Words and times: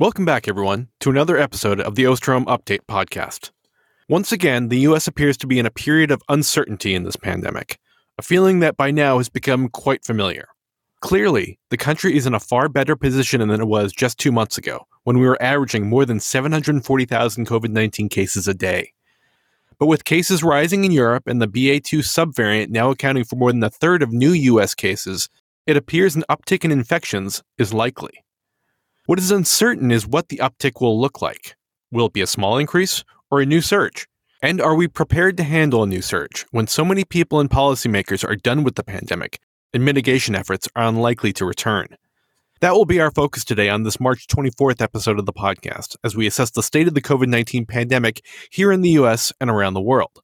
Welcome 0.00 0.24
back, 0.24 0.48
everyone, 0.48 0.88
to 1.00 1.10
another 1.10 1.36
episode 1.36 1.78
of 1.78 1.94
the 1.94 2.04
Osterholm 2.04 2.46
Update 2.46 2.86
podcast. 2.88 3.50
Once 4.08 4.32
again, 4.32 4.68
the 4.68 4.78
U.S. 4.78 5.06
appears 5.06 5.36
to 5.36 5.46
be 5.46 5.58
in 5.58 5.66
a 5.66 5.70
period 5.70 6.10
of 6.10 6.22
uncertainty 6.30 6.94
in 6.94 7.02
this 7.02 7.16
pandemic, 7.16 7.78
a 8.16 8.22
feeling 8.22 8.60
that 8.60 8.78
by 8.78 8.90
now 8.90 9.18
has 9.18 9.28
become 9.28 9.68
quite 9.68 10.02
familiar. 10.02 10.48
Clearly, 11.00 11.58
the 11.68 11.76
country 11.76 12.16
is 12.16 12.24
in 12.24 12.32
a 12.32 12.40
far 12.40 12.70
better 12.70 12.96
position 12.96 13.46
than 13.46 13.60
it 13.60 13.66
was 13.66 13.92
just 13.92 14.16
two 14.16 14.32
months 14.32 14.56
ago, 14.56 14.86
when 15.04 15.18
we 15.18 15.26
were 15.26 15.42
averaging 15.42 15.86
more 15.86 16.06
than 16.06 16.18
740,000 16.18 17.46
COVID 17.46 17.68
19 17.68 18.08
cases 18.08 18.48
a 18.48 18.54
day. 18.54 18.94
But 19.78 19.88
with 19.88 20.06
cases 20.06 20.42
rising 20.42 20.86
in 20.86 20.92
Europe 20.92 21.24
and 21.26 21.42
the 21.42 21.46
BA2 21.46 21.98
subvariant 21.98 22.70
now 22.70 22.90
accounting 22.90 23.24
for 23.24 23.36
more 23.36 23.52
than 23.52 23.62
a 23.62 23.68
third 23.68 24.02
of 24.02 24.14
new 24.14 24.32
U.S. 24.32 24.74
cases, 24.74 25.28
it 25.66 25.76
appears 25.76 26.16
an 26.16 26.24
uptick 26.30 26.64
in 26.64 26.72
infections 26.72 27.42
is 27.58 27.74
likely. 27.74 28.24
What 29.10 29.18
is 29.18 29.32
uncertain 29.32 29.90
is 29.90 30.06
what 30.06 30.28
the 30.28 30.36
uptick 30.36 30.80
will 30.80 31.00
look 31.00 31.20
like. 31.20 31.56
Will 31.90 32.06
it 32.06 32.12
be 32.12 32.20
a 32.20 32.28
small 32.28 32.58
increase 32.58 33.02
or 33.28 33.40
a 33.40 33.44
new 33.44 33.60
surge? 33.60 34.06
And 34.40 34.60
are 34.60 34.76
we 34.76 34.86
prepared 34.86 35.36
to 35.38 35.42
handle 35.42 35.82
a 35.82 35.88
new 35.88 36.00
surge 36.00 36.46
when 36.52 36.68
so 36.68 36.84
many 36.84 37.02
people 37.04 37.40
and 37.40 37.50
policymakers 37.50 38.24
are 38.24 38.36
done 38.36 38.62
with 38.62 38.76
the 38.76 38.84
pandemic 38.84 39.40
and 39.74 39.84
mitigation 39.84 40.36
efforts 40.36 40.68
are 40.76 40.84
unlikely 40.84 41.32
to 41.32 41.44
return? 41.44 41.88
That 42.60 42.74
will 42.74 42.84
be 42.84 43.00
our 43.00 43.10
focus 43.10 43.44
today 43.44 43.68
on 43.68 43.82
this 43.82 43.98
March 43.98 44.28
24th 44.28 44.80
episode 44.80 45.18
of 45.18 45.26
the 45.26 45.32
podcast 45.32 45.96
as 46.04 46.14
we 46.14 46.28
assess 46.28 46.52
the 46.52 46.62
state 46.62 46.86
of 46.86 46.94
the 46.94 47.02
COVID 47.02 47.26
19 47.26 47.66
pandemic 47.66 48.24
here 48.52 48.70
in 48.70 48.80
the 48.80 48.90
US 48.90 49.32
and 49.40 49.50
around 49.50 49.74
the 49.74 49.80
world. 49.80 50.22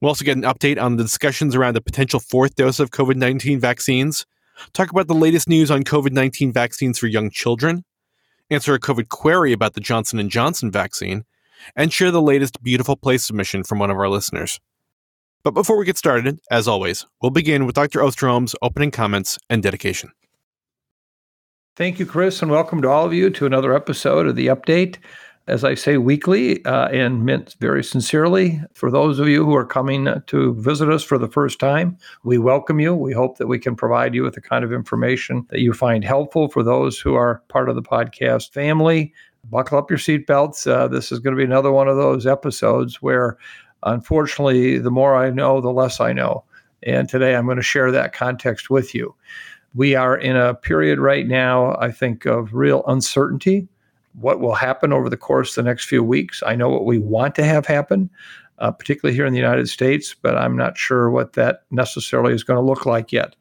We'll 0.00 0.08
also 0.08 0.24
get 0.24 0.38
an 0.38 0.44
update 0.44 0.82
on 0.82 0.96
the 0.96 1.02
discussions 1.02 1.54
around 1.54 1.74
the 1.74 1.82
potential 1.82 2.20
fourth 2.20 2.54
dose 2.54 2.80
of 2.80 2.90
COVID 2.90 3.16
19 3.16 3.60
vaccines, 3.60 4.24
talk 4.72 4.90
about 4.90 5.08
the 5.08 5.14
latest 5.14 5.46
news 5.46 5.70
on 5.70 5.84
COVID 5.84 6.12
19 6.12 6.54
vaccines 6.54 6.98
for 6.98 7.06
young 7.06 7.28
children, 7.28 7.84
answer 8.50 8.74
a 8.74 8.80
COVID 8.80 9.08
query 9.08 9.52
about 9.52 9.74
the 9.74 9.80
Johnson 9.80 10.28
& 10.28 10.30
Johnson 10.30 10.70
vaccine, 10.70 11.24
and 11.76 11.92
share 11.92 12.10
the 12.10 12.22
latest 12.22 12.62
beautiful 12.62 12.96
place 12.96 13.24
submission 13.24 13.64
from 13.64 13.78
one 13.78 13.90
of 13.90 13.96
our 13.96 14.08
listeners. 14.08 14.60
But 15.42 15.52
before 15.52 15.76
we 15.76 15.84
get 15.84 15.98
started, 15.98 16.40
as 16.50 16.66
always, 16.66 17.06
we'll 17.20 17.30
begin 17.30 17.66
with 17.66 17.74
Dr. 17.74 18.00
Osterholm's 18.00 18.54
opening 18.62 18.90
comments 18.90 19.38
and 19.50 19.62
dedication. 19.62 20.10
Thank 21.76 21.98
you, 21.98 22.06
Chris, 22.06 22.40
and 22.40 22.50
welcome 22.50 22.80
to 22.82 22.88
all 22.88 23.04
of 23.04 23.12
you 23.12 23.30
to 23.30 23.46
another 23.46 23.74
episode 23.74 24.26
of 24.26 24.36
the 24.36 24.46
update 24.46 24.96
as 25.46 25.62
I 25.62 25.74
say, 25.74 25.98
weekly 25.98 26.64
uh, 26.64 26.88
and 26.88 27.24
meant 27.24 27.56
very 27.60 27.84
sincerely. 27.84 28.62
For 28.72 28.90
those 28.90 29.18
of 29.18 29.28
you 29.28 29.44
who 29.44 29.54
are 29.54 29.66
coming 29.66 30.08
to 30.26 30.54
visit 30.54 30.90
us 30.90 31.02
for 31.02 31.18
the 31.18 31.28
first 31.28 31.58
time, 31.58 31.98
we 32.22 32.38
welcome 32.38 32.80
you. 32.80 32.94
We 32.94 33.12
hope 33.12 33.36
that 33.36 33.46
we 33.46 33.58
can 33.58 33.76
provide 33.76 34.14
you 34.14 34.22
with 34.22 34.34
the 34.34 34.40
kind 34.40 34.64
of 34.64 34.72
information 34.72 35.46
that 35.50 35.60
you 35.60 35.74
find 35.74 36.02
helpful. 36.02 36.48
For 36.48 36.62
those 36.62 36.98
who 36.98 37.14
are 37.14 37.42
part 37.48 37.68
of 37.68 37.74
the 37.74 37.82
podcast 37.82 38.52
family, 38.54 39.12
buckle 39.50 39.76
up 39.76 39.90
your 39.90 39.98
seatbelts. 39.98 40.66
Uh, 40.66 40.88
this 40.88 41.12
is 41.12 41.18
going 41.18 41.34
to 41.34 41.38
be 41.38 41.44
another 41.44 41.72
one 41.72 41.88
of 41.88 41.96
those 41.96 42.26
episodes 42.26 43.02
where, 43.02 43.36
unfortunately, 43.82 44.78
the 44.78 44.90
more 44.90 45.14
I 45.14 45.28
know, 45.28 45.60
the 45.60 45.70
less 45.70 46.00
I 46.00 46.14
know. 46.14 46.44
And 46.82 47.06
today 47.06 47.34
I'm 47.36 47.44
going 47.44 47.58
to 47.58 47.62
share 47.62 47.90
that 47.90 48.14
context 48.14 48.70
with 48.70 48.94
you. 48.94 49.14
We 49.74 49.94
are 49.94 50.16
in 50.16 50.36
a 50.36 50.54
period 50.54 51.00
right 51.00 51.26
now, 51.26 51.76
I 51.78 51.90
think, 51.90 52.24
of 52.24 52.54
real 52.54 52.82
uncertainty 52.86 53.68
what 54.14 54.40
will 54.40 54.54
happen 54.54 54.92
over 54.92 55.08
the 55.08 55.16
course 55.16 55.56
of 55.56 55.64
the 55.64 55.68
next 55.68 55.86
few 55.86 56.02
weeks. 56.02 56.42
I 56.46 56.54
know 56.54 56.68
what 56.68 56.84
we 56.84 56.98
want 56.98 57.34
to 57.36 57.44
have 57.44 57.66
happen, 57.66 58.10
uh, 58.58 58.70
particularly 58.70 59.14
here 59.14 59.26
in 59.26 59.32
the 59.32 59.38
United 59.38 59.68
States, 59.68 60.14
but 60.14 60.36
I'm 60.36 60.56
not 60.56 60.78
sure 60.78 61.10
what 61.10 61.32
that 61.34 61.62
necessarily 61.70 62.32
is 62.32 62.44
going 62.44 62.58
to 62.58 62.64
look 62.66 62.86
like 62.86 63.12
yet. 63.12 63.34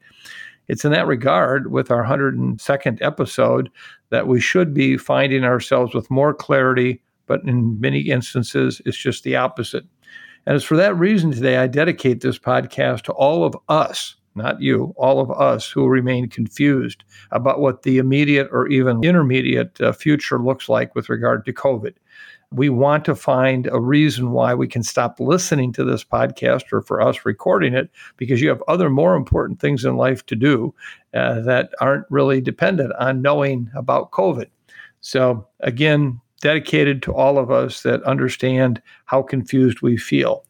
It's 0.67 0.85
in 0.85 0.91
that 0.93 1.07
regard, 1.07 1.71
with 1.71 1.91
our 1.91 2.03
102nd 2.05 3.01
episode, 3.01 3.69
that 4.09 4.27
we 4.27 4.39
should 4.39 4.73
be 4.73 4.97
finding 4.97 5.43
ourselves 5.43 5.93
with 5.93 6.09
more 6.09 6.33
clarity, 6.33 7.01
but 7.27 7.43
in 7.43 7.79
many 7.79 7.99
instances, 7.99 8.81
it's 8.85 8.97
just 8.97 9.23
the 9.23 9.35
opposite. 9.35 9.85
And 10.45 10.55
it's 10.55 10.65
for 10.65 10.77
that 10.77 10.95
reason 10.97 11.31
today 11.31 11.57
I 11.57 11.67
dedicate 11.67 12.21
this 12.21 12.39
podcast 12.39 13.03
to 13.03 13.13
all 13.13 13.45
of 13.45 13.55
us 13.69 14.15
not 14.35 14.61
you, 14.61 14.93
all 14.97 15.19
of 15.19 15.31
us 15.31 15.69
who 15.69 15.87
remain 15.87 16.27
confused 16.27 17.03
about 17.31 17.59
what 17.59 17.83
the 17.83 17.97
immediate 17.97 18.47
or 18.51 18.67
even 18.67 19.03
intermediate 19.03 19.79
uh, 19.81 19.91
future 19.91 20.39
looks 20.39 20.69
like 20.69 20.95
with 20.95 21.09
regard 21.09 21.45
to 21.45 21.53
COVID. 21.53 21.93
We 22.51 22.69
want 22.69 23.03
to 23.05 23.15
find 23.15 23.67
a 23.67 23.79
reason 23.79 24.31
why 24.31 24.53
we 24.53 24.67
can 24.67 24.83
stop 24.83 25.19
listening 25.19 25.73
to 25.73 25.83
this 25.83 26.03
podcast 26.03 26.71
or 26.71 26.81
for 26.81 27.01
us 27.01 27.25
recording 27.25 27.73
it 27.73 27.89
because 28.17 28.41
you 28.41 28.49
have 28.49 28.61
other 28.67 28.89
more 28.89 29.15
important 29.15 29.59
things 29.59 29.85
in 29.85 29.97
life 29.97 30.25
to 30.27 30.35
do 30.35 30.73
uh, 31.13 31.41
that 31.41 31.71
aren't 31.81 32.05
really 32.11 32.41
dependent 32.41 32.93
on 32.99 33.23
knowing 33.23 33.71
about 33.75 34.11
COVID. 34.11 34.49
So, 35.01 35.47
again, 35.61 36.21
dedicated 36.41 37.01
to 37.03 37.13
all 37.13 37.39
of 37.39 37.49
us 37.49 37.83
that 37.83 38.03
understand 38.03 38.81
how 39.05 39.23
confused 39.23 39.81
we 39.81 39.97
feel. 39.97 40.45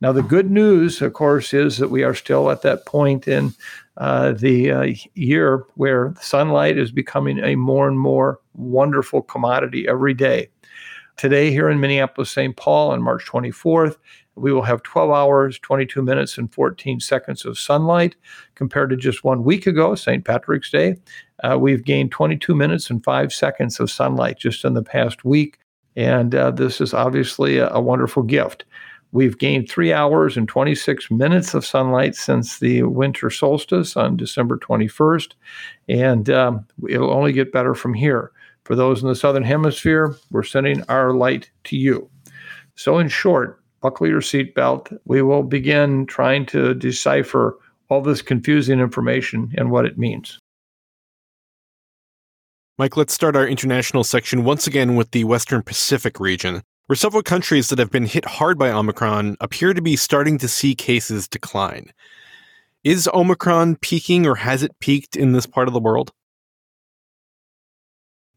Now, 0.00 0.12
the 0.12 0.22
good 0.22 0.50
news, 0.50 1.00
of 1.00 1.14
course, 1.14 1.54
is 1.54 1.78
that 1.78 1.88
we 1.88 2.02
are 2.02 2.14
still 2.14 2.50
at 2.50 2.62
that 2.62 2.84
point 2.84 3.26
in 3.26 3.54
uh, 3.96 4.32
the 4.32 4.70
uh, 4.70 4.94
year 5.14 5.64
where 5.74 6.14
sunlight 6.20 6.76
is 6.76 6.92
becoming 6.92 7.42
a 7.42 7.56
more 7.56 7.88
and 7.88 7.98
more 7.98 8.40
wonderful 8.54 9.22
commodity 9.22 9.88
every 9.88 10.12
day. 10.12 10.48
Today, 11.16 11.50
here 11.50 11.70
in 11.70 11.80
Minneapolis, 11.80 12.30
St. 12.30 12.54
Paul, 12.56 12.90
on 12.90 13.00
March 13.00 13.24
24th, 13.24 13.96
we 14.34 14.52
will 14.52 14.62
have 14.62 14.82
12 14.82 15.10
hours, 15.10 15.58
22 15.60 16.02
minutes, 16.02 16.36
and 16.36 16.52
14 16.52 17.00
seconds 17.00 17.46
of 17.46 17.58
sunlight 17.58 18.16
compared 18.54 18.90
to 18.90 18.96
just 18.96 19.24
one 19.24 19.44
week 19.44 19.66
ago, 19.66 19.94
St. 19.94 20.26
Patrick's 20.26 20.70
Day. 20.70 20.96
Uh, 21.42 21.56
we've 21.58 21.84
gained 21.84 22.12
22 22.12 22.54
minutes 22.54 22.90
and 22.90 23.02
five 23.02 23.32
seconds 23.32 23.80
of 23.80 23.90
sunlight 23.90 24.38
just 24.38 24.62
in 24.62 24.74
the 24.74 24.82
past 24.82 25.24
week. 25.24 25.58
And 25.96 26.34
uh, 26.34 26.50
this 26.50 26.82
is 26.82 26.92
obviously 26.92 27.56
a, 27.56 27.70
a 27.70 27.80
wonderful 27.80 28.22
gift. 28.22 28.66
We've 29.12 29.38
gained 29.38 29.68
three 29.68 29.92
hours 29.92 30.36
and 30.36 30.48
26 30.48 31.10
minutes 31.10 31.54
of 31.54 31.64
sunlight 31.64 32.14
since 32.16 32.58
the 32.58 32.82
winter 32.82 33.30
solstice 33.30 33.96
on 33.96 34.16
December 34.16 34.58
21st, 34.58 35.32
and 35.88 36.28
um, 36.30 36.66
it'll 36.88 37.12
only 37.12 37.32
get 37.32 37.52
better 37.52 37.74
from 37.74 37.94
here. 37.94 38.32
For 38.64 38.74
those 38.74 39.02
in 39.02 39.08
the 39.08 39.14
southern 39.14 39.44
hemisphere, 39.44 40.16
we're 40.30 40.42
sending 40.42 40.82
our 40.88 41.12
light 41.12 41.50
to 41.64 41.76
you. 41.76 42.10
So, 42.74 42.98
in 42.98 43.08
short, 43.08 43.62
buckle 43.80 44.08
your 44.08 44.20
seatbelt. 44.20 44.98
We 45.04 45.22
will 45.22 45.44
begin 45.44 46.06
trying 46.06 46.46
to 46.46 46.74
decipher 46.74 47.56
all 47.88 48.02
this 48.02 48.22
confusing 48.22 48.80
information 48.80 49.52
and 49.56 49.70
what 49.70 49.86
it 49.86 49.96
means. 49.96 50.40
Mike, 52.78 52.96
let's 52.96 53.14
start 53.14 53.36
our 53.36 53.46
international 53.46 54.04
section 54.04 54.44
once 54.44 54.66
again 54.66 54.96
with 54.96 55.12
the 55.12 55.24
Western 55.24 55.62
Pacific 55.62 56.20
region 56.20 56.62
where 56.86 56.96
several 56.96 57.22
countries 57.22 57.68
that 57.68 57.78
have 57.78 57.90
been 57.90 58.06
hit 58.06 58.24
hard 58.24 58.58
by 58.58 58.70
Omicron 58.70 59.36
appear 59.40 59.74
to 59.74 59.82
be 59.82 59.96
starting 59.96 60.38
to 60.38 60.48
see 60.48 60.74
cases 60.74 61.28
decline. 61.28 61.92
Is 62.84 63.08
Omicron 63.12 63.76
peaking 63.76 64.26
or 64.26 64.36
has 64.36 64.62
it 64.62 64.78
peaked 64.78 65.16
in 65.16 65.32
this 65.32 65.46
part 65.46 65.66
of 65.66 65.74
the 65.74 65.80
world? 65.80 66.12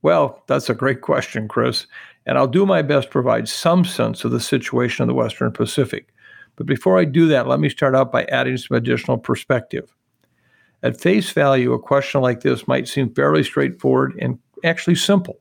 Well, 0.02 0.44
that's 0.48 0.70
a 0.70 0.76
great 0.76 1.02
question, 1.02 1.48
Chris. 1.48 1.86
And 2.26 2.38
I'll 2.38 2.48
do 2.48 2.66
my 2.66 2.82
best 2.82 3.08
to 3.08 3.12
provide 3.12 3.48
some 3.48 3.86
sense 3.86 4.24
of 4.24 4.32
the 4.32 4.40
situation 4.40 5.04
in 5.04 5.08
the 5.08 5.14
Western 5.14 5.52
Pacific. 5.52 6.14
But 6.56 6.66
before 6.66 6.98
I 7.00 7.06
do 7.06 7.28
that, 7.28 7.48
let 7.48 7.60
me 7.60 7.70
start 7.70 7.96
out 7.96 8.12
by 8.12 8.24
adding 8.26 8.58
some 8.58 8.76
additional 8.76 9.18
perspective. 9.18 9.94
At 10.82 11.00
face 11.00 11.30
value, 11.32 11.74
a 11.74 11.80
question 11.80 12.22
like 12.22 12.42
this 12.42 12.68
might 12.68 12.88
seem 12.88 13.14
fairly 13.14 13.44
straightforward 13.44 14.16
and 14.20 14.40
actually 14.64 14.96
simple. 14.96 15.38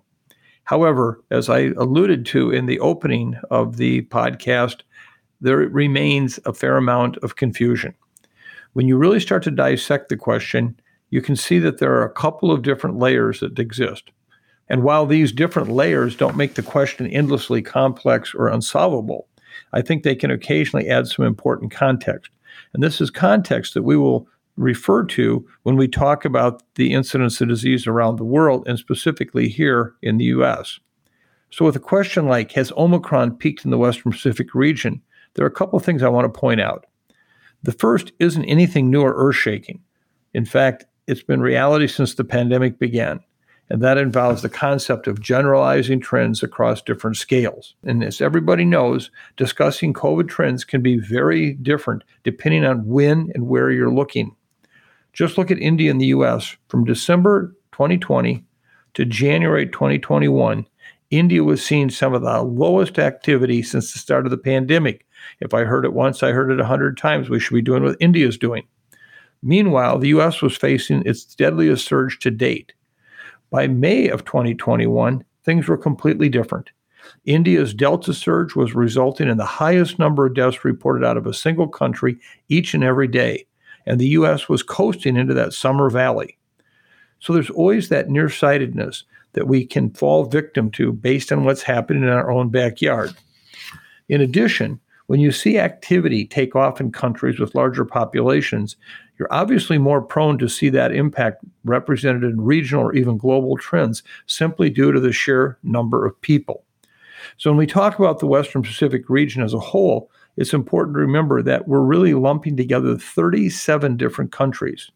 However, 0.68 1.18
as 1.30 1.48
I 1.48 1.70
alluded 1.78 2.26
to 2.26 2.50
in 2.50 2.66
the 2.66 2.78
opening 2.80 3.36
of 3.50 3.78
the 3.78 4.02
podcast, 4.02 4.82
there 5.40 5.56
remains 5.56 6.38
a 6.44 6.52
fair 6.52 6.76
amount 6.76 7.16
of 7.22 7.36
confusion. 7.36 7.94
When 8.74 8.86
you 8.86 8.98
really 8.98 9.18
start 9.18 9.42
to 9.44 9.50
dissect 9.50 10.10
the 10.10 10.16
question, 10.18 10.78
you 11.08 11.22
can 11.22 11.36
see 11.36 11.58
that 11.60 11.78
there 11.78 11.94
are 11.94 12.04
a 12.04 12.12
couple 12.12 12.52
of 12.52 12.60
different 12.60 12.98
layers 12.98 13.40
that 13.40 13.58
exist. 13.58 14.10
And 14.68 14.82
while 14.82 15.06
these 15.06 15.32
different 15.32 15.70
layers 15.70 16.14
don't 16.14 16.36
make 16.36 16.52
the 16.52 16.62
question 16.62 17.06
endlessly 17.06 17.62
complex 17.62 18.34
or 18.34 18.48
unsolvable, 18.48 19.26
I 19.72 19.80
think 19.80 20.02
they 20.02 20.14
can 20.14 20.30
occasionally 20.30 20.90
add 20.90 21.06
some 21.06 21.24
important 21.24 21.72
context. 21.72 22.30
And 22.74 22.82
this 22.82 23.00
is 23.00 23.08
context 23.08 23.72
that 23.72 23.84
we 23.84 23.96
will 23.96 24.28
refer 24.58 25.04
to 25.04 25.46
when 25.62 25.76
we 25.76 25.88
talk 25.88 26.24
about 26.24 26.62
the 26.74 26.92
incidence 26.92 27.40
of 27.40 27.48
disease 27.48 27.86
around 27.86 28.16
the 28.16 28.24
world 28.24 28.66
and 28.66 28.78
specifically 28.78 29.48
here 29.48 29.94
in 30.02 30.18
the 30.18 30.26
US. 30.26 30.80
So, 31.50 31.64
with 31.64 31.76
a 31.76 31.80
question 31.80 32.26
like, 32.26 32.52
Has 32.52 32.72
Omicron 32.76 33.36
peaked 33.36 33.64
in 33.64 33.70
the 33.70 33.78
Western 33.78 34.12
Pacific 34.12 34.54
region? 34.54 35.00
There 35.34 35.44
are 35.44 35.48
a 35.48 35.52
couple 35.52 35.78
of 35.78 35.84
things 35.84 36.02
I 36.02 36.08
want 36.08 36.32
to 36.32 36.40
point 36.40 36.60
out. 36.60 36.86
The 37.62 37.72
first 37.72 38.12
isn't 38.18 38.44
anything 38.44 38.90
new 38.90 39.02
or 39.02 39.14
earth 39.16 39.36
shaking. 39.36 39.80
In 40.34 40.44
fact, 40.44 40.84
it's 41.06 41.22
been 41.22 41.40
reality 41.40 41.86
since 41.86 42.14
the 42.14 42.24
pandemic 42.24 42.78
began. 42.78 43.20
And 43.70 43.82
that 43.82 43.98
involves 43.98 44.42
the 44.42 44.48
concept 44.48 45.06
of 45.06 45.20
generalizing 45.20 46.00
trends 46.00 46.42
across 46.42 46.80
different 46.80 47.16
scales. 47.16 47.74
And 47.84 48.02
as 48.02 48.20
everybody 48.20 48.64
knows, 48.64 49.10
discussing 49.36 49.92
COVID 49.92 50.28
trends 50.28 50.64
can 50.64 50.80
be 50.80 50.96
very 50.96 51.54
different 51.54 52.02
depending 52.24 52.64
on 52.64 52.86
when 52.86 53.30
and 53.34 53.46
where 53.46 53.70
you're 53.70 53.92
looking. 53.92 54.34
Just 55.18 55.36
look 55.36 55.50
at 55.50 55.58
India 55.58 55.90
and 55.90 56.00
the 56.00 56.14
US. 56.14 56.56
From 56.68 56.84
December 56.84 57.52
2020 57.72 58.44
to 58.94 59.04
January 59.04 59.66
2021, 59.66 60.64
India 61.10 61.42
was 61.42 61.60
seeing 61.60 61.90
some 61.90 62.14
of 62.14 62.22
the 62.22 62.40
lowest 62.40 63.00
activity 63.00 63.60
since 63.64 63.92
the 63.92 63.98
start 63.98 64.26
of 64.26 64.30
the 64.30 64.38
pandemic. 64.38 65.04
If 65.40 65.54
I 65.54 65.64
heard 65.64 65.84
it 65.84 65.92
once, 65.92 66.22
I 66.22 66.30
heard 66.30 66.52
it 66.52 66.60
a 66.60 66.64
hundred 66.64 66.96
times. 66.96 67.28
We 67.28 67.40
should 67.40 67.54
be 67.54 67.62
doing 67.62 67.82
what 67.82 67.96
India 67.98 68.28
is 68.28 68.38
doing. 68.38 68.68
Meanwhile, 69.42 69.98
the 69.98 70.10
US 70.10 70.40
was 70.40 70.56
facing 70.56 71.02
its 71.04 71.24
deadliest 71.24 71.84
surge 71.84 72.20
to 72.20 72.30
date. 72.30 72.72
By 73.50 73.66
May 73.66 74.06
of 74.06 74.24
2021, 74.24 75.24
things 75.44 75.66
were 75.66 75.76
completely 75.76 76.28
different. 76.28 76.70
India's 77.24 77.74
Delta 77.74 78.14
surge 78.14 78.54
was 78.54 78.76
resulting 78.76 79.28
in 79.28 79.36
the 79.36 79.44
highest 79.44 79.98
number 79.98 80.26
of 80.26 80.34
deaths 80.34 80.64
reported 80.64 81.04
out 81.04 81.16
of 81.16 81.26
a 81.26 81.34
single 81.34 81.66
country 81.66 82.20
each 82.48 82.72
and 82.72 82.84
every 82.84 83.08
day, 83.08 83.47
and 83.88 83.98
the 83.98 84.08
US 84.08 84.48
was 84.48 84.62
coasting 84.62 85.16
into 85.16 85.34
that 85.34 85.54
summer 85.54 85.88
valley. 85.88 86.36
So 87.20 87.32
there's 87.32 87.50
always 87.50 87.88
that 87.88 88.10
nearsightedness 88.10 89.04
that 89.32 89.48
we 89.48 89.64
can 89.64 89.90
fall 89.90 90.24
victim 90.24 90.70
to 90.72 90.92
based 90.92 91.32
on 91.32 91.44
what's 91.44 91.62
happening 91.62 92.02
in 92.02 92.10
our 92.10 92.30
own 92.30 92.50
backyard. 92.50 93.10
In 94.08 94.20
addition, 94.20 94.78
when 95.06 95.20
you 95.20 95.32
see 95.32 95.58
activity 95.58 96.26
take 96.26 96.54
off 96.54 96.80
in 96.80 96.92
countries 96.92 97.40
with 97.40 97.54
larger 97.54 97.84
populations, 97.86 98.76
you're 99.18 99.32
obviously 99.32 99.78
more 99.78 100.02
prone 100.02 100.36
to 100.38 100.48
see 100.48 100.68
that 100.68 100.92
impact 100.92 101.42
represented 101.64 102.24
in 102.24 102.42
regional 102.42 102.84
or 102.84 102.94
even 102.94 103.16
global 103.16 103.56
trends 103.56 104.02
simply 104.26 104.68
due 104.68 104.92
to 104.92 105.00
the 105.00 105.12
sheer 105.12 105.58
number 105.62 106.04
of 106.06 106.20
people. 106.20 106.62
So, 107.38 107.50
when 107.50 107.58
we 107.58 107.66
talk 107.66 107.98
about 107.98 108.20
the 108.20 108.26
Western 108.26 108.62
Pacific 108.62 109.08
region 109.08 109.42
as 109.42 109.54
a 109.54 109.58
whole, 109.58 110.10
it's 110.38 110.54
important 110.54 110.94
to 110.94 111.00
remember 111.00 111.42
that 111.42 111.66
we're 111.66 111.80
really 111.80 112.14
lumping 112.14 112.56
together 112.56 112.96
37 112.96 113.96
different 113.96 114.30
countries. 114.30 114.88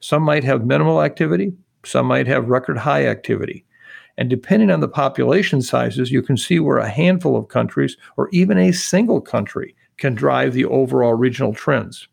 Some 0.00 0.24
might 0.24 0.42
have 0.42 0.66
minimal 0.66 1.00
activity, 1.00 1.52
some 1.84 2.06
might 2.06 2.26
have 2.26 2.48
record 2.48 2.76
high 2.76 3.06
activity. 3.06 3.64
And 4.18 4.28
depending 4.28 4.68
on 4.68 4.80
the 4.80 4.88
population 4.88 5.62
sizes, 5.62 6.10
you 6.10 6.22
can 6.22 6.36
see 6.36 6.58
where 6.58 6.78
a 6.78 6.88
handful 6.88 7.36
of 7.36 7.46
countries 7.46 7.96
or 8.16 8.28
even 8.32 8.58
a 8.58 8.72
single 8.72 9.20
country 9.20 9.76
can 9.96 10.16
drive 10.16 10.54
the 10.54 10.64
overall 10.64 11.14
regional 11.14 11.54
trends. 11.54 12.08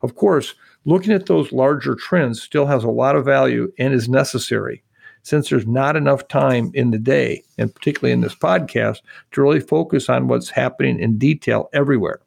Of 0.00 0.14
course, 0.14 0.54
looking 0.84 1.12
at 1.12 1.26
those 1.26 1.50
larger 1.50 1.96
trends 1.96 2.40
still 2.40 2.66
has 2.66 2.84
a 2.84 2.88
lot 2.88 3.16
of 3.16 3.24
value 3.24 3.72
and 3.80 3.92
is 3.92 4.08
necessary 4.08 4.84
since 5.26 5.50
there's 5.50 5.66
not 5.66 5.96
enough 5.96 6.28
time 6.28 6.70
in 6.72 6.92
the 6.92 6.98
day, 6.98 7.42
and 7.58 7.74
particularly 7.74 8.12
in 8.12 8.20
this 8.20 8.36
podcast, 8.36 8.98
to 9.32 9.42
really 9.42 9.58
focus 9.58 10.08
on 10.08 10.28
what's 10.28 10.50
happening 10.50 11.00
in 11.00 11.18
detail 11.18 11.68
everywhere. 11.72 12.20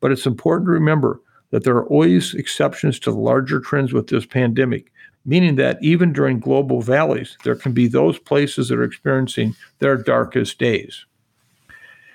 But 0.00 0.12
it's 0.12 0.24
important 0.24 0.66
to 0.68 0.72
remember 0.72 1.20
that 1.50 1.64
there 1.64 1.76
are 1.76 1.86
always 1.88 2.32
exceptions 2.32 2.98
to 3.00 3.10
the 3.10 3.18
larger 3.18 3.60
trends 3.60 3.92
with 3.92 4.06
this 4.06 4.24
pandemic, 4.24 4.90
meaning 5.26 5.56
that 5.56 5.76
even 5.82 6.10
during 6.10 6.40
global 6.40 6.80
valleys, 6.80 7.36
there 7.44 7.54
can 7.54 7.72
be 7.72 7.86
those 7.86 8.18
places 8.18 8.68
that 8.68 8.78
are 8.78 8.82
experiencing 8.82 9.54
their 9.80 9.98
darkest 9.98 10.58
days. 10.58 11.04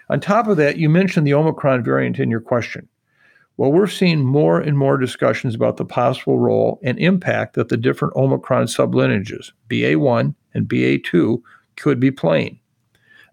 On 0.10 0.20
top 0.20 0.48
of 0.48 0.58
that, 0.58 0.78
you 0.78 0.90
mentioned 0.90 1.28
the 1.28 1.36
Omicron 1.36 1.84
variant 1.84 2.18
in 2.18 2.32
your 2.32 2.42
question. 2.42 2.90
Well, 3.58 3.72
we're 3.72 3.88
seeing 3.88 4.24
more 4.24 4.60
and 4.60 4.78
more 4.78 4.98
discussions 4.98 5.56
about 5.56 5.78
the 5.78 5.86
possible 5.86 6.38
role 6.38 6.80
and 6.84 7.00
impact 7.00 7.56
that 7.56 7.70
the 7.70 7.78
different 7.78 8.16
Omicron 8.16 8.68
sublineages, 8.68 9.52
BA1 9.68 10.36
and 10.54 10.70
BA2, 10.70 11.42
could 11.76 12.00
be 12.00 12.12
playing. 12.12 12.60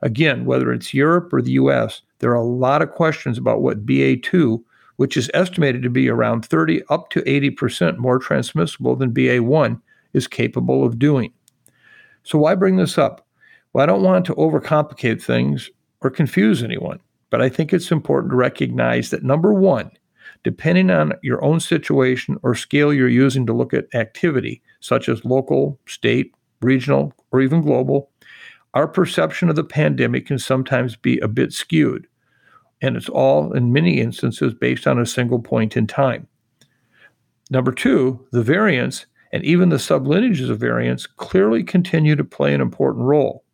Again, 0.00 0.46
whether 0.46 0.72
it's 0.72 0.94
Europe 0.94 1.32
or 1.32 1.42
the 1.42 1.52
US, 1.52 2.00
there 2.20 2.30
are 2.30 2.34
a 2.34 2.42
lot 2.42 2.80
of 2.80 2.90
questions 2.90 3.36
about 3.36 3.60
what 3.60 3.84
BA2, 3.84 4.62
which 4.96 5.16
is 5.16 5.30
estimated 5.34 5.82
to 5.82 5.90
be 5.90 6.08
around 6.08 6.46
30 6.46 6.82
up 6.88 7.10
to 7.10 7.20
80% 7.22 7.98
more 7.98 8.18
transmissible 8.18 8.96
than 8.96 9.12
BA1, 9.12 9.80
is 10.14 10.26
capable 10.26 10.84
of 10.84 10.98
doing. 10.98 11.32
So, 12.22 12.38
why 12.38 12.54
bring 12.54 12.76
this 12.76 12.96
up? 12.96 13.26
Well, 13.72 13.82
I 13.82 13.86
don't 13.86 14.02
want 14.02 14.24
to 14.26 14.34
overcomplicate 14.36 15.22
things 15.22 15.70
or 16.00 16.08
confuse 16.08 16.62
anyone, 16.62 17.00
but 17.28 17.42
I 17.42 17.48
think 17.50 17.72
it's 17.72 17.90
important 17.90 18.30
to 18.30 18.36
recognize 18.36 19.10
that 19.10 19.24
number 19.24 19.52
one, 19.52 19.90
depending 20.44 20.90
on 20.90 21.14
your 21.22 21.42
own 21.42 21.58
situation 21.58 22.36
or 22.42 22.54
scale 22.54 22.92
you're 22.92 23.08
using 23.08 23.46
to 23.46 23.52
look 23.52 23.74
at 23.74 23.92
activity, 23.94 24.62
such 24.80 25.08
as 25.08 25.24
local, 25.24 25.80
state, 25.86 26.32
regional, 26.60 27.12
or 27.32 27.40
even 27.40 27.62
global, 27.62 28.10
our 28.74 28.86
perception 28.86 29.48
of 29.48 29.56
the 29.56 29.64
pandemic 29.64 30.26
can 30.26 30.38
sometimes 30.38 30.96
be 30.96 31.18
a 31.18 31.28
bit 31.28 31.52
skewed. 31.52 32.06
And 32.82 32.96
it's 32.96 33.08
all, 33.08 33.52
in 33.52 33.72
many 33.72 34.00
instances, 34.00 34.52
based 34.52 34.86
on 34.86 35.00
a 35.00 35.06
single 35.06 35.40
point 35.40 35.76
in 35.76 35.86
time. 35.86 36.28
Number 37.50 37.72
two, 37.72 38.26
the 38.30 38.42
variants 38.42 39.06
and 39.32 39.44
even 39.44 39.68
the 39.68 39.76
sublineages 39.76 40.50
of 40.50 40.60
variants 40.60 41.06
clearly 41.06 41.64
continue 41.64 42.14
to 42.16 42.24
play 42.24 42.54
an 42.54 42.60
important 42.60 43.04
role. 43.04 43.44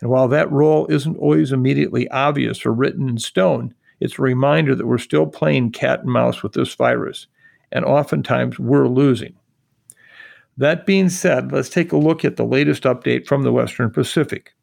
And 0.00 0.10
while 0.10 0.28
that 0.28 0.50
role 0.50 0.86
isn't 0.88 1.16
always 1.16 1.52
immediately 1.52 2.08
obvious 2.10 2.64
or 2.64 2.72
written 2.72 3.08
in 3.08 3.18
stone, 3.18 3.74
it's 4.00 4.18
a 4.18 4.22
reminder 4.22 4.74
that 4.74 4.86
we're 4.86 4.98
still 4.98 5.26
playing 5.26 5.72
cat 5.72 6.00
and 6.00 6.10
mouse 6.10 6.42
with 6.42 6.52
this 6.52 6.74
virus, 6.74 7.26
and 7.72 7.84
oftentimes 7.84 8.58
we're 8.58 8.88
losing. 8.88 9.34
That 10.56 10.86
being 10.86 11.08
said, 11.08 11.52
let's 11.52 11.68
take 11.68 11.92
a 11.92 11.96
look 11.96 12.24
at 12.24 12.36
the 12.36 12.44
latest 12.44 12.82
update 12.82 13.26
from 13.26 13.42
the 13.42 13.52
Western 13.52 13.90
Pacific. 13.90 14.54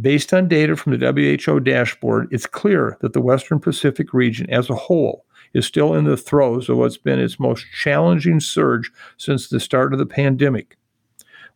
Based 0.00 0.32
on 0.32 0.48
data 0.48 0.74
from 0.74 0.98
the 0.98 1.12
WHO 1.46 1.60
dashboard, 1.60 2.28
it's 2.30 2.46
clear 2.46 2.96
that 3.02 3.12
the 3.12 3.20
Western 3.20 3.60
Pacific 3.60 4.14
region 4.14 4.48
as 4.50 4.70
a 4.70 4.74
whole 4.74 5.26
is 5.52 5.66
still 5.66 5.94
in 5.94 6.04
the 6.04 6.16
throes 6.16 6.68
of 6.68 6.78
what's 6.78 6.96
been 6.96 7.18
its 7.18 7.38
most 7.38 7.66
challenging 7.72 8.40
surge 8.40 8.90
since 9.18 9.48
the 9.48 9.60
start 9.60 9.92
of 9.92 9.98
the 9.98 10.06
pandemic. 10.06 10.76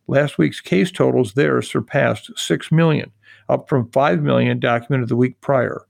Last 0.07 0.37
week's 0.37 0.61
case 0.61 0.91
totals 0.91 1.33
there 1.33 1.61
surpassed 1.61 2.31
6 2.37 2.71
million, 2.71 3.11
up 3.49 3.67
from 3.67 3.89
5 3.91 4.21
million 4.21 4.59
documented 4.59 5.09
the 5.09 5.15
week 5.15 5.41
prior. 5.41 5.86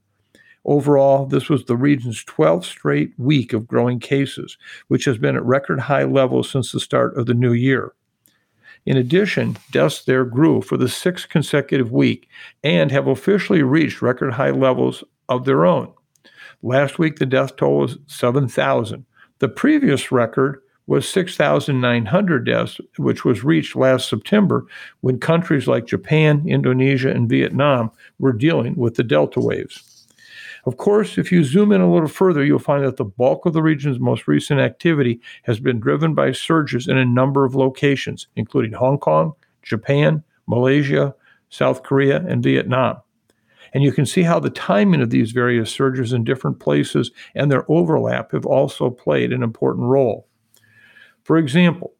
Overall, 0.64 1.26
this 1.26 1.48
was 1.48 1.64
the 1.64 1.76
region's 1.76 2.24
12th 2.24 2.64
straight 2.64 3.12
week 3.16 3.52
of 3.52 3.68
growing 3.68 4.00
cases, 4.00 4.58
which 4.88 5.04
has 5.04 5.18
been 5.18 5.36
at 5.36 5.44
record 5.44 5.80
high 5.80 6.04
levels 6.04 6.50
since 6.50 6.72
the 6.72 6.80
start 6.80 7.16
of 7.16 7.26
the 7.26 7.34
new 7.34 7.52
year. 7.52 7.92
In 8.84 8.96
addition, 8.96 9.56
deaths 9.70 10.04
there 10.04 10.24
grew 10.24 10.62
for 10.62 10.76
the 10.76 10.88
sixth 10.88 11.28
consecutive 11.28 11.92
week 11.92 12.28
and 12.64 12.90
have 12.90 13.06
officially 13.06 13.62
reached 13.62 14.02
record 14.02 14.32
high 14.34 14.50
levels 14.50 15.04
of 15.28 15.44
their 15.44 15.66
own. 15.66 15.92
Last 16.62 16.98
week, 16.98 17.18
the 17.18 17.26
death 17.26 17.56
toll 17.56 17.78
was 17.78 17.98
7,000. 18.06 19.04
The 19.38 19.48
previous 19.48 20.10
record 20.10 20.60
was 20.86 21.08
6,900 21.08 22.46
deaths, 22.46 22.80
which 22.96 23.24
was 23.24 23.44
reached 23.44 23.76
last 23.76 24.08
September 24.08 24.66
when 25.02 25.20
countries 25.20 25.68
like 25.68 25.86
Japan, 25.86 26.42
Indonesia, 26.46 27.10
and 27.10 27.28
Vietnam 27.28 27.90
were 28.18 28.32
dealing 28.32 28.74
with 28.74 28.94
the 28.94 29.04
Delta 29.04 29.38
waves. 29.38 29.87
Of 30.68 30.76
course, 30.76 31.16
if 31.16 31.32
you 31.32 31.44
zoom 31.44 31.72
in 31.72 31.80
a 31.80 31.90
little 31.90 32.10
further, 32.10 32.44
you'll 32.44 32.58
find 32.58 32.84
that 32.84 32.98
the 32.98 33.04
bulk 33.06 33.46
of 33.46 33.54
the 33.54 33.62
region's 33.62 33.98
most 33.98 34.28
recent 34.28 34.60
activity 34.60 35.18
has 35.44 35.60
been 35.60 35.80
driven 35.80 36.12
by 36.12 36.32
surges 36.32 36.86
in 36.86 36.98
a 36.98 37.06
number 37.06 37.46
of 37.46 37.54
locations, 37.54 38.28
including 38.36 38.74
Hong 38.74 38.98
Kong, 38.98 39.32
Japan, 39.62 40.22
Malaysia, 40.46 41.14
South 41.48 41.82
Korea, 41.82 42.22
and 42.28 42.42
Vietnam. 42.42 42.98
And 43.72 43.82
you 43.82 43.92
can 43.92 44.04
see 44.04 44.20
how 44.20 44.40
the 44.40 44.50
timing 44.50 45.00
of 45.00 45.08
these 45.08 45.32
various 45.32 45.70
surges 45.70 46.12
in 46.12 46.22
different 46.22 46.60
places 46.60 47.12
and 47.34 47.50
their 47.50 47.64
overlap 47.72 48.32
have 48.32 48.44
also 48.44 48.90
played 48.90 49.32
an 49.32 49.42
important 49.42 49.86
role. 49.86 50.28
For 51.24 51.38
example, 51.38 51.94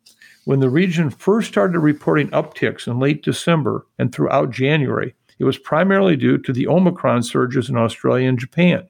when 0.44 0.60
the 0.60 0.68
region 0.68 1.08
first 1.08 1.48
started 1.48 1.78
reporting 1.78 2.28
upticks 2.32 2.87
in 2.87 2.98
late 2.98 3.22
December 3.22 3.87
and 3.98 4.12
throughout 4.12 4.50
January, 4.50 5.14
it 5.38 5.45
was 5.45 5.59
primarily 5.59 6.16
due 6.16 6.38
to 6.38 6.52
the 6.52 6.66
Omicron 6.66 7.23
surges 7.23 7.68
in 7.68 7.76
Australia 7.76 8.28
and 8.28 8.38
Japan. 8.38 8.88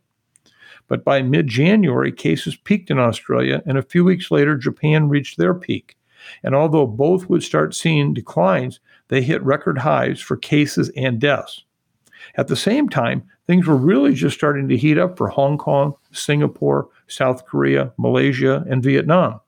But 0.88 1.04
by 1.04 1.22
mid 1.22 1.46
January, 1.46 2.10
cases 2.10 2.56
peaked 2.56 2.90
in 2.90 2.98
Australia, 2.98 3.62
and 3.66 3.76
a 3.76 3.82
few 3.82 4.04
weeks 4.04 4.30
later, 4.30 4.56
Japan 4.56 5.08
reached 5.08 5.36
their 5.36 5.54
peak. 5.54 5.96
And 6.42 6.54
although 6.54 6.86
both 6.86 7.28
would 7.28 7.42
start 7.42 7.74
seeing 7.74 8.14
declines, 8.14 8.80
they 9.08 9.22
hit 9.22 9.42
record 9.42 9.78
highs 9.78 10.20
for 10.20 10.36
cases 10.36 10.90
and 10.96 11.20
deaths. 11.20 11.64
At 12.36 12.48
the 12.48 12.56
same 12.56 12.88
time, 12.88 13.22
things 13.46 13.66
were 13.66 13.76
really 13.76 14.12
just 14.12 14.36
starting 14.36 14.68
to 14.68 14.76
heat 14.76 14.98
up 14.98 15.16
for 15.16 15.28
Hong 15.28 15.58
Kong, 15.58 15.94
Singapore, 16.12 16.88
South 17.06 17.46
Korea, 17.46 17.92
Malaysia, 17.96 18.64
and 18.68 18.82
Vietnam. 18.82 19.40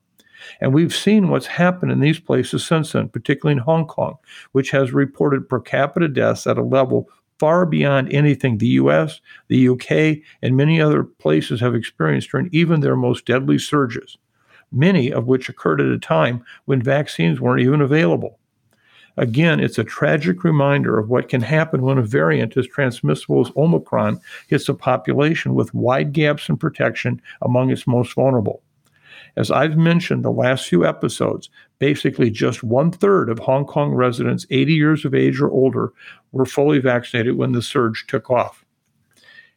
And 0.61 0.73
we've 0.73 0.95
seen 0.95 1.29
what's 1.29 1.47
happened 1.47 1.93
in 1.93 2.01
these 2.01 2.21
places 2.21 2.65
since 2.65 2.93
then, 2.93 3.09
particularly 3.09 3.59
in 3.59 3.65
Hong 3.65 3.87
Kong, 3.87 4.17
which 4.53 4.71
has 4.71 4.93
reported 4.93 5.49
per 5.49 5.61
capita 5.61 6.09
deaths 6.09 6.47
at 6.47 6.59
a 6.59 6.63
level 6.63 7.09
far 7.41 7.65
beyond 7.65 8.13
anything 8.13 8.59
the 8.59 8.67
US, 8.69 9.21
the 9.49 9.69
UK, 9.69 10.23
and 10.43 10.57
many 10.57 10.81
other 10.81 11.03
places 11.03 11.61
have 11.61 11.75
experienced 11.75 12.31
during 12.31 12.51
even 12.53 12.81
their 12.81 12.97
most 12.97 13.25
deadly 13.25 13.59
surges, 13.59 14.19
many 14.71 15.11
of 15.11 15.27
which 15.27 15.49
occurred 15.49 15.81
at 15.81 15.87
a 15.87 15.99
time 15.99 16.45
when 16.67 16.83
vaccines 16.83 17.41
weren't 17.41 17.63
even 17.63 17.81
available. 17.81 18.39
Again, 19.17 19.59
it's 19.59 19.79
a 19.79 19.85
tragic 19.85 20.45
reminder 20.45 20.99
of 20.99 21.09
what 21.09 21.29
can 21.29 21.41
happen 21.41 21.83
when 21.83 21.99
a 21.99 22.03
variant 22.03 22.57
as 22.57 22.67
transmissible 22.67 23.41
as 23.41 23.53
Omicron 23.57 24.21
hits 24.49 24.69
a 24.69 24.75
population 24.75 25.55
with 25.55 25.75
wide 25.75 26.13
gaps 26.13 26.49
in 26.49 26.57
protection 26.57 27.21
among 27.43 27.71
its 27.71 27.87
most 27.87 28.15
vulnerable. 28.15 28.63
As 29.37 29.51
I've 29.51 29.77
mentioned 29.77 30.25
the 30.25 30.31
last 30.31 30.69
few 30.69 30.85
episodes, 30.85 31.51
basically 31.79 32.31
just 32.31 32.63
one 32.63 32.91
third 32.91 33.29
of 33.29 33.39
Hong 33.39 33.65
Kong 33.65 33.93
residents 33.93 34.47
80 34.51 34.75
years 34.75 35.05
of 35.05 35.15
age 35.15 35.41
or 35.41 35.51
older 35.51 35.93
were 36.33 36.47
fully 36.47 36.79
vaccinated 36.79 37.37
when 37.37 37.53
the 37.53 37.63
surge 37.63 38.07
took 38.07 38.31
off. 38.31 38.65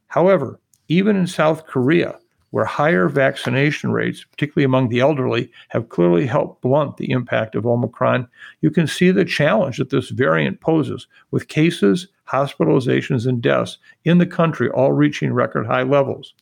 However, 0.07 0.59
even 0.87 1.15
in 1.15 1.27
South 1.27 1.65
Korea, 1.65 2.19
where 2.51 2.65
higher 2.65 3.09
vaccination 3.09 3.91
rates, 3.91 4.23
particularly 4.25 4.63
among 4.63 4.89
the 4.89 4.99
elderly, 4.99 5.51
have 5.69 5.89
clearly 5.89 6.27
helped 6.27 6.61
blunt 6.61 6.97
the 6.97 7.09
impact 7.09 7.55
of 7.55 7.65
Omicron, 7.65 8.27
you 8.61 8.69
can 8.69 8.85
see 8.85 9.09
the 9.09 9.25
challenge 9.25 9.79
that 9.79 9.89
this 9.89 10.09
variant 10.09 10.61
poses, 10.61 11.07
with 11.31 11.47
cases, 11.47 12.09
hospitalizations, 12.27 13.25
and 13.25 13.41
deaths 13.41 13.79
in 14.05 14.19
the 14.19 14.27
country 14.27 14.69
all 14.69 14.91
reaching 14.91 15.33
record 15.33 15.65
high 15.65 15.81
levels. 15.81 16.35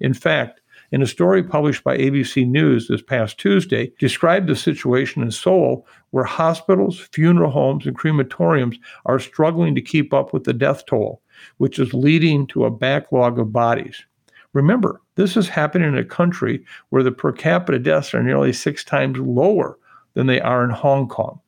In 0.00 0.12
fact, 0.12 0.60
in 0.94 1.02
a 1.02 1.06
story 1.08 1.42
published 1.42 1.82
by 1.82 1.98
ABC 1.98 2.46
News 2.46 2.86
this 2.86 3.02
past 3.02 3.36
Tuesday, 3.36 3.92
described 3.98 4.46
the 4.46 4.54
situation 4.54 5.22
in 5.22 5.32
Seoul 5.32 5.84
where 6.12 6.22
hospitals, 6.22 7.00
funeral 7.10 7.50
homes, 7.50 7.84
and 7.84 7.98
crematoriums 7.98 8.76
are 9.04 9.18
struggling 9.18 9.74
to 9.74 9.82
keep 9.82 10.14
up 10.14 10.32
with 10.32 10.44
the 10.44 10.52
death 10.52 10.86
toll, 10.86 11.20
which 11.56 11.80
is 11.80 11.92
leading 11.94 12.46
to 12.46 12.64
a 12.64 12.70
backlog 12.70 13.40
of 13.40 13.52
bodies. 13.52 14.04
Remember, 14.52 15.02
this 15.16 15.36
is 15.36 15.48
happening 15.48 15.88
in 15.88 15.98
a 15.98 16.04
country 16.04 16.64
where 16.90 17.02
the 17.02 17.10
per 17.10 17.32
capita 17.32 17.80
deaths 17.80 18.14
are 18.14 18.22
nearly 18.22 18.52
six 18.52 18.84
times 18.84 19.18
lower 19.18 19.76
than 20.12 20.28
they 20.28 20.40
are 20.40 20.62
in 20.62 20.70
Hong 20.70 21.08
Kong. 21.08 21.40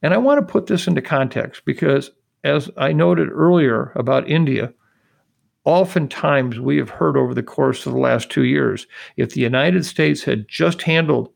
And 0.00 0.14
I 0.14 0.16
want 0.16 0.40
to 0.40 0.50
put 0.50 0.66
this 0.66 0.86
into 0.86 1.02
context 1.02 1.66
because, 1.66 2.10
as 2.42 2.70
I 2.78 2.94
noted 2.94 3.28
earlier 3.30 3.92
about 3.96 4.30
India, 4.30 4.72
oftentimes 5.64 6.58
we 6.58 6.76
have 6.76 6.90
heard 6.90 7.16
over 7.16 7.34
the 7.34 7.42
course 7.42 7.86
of 7.86 7.92
the 7.92 7.98
last 7.98 8.30
two 8.30 8.44
years 8.44 8.86
if 9.16 9.34
the 9.34 9.40
United 9.40 9.84
States 9.84 10.22
had 10.22 10.48
just 10.48 10.82
handled 10.82 11.32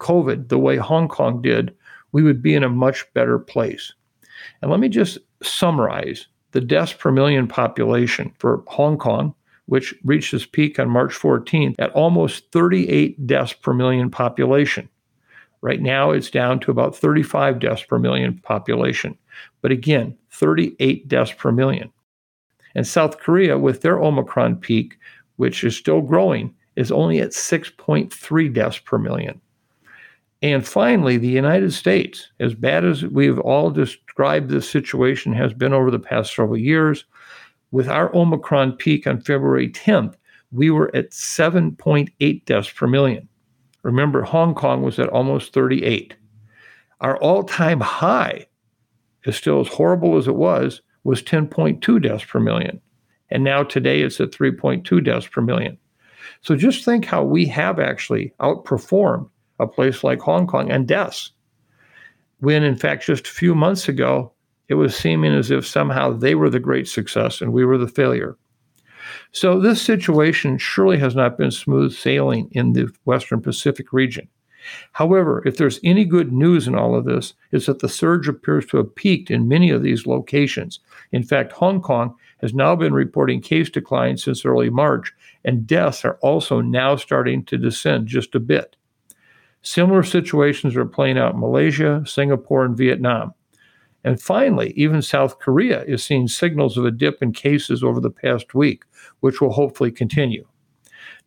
COVID 0.00 0.48
the 0.48 0.58
way 0.58 0.76
Hong 0.76 1.08
Kong 1.08 1.42
did, 1.42 1.74
we 2.12 2.22
would 2.22 2.42
be 2.42 2.54
in 2.54 2.64
a 2.64 2.68
much 2.68 3.04
better 3.14 3.38
place. 3.38 3.92
And 4.62 4.70
let 4.70 4.80
me 4.80 4.88
just 4.88 5.18
summarize 5.42 6.26
the 6.52 6.60
deaths 6.60 6.92
per 6.92 7.12
million 7.12 7.46
population 7.46 8.32
for 8.38 8.62
Hong 8.68 8.98
Kong 8.98 9.34
which 9.68 9.94
reached 10.02 10.32
its 10.32 10.46
peak 10.46 10.78
on 10.78 10.88
March 10.88 11.12
14th 11.12 11.74
at 11.78 11.92
almost 11.92 12.50
38 12.52 13.26
deaths 13.26 13.52
per 13.52 13.74
million 13.74 14.10
population. 14.10 14.88
Right 15.60 15.82
now, 15.82 16.10
it's 16.10 16.30
down 16.30 16.58
to 16.60 16.70
about 16.70 16.96
35 16.96 17.58
deaths 17.58 17.82
per 17.82 17.98
million 17.98 18.38
population. 18.38 19.18
But 19.60 19.70
again, 19.70 20.16
38 20.30 21.06
deaths 21.06 21.32
per 21.32 21.52
million. 21.52 21.92
And 22.78 22.86
South 22.86 23.18
Korea, 23.18 23.58
with 23.58 23.82
their 23.82 23.98
Omicron 24.00 24.54
peak, 24.54 24.96
which 25.34 25.64
is 25.64 25.76
still 25.76 26.00
growing, 26.00 26.54
is 26.76 26.92
only 26.92 27.18
at 27.18 27.30
6.3 27.30 28.54
deaths 28.54 28.78
per 28.78 28.98
million. 28.98 29.40
And 30.42 30.64
finally, 30.64 31.16
the 31.16 31.26
United 31.26 31.72
States, 31.72 32.30
as 32.38 32.54
bad 32.54 32.84
as 32.84 33.04
we've 33.04 33.40
all 33.40 33.72
described 33.72 34.48
this 34.48 34.70
situation 34.70 35.32
has 35.32 35.52
been 35.52 35.72
over 35.72 35.90
the 35.90 35.98
past 35.98 36.36
several 36.36 36.56
years, 36.56 37.04
with 37.72 37.88
our 37.88 38.14
Omicron 38.14 38.74
peak 38.76 39.08
on 39.08 39.22
February 39.22 39.70
10th, 39.70 40.14
we 40.52 40.70
were 40.70 40.94
at 40.94 41.10
7.8 41.10 42.44
deaths 42.44 42.70
per 42.70 42.86
million. 42.86 43.28
Remember, 43.82 44.22
Hong 44.22 44.54
Kong 44.54 44.84
was 44.84 45.00
at 45.00 45.08
almost 45.08 45.52
38. 45.52 46.14
Our 47.00 47.16
all 47.16 47.42
time 47.42 47.80
high, 47.80 48.46
is 49.24 49.34
still 49.34 49.58
as 49.58 49.66
horrible 49.66 50.16
as 50.16 50.28
it 50.28 50.36
was, 50.36 50.80
was 51.04 51.22
10.2 51.22 52.02
deaths 52.02 52.24
per 52.24 52.40
million. 52.40 52.80
And 53.30 53.44
now 53.44 53.62
today 53.62 54.02
it's 54.02 54.20
at 54.20 54.30
3.2 54.30 55.04
deaths 55.04 55.26
per 55.26 55.40
million. 55.40 55.78
So 56.42 56.56
just 56.56 56.84
think 56.84 57.04
how 57.04 57.24
we 57.24 57.46
have 57.46 57.78
actually 57.78 58.32
outperformed 58.40 59.28
a 59.58 59.66
place 59.66 60.04
like 60.04 60.20
Hong 60.20 60.46
Kong 60.46 60.70
and 60.70 60.86
deaths. 60.86 61.32
When 62.40 62.62
in 62.62 62.76
fact, 62.76 63.04
just 63.04 63.26
a 63.26 63.30
few 63.30 63.54
months 63.54 63.88
ago, 63.88 64.32
it 64.68 64.74
was 64.74 64.96
seeming 64.96 65.34
as 65.34 65.50
if 65.50 65.66
somehow 65.66 66.12
they 66.12 66.34
were 66.34 66.50
the 66.50 66.60
great 66.60 66.86
success 66.86 67.40
and 67.40 67.52
we 67.52 67.64
were 67.64 67.78
the 67.78 67.88
failure. 67.88 68.36
So, 69.32 69.58
this 69.58 69.80
situation 69.80 70.58
surely 70.58 70.98
has 70.98 71.14
not 71.14 71.38
been 71.38 71.50
smooth 71.50 71.94
sailing 71.94 72.48
in 72.52 72.74
the 72.74 72.90
Western 73.04 73.40
Pacific 73.40 73.92
region. 73.92 74.28
However, 74.92 75.42
if 75.46 75.56
there's 75.56 75.80
any 75.82 76.04
good 76.04 76.32
news 76.32 76.66
in 76.66 76.74
all 76.74 76.94
of 76.94 77.04
this, 77.04 77.34
it's 77.52 77.66
that 77.66 77.78
the 77.78 77.88
surge 77.88 78.28
appears 78.28 78.66
to 78.66 78.76
have 78.76 78.94
peaked 78.94 79.30
in 79.30 79.48
many 79.48 79.70
of 79.70 79.82
these 79.82 80.06
locations. 80.06 80.80
In 81.12 81.22
fact, 81.22 81.52
Hong 81.52 81.80
Kong 81.80 82.14
has 82.40 82.54
now 82.54 82.76
been 82.76 82.92
reporting 82.92 83.40
case 83.40 83.70
declines 83.70 84.24
since 84.24 84.44
early 84.44 84.70
March, 84.70 85.12
and 85.44 85.66
deaths 85.66 86.04
are 86.04 86.18
also 86.22 86.60
now 86.60 86.96
starting 86.96 87.44
to 87.46 87.56
descend 87.56 88.08
just 88.08 88.34
a 88.34 88.40
bit. 88.40 88.76
Similar 89.62 90.02
situations 90.02 90.76
are 90.76 90.84
playing 90.84 91.18
out 91.18 91.34
in 91.34 91.40
Malaysia, 91.40 92.02
Singapore, 92.06 92.64
and 92.64 92.76
Vietnam. 92.76 93.34
And 94.04 94.20
finally, 94.20 94.72
even 94.76 95.02
South 95.02 95.38
Korea 95.40 95.82
is 95.84 96.04
seeing 96.04 96.28
signals 96.28 96.76
of 96.76 96.84
a 96.84 96.90
dip 96.90 97.22
in 97.22 97.32
cases 97.32 97.82
over 97.82 98.00
the 98.00 98.10
past 98.10 98.54
week, 98.54 98.84
which 99.20 99.40
will 99.40 99.52
hopefully 99.52 99.90
continue. 99.90 100.46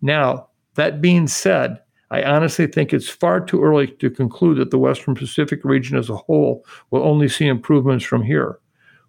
Now, 0.01 0.47
that 0.75 1.01
being 1.01 1.27
said, 1.27 1.81
I 2.09 2.23
honestly 2.23 2.67
think 2.67 2.93
it's 2.93 3.09
far 3.09 3.39
too 3.39 3.63
early 3.63 3.87
to 3.87 4.09
conclude 4.09 4.57
that 4.57 4.71
the 4.71 4.79
Western 4.79 5.15
Pacific 5.15 5.63
region 5.63 5.97
as 5.97 6.09
a 6.09 6.15
whole 6.15 6.65
will 6.89 7.03
only 7.03 7.27
see 7.27 7.47
improvements 7.47 8.05
from 8.05 8.23
here. 8.23 8.59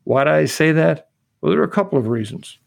Why 0.04 0.24
do 0.24 0.30
I 0.30 0.44
say 0.46 0.72
that? 0.72 1.08
Well, 1.40 1.50
there 1.50 1.60
are 1.60 1.64
a 1.64 1.68
couple 1.68 1.98
of 1.98 2.08
reasons. 2.08 2.58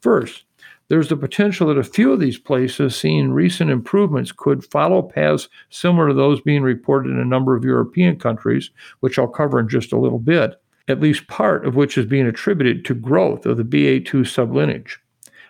First, 0.00 0.44
there's 0.88 1.08
the 1.08 1.16
potential 1.16 1.68
that 1.68 1.78
a 1.78 1.84
few 1.84 2.12
of 2.12 2.20
these 2.20 2.38
places 2.38 2.94
seeing 2.94 3.32
recent 3.32 3.70
improvements 3.70 4.32
could 4.32 4.64
follow 4.64 5.00
paths 5.00 5.48
similar 5.70 6.08
to 6.08 6.14
those 6.14 6.42
being 6.42 6.62
reported 6.62 7.10
in 7.10 7.18
a 7.18 7.24
number 7.24 7.56
of 7.56 7.64
European 7.64 8.18
countries, 8.18 8.70
which 9.00 9.18
I'll 9.18 9.26
cover 9.26 9.58
in 9.58 9.68
just 9.68 9.92
a 9.92 9.98
little 9.98 10.18
bit, 10.18 10.60
at 10.88 11.00
least 11.00 11.26
part 11.26 11.66
of 11.66 11.74
which 11.74 11.96
is 11.96 12.04
being 12.04 12.26
attributed 12.26 12.84
to 12.84 12.94
growth 12.94 13.46
of 13.46 13.56
the 13.56 13.64
BA2 13.64 14.26
sublineage. 14.26 14.96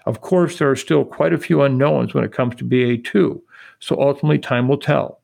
Of 0.06 0.20
course, 0.20 0.58
there 0.58 0.70
are 0.70 0.76
still 0.76 1.04
quite 1.04 1.32
a 1.32 1.38
few 1.38 1.62
unknowns 1.62 2.14
when 2.14 2.24
it 2.24 2.32
comes 2.32 2.54
to 2.56 2.64
BA2, 2.64 3.40
so 3.80 4.00
ultimately 4.00 4.38
time 4.38 4.68
will 4.68 4.78
tell. 4.78 5.20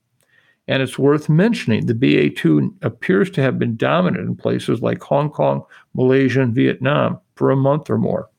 And 0.70 0.84
it's 0.84 1.00
worth 1.00 1.28
mentioning 1.28 1.86
the 1.86 1.94
BA2 1.94 2.72
appears 2.82 3.28
to 3.32 3.42
have 3.42 3.58
been 3.58 3.76
dominant 3.76 4.28
in 4.28 4.36
places 4.36 4.80
like 4.80 5.02
Hong 5.02 5.28
Kong, 5.28 5.64
Malaysia, 5.94 6.42
and 6.42 6.54
Vietnam 6.54 7.18
for 7.34 7.50
a 7.50 7.56
month 7.56 7.90
or 7.90 7.98
more. 7.98 8.30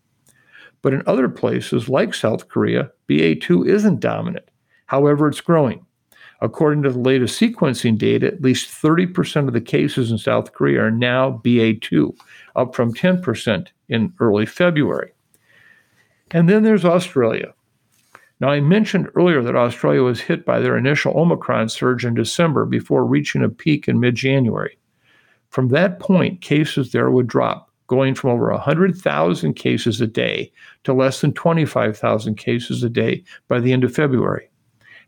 But 0.81 0.93
in 0.93 1.03
other 1.05 1.27
places, 1.27 1.89
like 1.89 2.13
South 2.13 2.47
Korea, 2.47 2.89
BA2 3.09 3.67
isn't 3.67 3.99
dominant. 3.99 4.49
However, 4.85 5.27
it's 5.27 5.41
growing. 5.41 5.85
According 6.39 6.83
to 6.83 6.91
the 6.91 6.99
latest 6.99 7.37
sequencing 7.37 7.97
data, 7.97 8.27
at 8.27 8.41
least 8.41 8.81
30% 8.81 9.47
of 9.47 9.53
the 9.53 9.59
cases 9.59 10.09
in 10.09 10.17
South 10.17 10.53
Korea 10.53 10.83
are 10.83 10.89
now 10.89 11.41
BA2, 11.43 12.15
up 12.55 12.73
from 12.73 12.93
10% 12.93 13.67
in 13.89 14.13
early 14.21 14.45
February. 14.45 15.11
And 16.31 16.47
then 16.47 16.63
there's 16.63 16.85
Australia. 16.85 17.53
Now, 18.41 18.49
I 18.49 18.59
mentioned 18.59 19.07
earlier 19.13 19.43
that 19.43 19.55
Australia 19.55 20.01
was 20.01 20.19
hit 20.19 20.45
by 20.45 20.59
their 20.59 20.75
initial 20.75 21.15
Omicron 21.15 21.69
surge 21.69 22.03
in 22.03 22.15
December 22.15 22.65
before 22.65 23.05
reaching 23.05 23.43
a 23.43 23.49
peak 23.49 23.87
in 23.87 23.99
mid 23.99 24.15
January. 24.15 24.79
From 25.49 25.67
that 25.67 25.99
point, 25.99 26.41
cases 26.41 26.91
there 26.91 27.11
would 27.11 27.27
drop 27.27 27.69
going 27.85 28.15
from 28.15 28.31
over 28.31 28.49
100,000 28.49 29.53
cases 29.53 30.01
a 30.01 30.07
day 30.07 30.51
to 30.85 30.91
less 30.91 31.21
than 31.21 31.33
25,000 31.33 32.35
cases 32.35 32.81
a 32.81 32.89
day 32.89 33.23
by 33.47 33.59
the 33.59 33.73
end 33.73 33.83
of 33.83 33.93
February. 33.93 34.49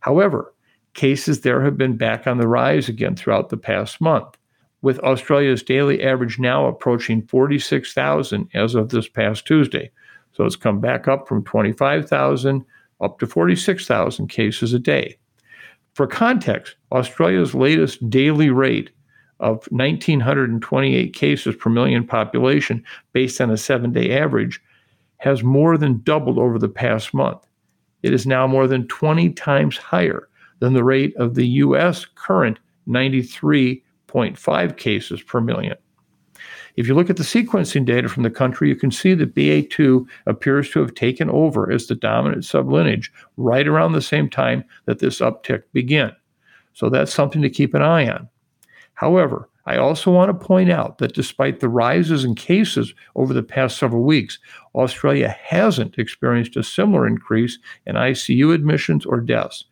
However, 0.01 0.53
cases 0.93 1.41
there 1.41 1.63
have 1.63 1.77
been 1.77 1.97
back 1.97 2.27
on 2.27 2.37
the 2.37 2.47
rise 2.47 2.87
again 2.87 3.15
throughout 3.15 3.49
the 3.49 3.57
past 3.57 3.99
month, 3.99 4.37
with 4.83 4.99
Australia's 4.99 5.63
daily 5.63 6.03
average 6.03 6.37
now 6.37 6.67
approaching 6.67 7.23
46,000 7.23 8.47
as 8.53 8.75
of 8.75 8.89
this 8.89 9.07
past 9.07 9.47
Tuesday. 9.47 9.89
So 10.33 10.43
it's 10.43 10.55
come 10.55 10.79
back 10.79 11.07
up 11.07 11.27
from 11.27 11.43
25,000 11.43 12.63
up 13.03 13.19
to 13.19 13.27
46,000 13.27 14.27
cases 14.27 14.73
a 14.73 14.79
day. 14.79 15.17
For 15.93 16.07
context, 16.07 16.75
Australia's 16.91 17.53
latest 17.53 18.09
daily 18.09 18.49
rate 18.49 18.89
of 19.39 19.65
1,928 19.71 21.13
cases 21.13 21.55
per 21.55 21.69
million 21.69 22.07
population 22.07 22.83
based 23.11 23.41
on 23.41 23.51
a 23.51 23.57
seven 23.57 23.91
day 23.91 24.17
average 24.17 24.61
has 25.17 25.43
more 25.43 25.77
than 25.77 26.01
doubled 26.03 26.39
over 26.39 26.57
the 26.57 26.69
past 26.69 27.13
month. 27.13 27.45
It 28.01 28.13
is 28.13 28.25
now 28.25 28.47
more 28.47 28.67
than 28.67 28.87
20 28.87 29.31
times 29.31 29.77
higher 29.77 30.27
than 30.59 30.73
the 30.73 30.83
rate 30.83 31.15
of 31.17 31.35
the 31.35 31.47
US 31.47 32.05
current 32.15 32.59
93.5 32.87 34.77
cases 34.77 35.21
per 35.21 35.41
million. 35.41 35.77
If 36.75 36.87
you 36.87 36.95
look 36.95 37.09
at 37.09 37.17
the 37.17 37.23
sequencing 37.23 37.85
data 37.85 38.09
from 38.09 38.23
the 38.23 38.29
country, 38.29 38.69
you 38.69 38.75
can 38.75 38.91
see 38.91 39.13
that 39.13 39.35
BA2 39.35 40.05
appears 40.25 40.69
to 40.71 40.79
have 40.79 40.95
taken 40.95 41.29
over 41.29 41.71
as 41.71 41.87
the 41.87 41.95
dominant 41.95 42.43
sublineage 42.43 43.09
right 43.37 43.67
around 43.67 43.91
the 43.91 44.01
same 44.01 44.29
time 44.29 44.63
that 44.85 44.99
this 44.99 45.19
uptick 45.19 45.63
began. 45.73 46.15
So 46.73 46.89
that's 46.89 47.13
something 47.13 47.41
to 47.41 47.49
keep 47.49 47.73
an 47.73 47.81
eye 47.81 48.09
on. 48.09 48.29
However, 48.95 49.49
I 49.65 49.77
also 49.77 50.11
want 50.11 50.29
to 50.29 50.45
point 50.45 50.71
out 50.71 50.97
that 50.97 51.13
despite 51.13 51.59
the 51.59 51.69
rises 51.69 52.25
in 52.25 52.35
cases 52.35 52.93
over 53.15 53.33
the 53.33 53.43
past 53.43 53.77
several 53.77 54.03
weeks, 54.03 54.39
Australia 54.75 55.29
hasn't 55.29 55.97
experienced 55.97 56.57
a 56.57 56.63
similar 56.63 57.07
increase 57.07 57.59
in 57.85 57.95
ICU 57.95 58.53
admissions 58.53 59.05
or 59.05 59.21
deaths. 59.21 59.65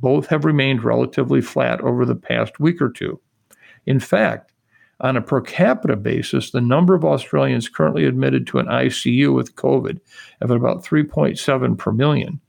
Both 0.00 0.26
have 0.26 0.44
remained 0.44 0.84
relatively 0.84 1.40
flat 1.40 1.80
over 1.80 2.04
the 2.04 2.14
past 2.14 2.60
week 2.60 2.82
or 2.82 2.90
two. 2.90 3.20
In 3.86 4.00
fact, 4.00 4.52
on 5.00 5.16
a 5.16 5.22
per 5.22 5.40
capita 5.40 5.96
basis, 5.96 6.50
the 6.50 6.60
number 6.60 6.94
of 6.94 7.04
Australians 7.04 7.68
currently 7.68 8.04
admitted 8.04 8.46
to 8.46 8.58
an 8.58 8.66
ICU 8.66 9.34
with 9.34 9.54
COVID, 9.54 10.00
of 10.40 10.50
about 10.50 10.84
3.7 10.84 11.78
per 11.78 11.92
million, 11.92 12.40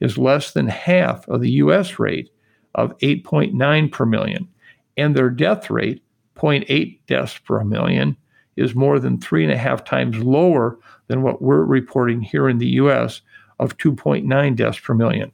is 0.00 0.16
less 0.16 0.52
than 0.52 0.68
half 0.68 1.28
of 1.28 1.40
the 1.40 1.50
US 1.52 1.98
rate 1.98 2.30
of 2.74 2.96
8.9 2.98 3.92
per 3.92 4.06
million, 4.06 4.48
and 4.96 5.14
their 5.14 5.30
death 5.30 5.70
rate, 5.70 6.02
0.8 6.36 6.98
deaths 7.06 7.38
per 7.38 7.62
million, 7.64 8.16
is 8.56 8.74
more 8.74 8.98
than 8.98 9.18
three 9.18 9.44
and 9.44 9.52
a 9.52 9.58
half 9.58 9.84
times 9.84 10.18
lower 10.18 10.78
than 11.08 11.22
what 11.22 11.42
we're 11.42 11.64
reporting 11.64 12.20
here 12.20 12.48
in 12.48 12.58
the 12.58 12.68
US 12.68 13.20
of 13.58 13.76
2.9 13.76 14.56
deaths 14.56 14.78
per 14.78 14.94
million. 14.94 15.32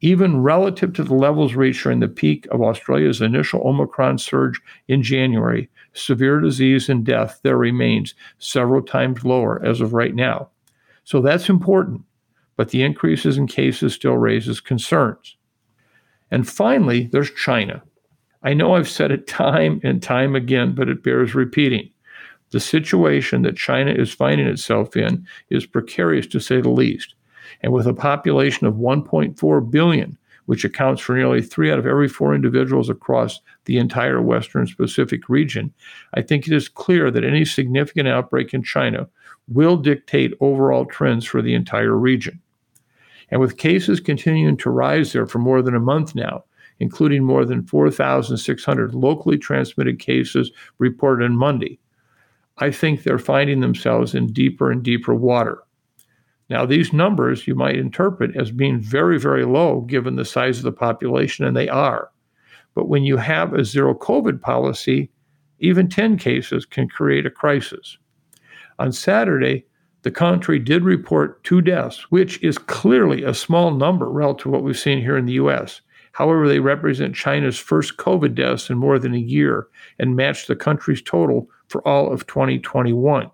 Even 0.00 0.42
relative 0.42 0.92
to 0.92 1.02
the 1.02 1.14
levels 1.14 1.54
reached 1.54 1.82
during 1.82 1.98
the 1.98 2.08
peak 2.08 2.46
of 2.52 2.62
Australia's 2.62 3.20
initial 3.20 3.66
Omicron 3.66 4.18
surge 4.18 4.60
in 4.86 5.02
January, 5.02 5.68
severe 5.92 6.40
disease 6.40 6.88
and 6.88 7.04
death 7.04 7.40
there 7.42 7.56
remains 7.56 8.14
several 8.38 8.82
times 8.82 9.24
lower 9.24 9.60
as 9.64 9.80
of 9.80 9.92
right 9.92 10.14
now. 10.14 10.50
So 11.02 11.20
that's 11.20 11.48
important, 11.48 12.02
but 12.56 12.68
the 12.68 12.82
increases 12.82 13.38
in 13.38 13.48
cases 13.48 13.94
still 13.94 14.16
raises 14.16 14.60
concerns. 14.60 15.36
And 16.30 16.48
finally, 16.48 17.08
there's 17.10 17.32
China. 17.32 17.82
I 18.42 18.54
know 18.54 18.74
I've 18.74 18.88
said 18.88 19.10
it 19.10 19.26
time 19.26 19.80
and 19.82 20.00
time 20.00 20.36
again, 20.36 20.74
but 20.74 20.88
it 20.88 21.02
bears 21.02 21.34
repeating. 21.34 21.90
The 22.50 22.60
situation 22.60 23.42
that 23.42 23.56
China 23.56 23.90
is 23.90 24.12
finding 24.12 24.46
itself 24.46 24.96
in 24.96 25.26
is 25.50 25.66
precarious 25.66 26.26
to 26.28 26.40
say 26.40 26.60
the 26.60 26.70
least. 26.70 27.14
And 27.62 27.72
with 27.72 27.86
a 27.86 27.94
population 27.94 28.66
of 28.66 28.74
1.4 28.74 29.70
billion, 29.70 30.18
which 30.46 30.64
accounts 30.64 31.02
for 31.02 31.14
nearly 31.14 31.42
three 31.42 31.70
out 31.70 31.78
of 31.78 31.86
every 31.86 32.08
four 32.08 32.34
individuals 32.34 32.88
across 32.88 33.40
the 33.66 33.76
entire 33.76 34.22
Western 34.22 34.66
Pacific 34.66 35.28
region, 35.28 35.72
I 36.14 36.22
think 36.22 36.46
it 36.46 36.54
is 36.54 36.68
clear 36.68 37.10
that 37.10 37.24
any 37.24 37.44
significant 37.44 38.08
outbreak 38.08 38.54
in 38.54 38.62
China 38.62 39.08
will 39.48 39.76
dictate 39.76 40.32
overall 40.40 40.86
trends 40.86 41.26
for 41.26 41.42
the 41.42 41.54
entire 41.54 41.96
region. 41.96 42.40
And 43.30 43.40
with 43.40 43.58
cases 43.58 44.00
continuing 44.00 44.56
to 44.58 44.70
rise 44.70 45.12
there 45.12 45.26
for 45.26 45.38
more 45.38 45.60
than 45.60 45.74
a 45.74 45.80
month 45.80 46.14
now, 46.14 46.44
including 46.80 47.24
more 47.24 47.44
than 47.44 47.66
4,600 47.66 48.94
locally 48.94 49.36
transmitted 49.36 49.98
cases 49.98 50.50
reported 50.78 51.24
on 51.24 51.36
Monday, 51.36 51.78
I 52.58 52.70
think 52.70 53.02
they're 53.02 53.18
finding 53.18 53.60
themselves 53.60 54.14
in 54.14 54.32
deeper 54.32 54.70
and 54.70 54.82
deeper 54.82 55.14
water. 55.14 55.62
Now, 56.48 56.64
these 56.64 56.92
numbers 56.92 57.46
you 57.46 57.54
might 57.54 57.76
interpret 57.76 58.34
as 58.36 58.50
being 58.50 58.80
very, 58.80 59.18
very 59.18 59.44
low 59.44 59.82
given 59.82 60.16
the 60.16 60.24
size 60.24 60.58
of 60.58 60.64
the 60.64 60.72
population, 60.72 61.44
and 61.44 61.56
they 61.56 61.68
are. 61.68 62.10
But 62.74 62.88
when 62.88 63.04
you 63.04 63.16
have 63.18 63.52
a 63.52 63.64
zero 63.64 63.94
COVID 63.94 64.40
policy, 64.40 65.10
even 65.58 65.88
10 65.88 66.16
cases 66.16 66.64
can 66.64 66.88
create 66.88 67.26
a 67.26 67.30
crisis. 67.30 67.98
On 68.78 68.92
Saturday, 68.92 69.66
the 70.02 70.10
country 70.10 70.58
did 70.58 70.84
report 70.84 71.42
two 71.42 71.60
deaths, 71.60 72.10
which 72.10 72.42
is 72.42 72.56
clearly 72.56 73.24
a 73.24 73.34
small 73.34 73.72
number 73.72 74.08
relative 74.08 74.44
to 74.44 74.48
what 74.50 74.62
we've 74.62 74.78
seen 74.78 75.00
here 75.00 75.16
in 75.16 75.26
the 75.26 75.32
US. 75.34 75.80
However, 76.12 76.48
they 76.48 76.60
represent 76.60 77.14
China's 77.14 77.58
first 77.58 77.96
COVID 77.96 78.34
deaths 78.34 78.70
in 78.70 78.78
more 78.78 78.98
than 78.98 79.14
a 79.14 79.18
year 79.18 79.66
and 79.98 80.16
match 80.16 80.46
the 80.46 80.56
country's 80.56 81.02
total 81.02 81.48
for 81.68 81.86
all 81.86 82.12
of 82.12 82.26
2021. 82.26 83.30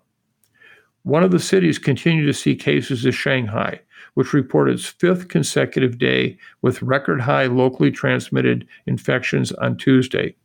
One 1.05 1.23
of 1.23 1.29
the 1.29 1.37
cities 1.37 1.77
continued 1.77 2.25
to 2.25 2.33
see 2.33 2.55
cases 2.55 3.05
is 3.05 3.13
Shanghai, 3.13 3.79
which 4.15 4.33
reported 4.33 4.73
its 4.73 4.87
fifth 4.87 5.27
consecutive 5.27 5.99
day 5.99 6.35
with 6.63 6.81
record 6.81 7.21
high 7.21 7.45
locally 7.45 7.91
transmitted 7.91 8.67
infections 8.87 9.51
on 9.51 9.77
Tuesday. 9.77 10.35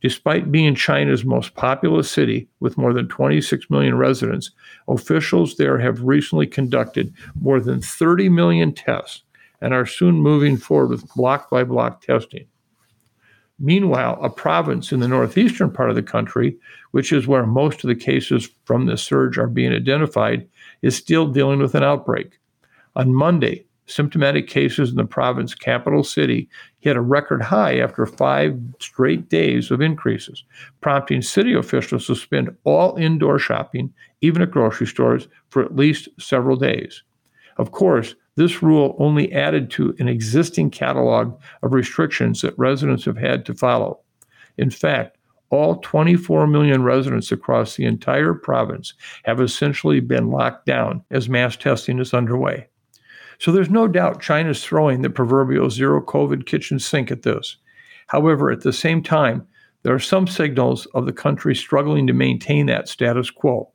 Despite 0.00 0.52
being 0.52 0.76
China's 0.76 1.24
most 1.24 1.56
populous 1.56 2.08
city 2.08 2.48
with 2.60 2.78
more 2.78 2.92
than 2.92 3.08
26 3.08 3.68
million 3.70 3.96
residents, 3.96 4.52
officials 4.86 5.56
there 5.56 5.80
have 5.80 6.04
recently 6.04 6.46
conducted 6.46 7.12
more 7.34 7.58
than 7.58 7.82
30 7.82 8.28
million 8.28 8.72
tests 8.72 9.24
and 9.60 9.74
are 9.74 9.84
soon 9.84 10.14
moving 10.14 10.56
forward 10.56 10.90
with 10.90 11.12
block 11.16 11.50
by 11.50 11.64
block 11.64 12.02
testing. 12.02 12.46
Meanwhile, 13.64 14.18
a 14.20 14.28
province 14.28 14.90
in 14.90 14.98
the 14.98 15.06
northeastern 15.06 15.70
part 15.70 15.88
of 15.88 15.94
the 15.94 16.02
country, 16.02 16.56
which 16.90 17.12
is 17.12 17.28
where 17.28 17.46
most 17.46 17.84
of 17.84 17.88
the 17.88 17.94
cases 17.94 18.50
from 18.64 18.86
this 18.86 19.04
surge 19.04 19.38
are 19.38 19.46
being 19.46 19.72
identified, 19.72 20.48
is 20.82 20.96
still 20.96 21.28
dealing 21.28 21.60
with 21.60 21.76
an 21.76 21.84
outbreak. 21.84 22.40
On 22.96 23.14
Monday, 23.14 23.64
symptomatic 23.86 24.48
cases 24.48 24.90
in 24.90 24.96
the 24.96 25.04
province 25.04 25.54
capital 25.54 26.02
city 26.02 26.48
hit 26.80 26.96
a 26.96 27.00
record 27.00 27.40
high 27.40 27.78
after 27.78 28.04
five 28.04 28.58
straight 28.80 29.28
days 29.28 29.70
of 29.70 29.80
increases, 29.80 30.42
prompting 30.80 31.22
city 31.22 31.54
officials 31.54 32.06
to 32.06 32.16
suspend 32.16 32.56
all 32.64 32.96
indoor 32.96 33.38
shopping, 33.38 33.94
even 34.22 34.42
at 34.42 34.50
grocery 34.50 34.88
stores, 34.88 35.28
for 35.50 35.62
at 35.62 35.76
least 35.76 36.08
several 36.18 36.56
days. 36.56 37.04
Of 37.58 37.70
course, 37.70 38.16
this 38.36 38.62
rule 38.62 38.96
only 38.98 39.32
added 39.32 39.70
to 39.72 39.94
an 39.98 40.08
existing 40.08 40.70
catalog 40.70 41.38
of 41.62 41.72
restrictions 41.72 42.40
that 42.40 42.58
residents 42.58 43.04
have 43.04 43.18
had 43.18 43.44
to 43.46 43.54
follow. 43.54 44.00
In 44.56 44.70
fact, 44.70 45.18
all 45.50 45.76
24 45.80 46.46
million 46.46 46.82
residents 46.82 47.30
across 47.30 47.76
the 47.76 47.84
entire 47.84 48.32
province 48.32 48.94
have 49.24 49.40
essentially 49.40 50.00
been 50.00 50.30
locked 50.30 50.64
down 50.64 51.04
as 51.10 51.28
mass 51.28 51.56
testing 51.56 51.98
is 51.98 52.14
underway. 52.14 52.66
So 53.38 53.52
there's 53.52 53.68
no 53.68 53.86
doubt 53.86 54.22
China's 54.22 54.64
throwing 54.64 55.02
the 55.02 55.10
proverbial 55.10 55.68
zero 55.68 56.00
COVID 56.00 56.46
kitchen 56.46 56.78
sink 56.78 57.10
at 57.10 57.22
this. 57.22 57.56
However, 58.06 58.50
at 58.50 58.62
the 58.62 58.72
same 58.72 59.02
time, 59.02 59.46
there 59.82 59.94
are 59.94 59.98
some 59.98 60.26
signals 60.26 60.86
of 60.94 61.06
the 61.06 61.12
country 61.12 61.54
struggling 61.54 62.06
to 62.06 62.12
maintain 62.12 62.66
that 62.66 62.88
status 62.88 63.30
quo. 63.30 63.71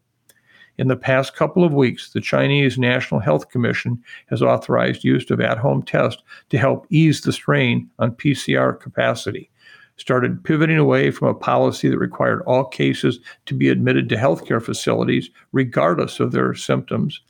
In 0.78 0.90
the 0.90 0.96
past 0.96 1.36
couple 1.36 1.63
of 1.63 1.74
weeks, 1.74 2.12
the 2.12 2.22
Chinese 2.22 2.78
National 2.78 3.20
Health 3.20 3.50
Commission 3.50 4.04
has 4.28 4.44
authorized 4.44 5.04
use 5.04 5.30
of 5.32 5.42
at 5.42 5.58
home 5.58 5.82
tests 5.82 6.22
to 6.50 6.58
help 6.60 6.86
ease 6.92 7.22
the 7.22 7.34
strain 7.34 7.90
on 7.98 8.12
PCR 8.12 8.80
capacity. 8.80 9.50
Started 9.96 10.44
pivoting 10.44 10.78
away 10.78 11.10
from 11.10 11.30
a 11.30 11.34
policy 11.34 11.90
that 11.90 11.98
required 11.98 12.44
all 12.46 12.63
cases 12.63 13.20
to 13.48 13.56
be 13.56 13.70
admitted 13.70 14.08
to 14.10 14.16
healthcare 14.18 14.62
facilities, 14.62 15.32
regardless 15.52 16.20
of 16.20 16.32
their 16.32 16.54
symptoms, 16.54 17.22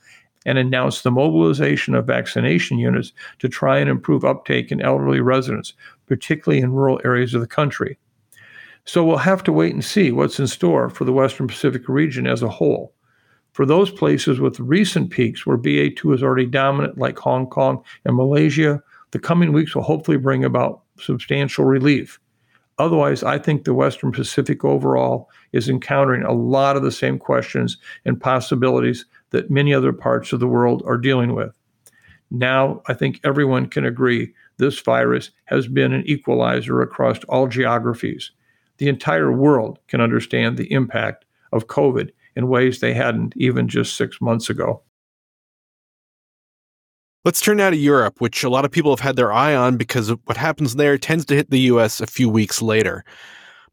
and 0.44 0.58
announced 0.58 1.02
the 1.02 1.10
mobilization 1.10 1.94
of 1.94 2.06
vaccination 2.06 2.78
units 2.78 3.14
to 3.38 3.48
try 3.48 3.78
and 3.78 3.88
improve 3.88 4.26
uptake 4.26 4.70
in 4.70 4.82
elderly 4.82 5.20
residents, 5.20 5.72
particularly 6.06 6.62
in 6.62 6.74
rural 6.74 7.00
areas 7.02 7.32
of 7.32 7.40
the 7.40 7.46
country. 7.46 7.98
So 8.84 9.02
we'll 9.02 9.16
have 9.16 9.42
to 9.44 9.52
wait 9.52 9.72
and 9.72 9.84
see 9.84 10.12
what's 10.12 10.38
in 10.38 10.46
store 10.46 10.90
for 10.90 11.04
the 11.04 11.12
Western 11.14 11.46
Pacific 11.46 11.88
region 11.88 12.26
as 12.26 12.42
a 12.42 12.48
whole. 12.50 12.92
For 13.58 13.66
those 13.66 13.90
places 13.90 14.38
with 14.38 14.60
recent 14.60 15.10
peaks 15.10 15.44
where 15.44 15.58
BA2 15.58 16.14
is 16.14 16.22
already 16.22 16.46
dominant, 16.46 16.96
like 16.96 17.18
Hong 17.18 17.48
Kong 17.48 17.82
and 18.04 18.14
Malaysia, 18.14 18.80
the 19.10 19.18
coming 19.18 19.52
weeks 19.52 19.74
will 19.74 19.82
hopefully 19.82 20.16
bring 20.16 20.44
about 20.44 20.82
substantial 21.00 21.64
relief. 21.64 22.20
Otherwise, 22.78 23.24
I 23.24 23.36
think 23.36 23.64
the 23.64 23.74
Western 23.74 24.12
Pacific 24.12 24.64
overall 24.64 25.28
is 25.50 25.68
encountering 25.68 26.22
a 26.22 26.32
lot 26.32 26.76
of 26.76 26.84
the 26.84 26.92
same 26.92 27.18
questions 27.18 27.78
and 28.04 28.20
possibilities 28.20 29.06
that 29.30 29.50
many 29.50 29.74
other 29.74 29.92
parts 29.92 30.32
of 30.32 30.38
the 30.38 30.46
world 30.46 30.84
are 30.86 30.96
dealing 30.96 31.34
with. 31.34 31.58
Now, 32.30 32.80
I 32.86 32.94
think 32.94 33.18
everyone 33.24 33.66
can 33.66 33.84
agree 33.84 34.32
this 34.58 34.78
virus 34.78 35.32
has 35.46 35.66
been 35.66 35.92
an 35.92 36.04
equalizer 36.06 36.80
across 36.80 37.18
all 37.24 37.48
geographies. 37.48 38.30
The 38.76 38.88
entire 38.88 39.32
world 39.32 39.80
can 39.88 40.00
understand 40.00 40.56
the 40.56 40.70
impact 40.70 41.24
of 41.50 41.66
COVID 41.66 42.10
in 42.38 42.48
ways 42.48 42.78
they 42.78 42.94
hadn't 42.94 43.34
even 43.36 43.66
just 43.66 43.96
six 43.96 44.20
months 44.20 44.48
ago. 44.48 44.80
Let's 47.24 47.40
turn 47.40 47.56
now 47.56 47.68
to 47.68 47.76
Europe, 47.76 48.20
which 48.20 48.44
a 48.44 48.48
lot 48.48 48.64
of 48.64 48.70
people 48.70 48.92
have 48.92 49.00
had 49.00 49.16
their 49.16 49.32
eye 49.32 49.56
on 49.56 49.76
because 49.76 50.10
what 50.10 50.36
happens 50.36 50.76
there 50.76 50.96
tends 50.96 51.24
to 51.26 51.34
hit 51.34 51.50
the 51.50 51.58
US 51.72 52.00
a 52.00 52.06
few 52.06 52.28
weeks 52.28 52.62
later. 52.62 53.04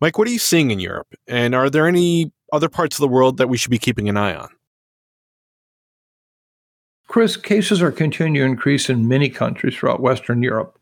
Mike, 0.02 0.18
what 0.18 0.28
are 0.28 0.32
you 0.32 0.40
seeing 0.40 0.72
in 0.72 0.80
Europe? 0.80 1.14
And 1.28 1.54
are 1.54 1.70
there 1.70 1.88
any 1.88 2.32
other 2.52 2.68
parts 2.68 2.96
of 2.96 3.02
the 3.02 3.08
world 3.08 3.38
that 3.38 3.50
we 3.50 3.56
should 3.56 3.70
be 3.70 3.78
keeping 3.78 4.10
an 4.10 4.18
eye 4.18 4.34
on? 4.34 4.50
Chris, 7.08 7.38
cases 7.38 7.84
are 7.84 7.92
continuing 7.92 8.34
to 8.34 8.44
increase 8.52 8.90
in 8.90 9.08
many 9.08 9.30
countries 9.30 9.76
throughout 9.76 10.02
Western 10.02 10.42
Europe. 10.42 10.80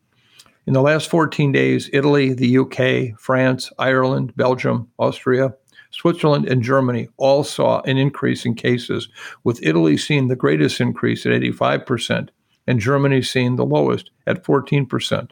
In 0.65 0.71
the 0.71 0.81
last 0.81 1.09
14 1.09 1.51
days, 1.51 1.89
Italy, 1.91 2.33
the 2.33 2.59
UK, 2.59 3.19
France, 3.19 3.69
Ireland, 3.77 4.33
Belgium, 4.37 4.87
Austria, 4.97 5.53
Switzerland, 5.93 6.47
and 6.47 6.63
Germany 6.63 7.07
all 7.17 7.43
saw 7.43 7.81
an 7.81 7.97
increase 7.97 8.45
in 8.45 8.55
cases, 8.55 9.07
with 9.43 9.63
Italy 9.63 9.95
seeing 9.95 10.27
the 10.27 10.35
greatest 10.35 10.81
increase 10.81 11.25
at 11.25 11.31
85%, 11.31 12.29
and 12.65 12.79
Germany 12.79 13.21
seeing 13.21 13.55
the 13.55 13.65
lowest 13.65 14.09
at 14.25 14.43
14%. 14.43 15.29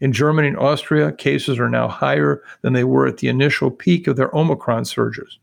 In 0.00 0.12
Germany 0.12 0.48
and 0.48 0.58
Austria, 0.58 1.12
cases 1.12 1.58
are 1.58 1.70
now 1.70 1.88
higher 1.88 2.42
than 2.62 2.72
they 2.72 2.84
were 2.84 3.06
at 3.06 3.18
the 3.18 3.28
initial 3.28 3.70
peak 3.70 4.06
of 4.06 4.16
their 4.16 4.34
Omicron 4.36 4.84
surges. 4.84 5.38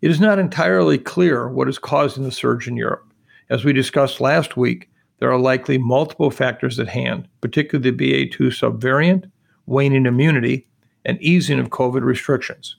It 0.00 0.10
is 0.10 0.18
not 0.18 0.38
entirely 0.38 0.98
clear 0.98 1.48
what 1.48 1.68
is 1.68 1.78
causing 1.78 2.24
the 2.24 2.32
surge 2.32 2.66
in 2.66 2.76
Europe. 2.76 3.06
As 3.50 3.64
we 3.64 3.72
discussed 3.72 4.20
last 4.20 4.56
week, 4.56 4.88
there 5.18 5.30
are 5.30 5.38
likely 5.38 5.78
multiple 5.78 6.30
factors 6.30 6.80
at 6.80 6.88
hand, 6.88 7.28
particularly 7.40 7.90
the 7.90 8.28
BA2 8.28 8.48
subvariant, 8.48 9.30
waning 9.66 10.06
immunity, 10.06 10.66
and 11.04 11.20
easing 11.20 11.60
of 11.60 11.68
COVID 11.68 12.02
restrictions. 12.02 12.76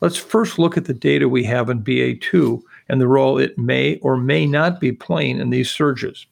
Let's 0.00 0.16
first 0.16 0.58
look 0.58 0.76
at 0.78 0.86
the 0.86 0.94
data 0.94 1.28
we 1.28 1.44
have 1.44 1.68
in 1.68 1.84
BA2 1.84 2.62
and 2.88 3.00
the 3.00 3.08
role 3.08 3.38
it 3.38 3.58
may 3.58 3.98
or 3.98 4.16
may 4.16 4.46
not 4.46 4.80
be 4.80 4.92
playing 4.92 5.38
in 5.38 5.50
these 5.50 5.70
surges. 5.70 6.26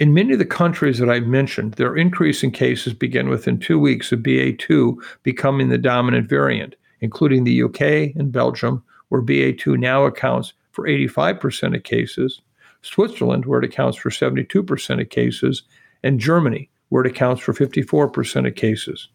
In 0.00 0.14
many 0.14 0.32
of 0.32 0.38
the 0.38 0.46
countries 0.46 0.98
that 0.98 1.10
I 1.10 1.20
mentioned, 1.20 1.74
their 1.74 1.96
increase 1.96 2.42
in 2.42 2.50
cases 2.50 2.94
began 2.94 3.28
within 3.28 3.58
two 3.58 3.78
weeks 3.78 4.10
of 4.10 4.20
BA2 4.20 4.96
becoming 5.22 5.68
the 5.68 5.78
dominant 5.78 6.28
variant, 6.28 6.74
including 7.00 7.44
the 7.44 7.62
UK 7.62 8.16
and 8.16 8.32
Belgium, 8.32 8.82
where 9.10 9.22
BA2 9.22 9.78
now 9.78 10.04
accounts 10.04 10.54
for 10.72 10.88
85% 10.88 11.76
of 11.76 11.82
cases, 11.82 12.40
Switzerland, 12.80 13.44
where 13.44 13.60
it 13.60 13.66
accounts 13.66 13.98
for 13.98 14.08
72% 14.08 15.00
of 15.00 15.10
cases, 15.10 15.62
and 16.02 16.18
Germany, 16.18 16.70
where 16.88 17.04
it 17.04 17.10
accounts 17.10 17.42
for 17.42 17.52
54% 17.52 18.48
of 18.48 18.54
cases. 18.54 19.08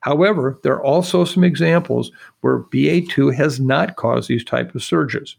However, 0.00 0.58
there 0.62 0.74
are 0.74 0.84
also 0.84 1.24
some 1.24 1.44
examples 1.44 2.10
where 2.40 2.60
BA2 2.64 3.34
has 3.34 3.60
not 3.60 3.96
caused 3.96 4.28
these 4.28 4.44
type 4.44 4.74
of 4.74 4.82
surges. 4.82 5.36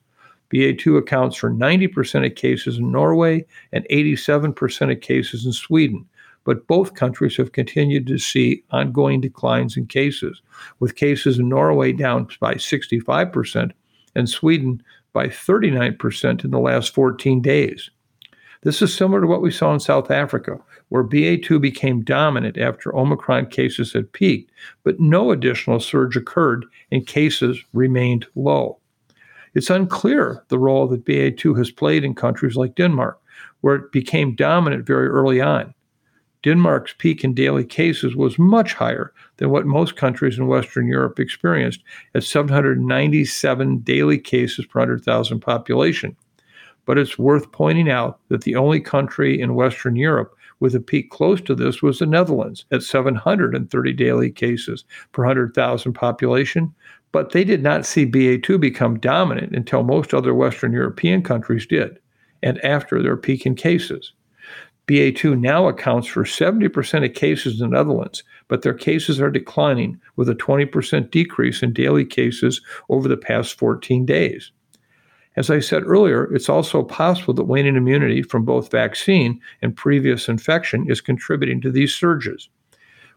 BA2 0.53 0.97
accounts 0.97 1.36
for 1.36 1.49
90% 1.49 2.25
of 2.25 2.36
cases 2.36 2.77
in 2.77 2.91
Norway 2.91 3.45
and 3.71 3.88
87% 3.89 4.91
of 4.91 5.01
cases 5.01 5.45
in 5.45 5.51
Sweden. 5.51 6.06
But 6.43 6.67
both 6.67 6.93
countries 6.95 7.38
have 7.38 7.53
continued 7.53 8.06
to 8.08 8.17
see 8.17 8.63
ongoing 8.71 9.21
declines 9.21 9.77
in 9.77 9.88
cases, 9.88 10.41
with 10.79 10.95
cases 10.95 11.39
in 11.39 11.49
Norway 11.49 11.93
down 11.93 12.27
by 12.39 12.56
65% 12.56 13.71
and 14.15 14.29
Sweden 14.29 14.84
by 15.13 15.27
39% 15.27 16.43
in 16.43 16.51
the 16.51 16.60
last 16.60 16.93
14 16.93 17.41
days. 17.41 17.89
This 18.63 18.82
is 18.82 18.93
similar 18.93 19.21
to 19.21 19.27
what 19.27 19.41
we 19.41 19.51
saw 19.51 19.73
in 19.73 19.79
South 19.79 20.12
Africa, 20.12 20.58
where 20.93 21.03
BA2 21.03 21.60
became 21.60 22.03
dominant 22.03 22.56
after 22.56 22.95
Omicron 22.95 23.47
cases 23.47 23.93
had 23.93 24.13
peaked, 24.13 24.51
but 24.84 24.99
no 24.99 25.32
additional 25.32 25.79
surge 25.79 26.15
occurred 26.15 26.67
and 26.91 27.08
cases 27.08 27.60
remained 27.73 28.27
low. 28.36 28.77
It's 29.56 29.71
unclear 29.71 30.43
the 30.49 30.60
role 30.60 30.86
that 30.89 31.03
BA2 31.03 31.58
has 31.58 31.71
played 31.71 32.03
in 32.03 32.13
countries 32.13 32.56
like 32.56 32.75
Denmark, 32.75 33.19
where 33.62 33.73
it 33.73 33.91
became 33.91 34.36
dominant 34.36 34.86
very 34.86 35.08
early 35.08 35.41
on. 35.41 35.73
Denmark's 36.43 36.93
peak 36.95 37.23
in 37.23 37.34
daily 37.34 37.65
cases 37.65 38.15
was 38.15 38.38
much 38.38 38.75
higher 38.75 39.13
than 39.38 39.49
what 39.49 39.65
most 39.65 39.95
countries 39.95 40.38
in 40.38 40.45
Western 40.45 40.86
Europe 40.86 41.19
experienced 41.19 41.82
at 42.13 42.23
797 42.23 43.79
daily 43.79 44.19
cases 44.19 44.67
per 44.67 44.82
100,000 44.82 45.39
population. 45.39 46.15
But 46.86 46.99
it's 46.99 47.17
worth 47.17 47.51
pointing 47.51 47.89
out 47.89 48.19
that 48.27 48.43
the 48.43 48.56
only 48.56 48.79
country 48.79 49.41
in 49.41 49.56
Western 49.56 49.95
Europe 49.95 50.38
with 50.63 50.73
a 50.73 50.80
peak 50.80 51.10
close 51.10 51.41
to 51.41 51.54
this 51.54 51.82
was 51.82 51.99
the 51.99 52.06
Netherlands 52.06 52.63
at 52.71 52.82
730 52.82 53.91
daily 53.91 54.32
cases 54.32 54.86
per 55.12 55.23
100,000 55.23 55.91
population, 55.91 56.73
but 57.12 57.34
they 57.34 57.43
did 57.43 57.62
not 57.62 57.86
see 57.86 58.10
BA2 58.10 58.62
become 58.62 58.97
dominant 58.97 59.54
until 59.54 59.84
most 59.84 60.13
other 60.13 60.34
Western 60.34 60.71
European 60.71 61.21
countries 61.21 61.65
did, 61.65 61.99
and 62.41 62.63
after 62.63 63.04
their 63.04 63.17
peak 63.17 63.45
in 63.45 63.56
cases. 63.56 64.13
BA2 64.88 65.38
now 65.38 65.67
accounts 65.67 66.08
for 66.08 66.23
70% 66.23 67.06
of 67.06 67.13
cases 67.13 67.60
in 67.60 67.69
the 67.69 67.76
Netherlands, 67.76 68.23
but 68.47 68.62
their 68.62 68.73
cases 68.73 69.19
are 69.19 69.30
declining 69.30 69.99
with 70.15 70.30
a 70.30 70.36
20% 70.36 71.12
decrease 71.12 71.62
in 71.62 71.73
daily 71.73 72.06
cases 72.06 72.62
over 72.88 73.10
the 73.10 73.17
past 73.17 73.60
14 73.60 74.06
days. 74.06 74.54
As 75.35 75.49
I 75.49 75.59
said 75.59 75.83
earlier, 75.83 76.31
it's 76.33 76.49
also 76.49 76.83
possible 76.83 77.33
that 77.33 77.45
waning 77.45 77.75
immunity 77.75 78.21
from 78.21 78.45
both 78.45 78.71
vaccine 78.71 79.39
and 79.61 79.75
previous 79.75 80.29
infection 80.29 80.89
is 80.89 81.01
contributing 81.01 81.59
to 81.61 81.71
these 81.71 81.93
surges. 81.93 82.49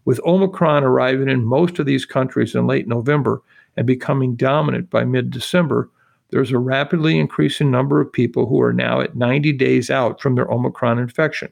With 0.07 0.21
Omicron 0.25 0.85
arriving 0.85 1.29
in 1.29 1.45
most 1.45 1.79
of 1.79 1.87
these 1.87 2.07
countries 2.07 2.55
in 2.55 2.67
late 2.67 2.89
November, 2.89 3.43
and 3.77 3.87
becoming 3.87 4.37
dominant 4.37 4.91
by 4.91 5.05
mid 5.05 5.31
December, 5.31 5.91
there's 6.31 6.51
a 6.51 6.59
rapidly 6.59 7.19
increasing 7.19 7.71
number 7.71 8.01
of 8.01 8.13
people 8.13 8.47
who 8.47 8.61
are 8.61 8.73
now 8.73 9.01
at 9.01 9.17
90 9.17 9.53
days 9.53 9.91
out 9.91 10.21
from 10.21 10.35
their 10.35 10.51
Omicron 10.51 10.99
infection. 10.99 11.51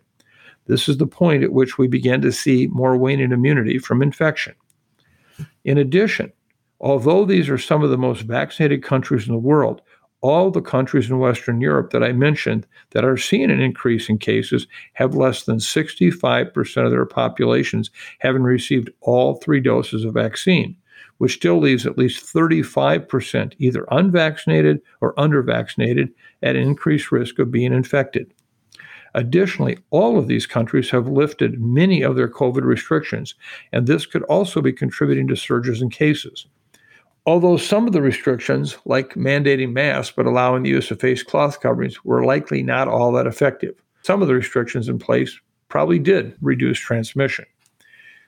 This 0.66 0.88
is 0.88 0.96
the 0.96 1.07
point 1.07 1.44
at 1.44 1.53
which 1.53 1.79
we 1.79 1.87
begin 1.87 2.22
to 2.22 2.33
see 2.33 2.66
more 2.68 2.96
waning 2.96 3.33
immunity 3.33 3.79
from 3.79 4.03
infection. 4.03 4.55
In 5.64 5.79
addition, 5.79 6.33
although 6.81 7.24
these 7.24 7.48
are 7.48 7.59
some 7.59 7.83
of 7.83 7.90
the 7.90 7.98
most 7.98 8.22
vaccinated 8.22 8.83
countries 8.83 9.27
in 9.27 9.33
the 9.33 9.38
world, 9.38 9.83
all 10.25 10.51
the 10.51 10.63
countries 10.63 11.11
in 11.11 11.19
Western 11.19 11.61
Europe 11.61 11.91
that 11.91 12.03
I 12.03 12.13
mentioned 12.13 12.67
that 12.93 13.05
are 13.05 13.19
seeing 13.19 13.51
an 13.51 13.61
increase 13.61 14.09
in 14.09 14.17
cases 14.17 14.67
have 14.95 15.15
less 15.15 15.43
than 15.43 15.59
65% 15.59 16.87
of 16.87 16.91
their 16.91 17.05
populations 17.05 17.91
having 18.21 18.43
received 18.43 18.89
all 19.03 19.35
three 19.35 19.61
doses 19.61 20.03
of 20.03 20.15
vaccine 20.15 20.77
which 21.19 21.35
still 21.35 21.59
leaves 21.61 21.87
at 21.87 21.99
least 21.99 22.25
35% 22.25 23.53
either 23.59 23.87
unvaccinated 23.91 24.81
or 25.01 25.15
undervaccinated 25.15 26.11
at 26.43 26.57
increased 26.57 27.13
risk 27.13 27.39
of 27.39 27.51
being 27.51 27.73
infected. 27.73 28.33
Additionally, 29.15 29.79
all 29.91 30.19
of 30.19 30.27
these 30.27 30.47
countries 30.47 30.91
have 30.91 31.07
lifted 31.07 31.61
many 31.61 32.03
of 32.03 32.17
their 32.17 32.29
COVID 32.29 32.63
restrictions, 32.63 33.35
and 33.73 33.87
this 33.87 34.07
could 34.07 34.23
also 34.25 34.61
be 34.61 34.73
contributing 34.73 35.29
to 35.29 35.37
surges 35.37 35.83
in 35.83 35.91
cases. 35.91 36.47
Although 37.27 37.57
some 37.57 37.87
of 37.87 37.95
the 37.95 38.03
restrictions, 38.03 38.77
like 38.85 39.15
mandating 39.15 39.73
masks 39.73 40.13
but 40.15 40.27
allowing 40.27 40.63
the 40.63 40.71
use 40.71 40.91
of 40.91 41.01
face 41.01 41.23
cloth 41.23 41.61
coverings, 41.61 42.05
were 42.05 42.25
likely 42.25 42.63
not 42.63 42.87
all 42.87 43.13
that 43.13 43.27
effective, 43.27 43.75
some 44.03 44.21
of 44.21 44.29
the 44.29 44.35
restrictions 44.35 44.89
in 44.89 44.99
place 44.99 45.41
probably 45.69 45.99
did 45.99 46.37
reduce 46.43 46.79
transmission. 46.79 47.47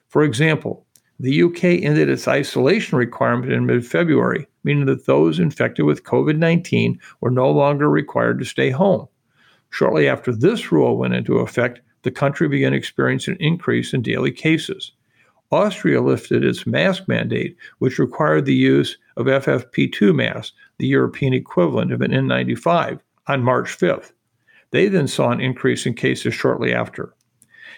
For 0.09 0.23
example, 0.23 0.87
the 1.21 1.43
UK 1.43 1.65
ended 1.65 2.09
its 2.09 2.27
isolation 2.27 2.97
requirement 2.97 3.53
in 3.53 3.67
mid 3.67 3.87
February, 3.87 4.49
meaning 4.65 4.87
that 4.87 5.05
those 5.05 5.39
infected 5.39 5.85
with 5.85 6.05
COVID 6.05 6.39
19 6.39 6.99
were 7.21 7.31
no 7.31 7.51
longer 7.51 7.91
required 7.91 8.39
to 8.39 8.45
stay 8.47 8.71
home. 8.71 9.09
Shortly 9.71 10.09
after 10.09 10.33
this 10.33 10.73
rule 10.73 10.97
went 10.97 11.15
into 11.15 11.39
effect, 11.39 11.81
the 12.03 12.11
country 12.11 12.49
began 12.49 12.73
experiencing 12.73 13.35
an 13.35 13.41
increase 13.41 13.93
in 13.93 14.01
daily 14.01 14.33
cases. 14.33 14.93
Austria 15.53 16.01
lifted 16.01 16.45
its 16.45 16.67
mask 16.67 17.07
mandate, 17.07 17.57
which 17.79 17.99
required 17.99 18.45
the 18.45 18.55
use 18.55 18.99
of 19.17 19.27
FFP2 19.27 20.15
masks, 20.15 20.55
the 20.79 20.87
European 20.87 21.33
equivalent 21.33 21.93
of 21.93 22.01
an 22.01 22.11
N95, 22.11 23.01
on 23.29 23.43
March 23.43 23.79
5th. 23.79 24.13
They 24.73 24.89
then 24.89 25.07
saw 25.07 25.31
an 25.31 25.41
increase 25.41 25.87
in 25.87 25.95
cases 25.95 26.35
shortly 26.35 26.73
after. 26.73 27.15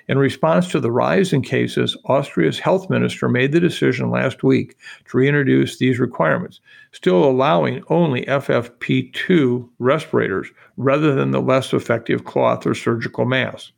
In 0.09 0.17
response 0.17 0.69
to 0.69 0.81
the 0.81 0.91
rise 0.91 1.35
in 1.35 1.43
cases, 1.43 1.95
Austria's 2.07 2.59
health 2.59 2.89
minister 2.89 3.29
made 3.29 3.53
the 3.53 3.61
decision 3.61 4.11
last 4.11 4.43
week 4.43 4.75
to 5.05 5.19
reintroduce 5.19 5.77
these 5.77 5.99
requirements, 5.99 6.61
still 6.93 7.23
allowing 7.23 7.85
only 7.89 8.25
FFP2 8.25 9.69
respirators 9.79 10.49
rather 10.79 11.15
than 11.15 11.31
the 11.31 11.43
less 11.43 11.75
effective 11.75 12.25
cloth 12.25 12.67
or 12.67 12.75
surgical 12.75 13.27
masks. 13.27 13.73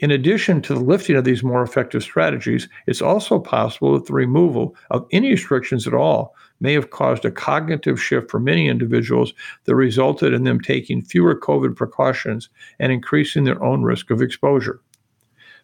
In 0.00 0.10
addition 0.10 0.62
to 0.62 0.72
the 0.72 0.80
lifting 0.80 1.16
of 1.16 1.24
these 1.24 1.42
more 1.42 1.62
effective 1.62 2.02
strategies, 2.02 2.68
it's 2.86 3.02
also 3.02 3.38
possible 3.38 3.92
that 3.92 4.06
the 4.06 4.14
removal 4.14 4.74
of 4.90 5.06
any 5.12 5.30
restrictions 5.30 5.86
at 5.86 5.92
all 5.92 6.34
may 6.58 6.72
have 6.72 6.88
caused 6.88 7.26
a 7.26 7.30
cognitive 7.30 8.02
shift 8.02 8.30
for 8.30 8.40
many 8.40 8.66
individuals 8.66 9.34
that 9.64 9.74
resulted 9.74 10.32
in 10.32 10.44
them 10.44 10.58
taking 10.58 11.02
fewer 11.02 11.38
COVID 11.38 11.76
precautions 11.76 12.48
and 12.78 12.90
increasing 12.90 13.44
their 13.44 13.62
own 13.62 13.82
risk 13.82 14.10
of 14.10 14.22
exposure. 14.22 14.80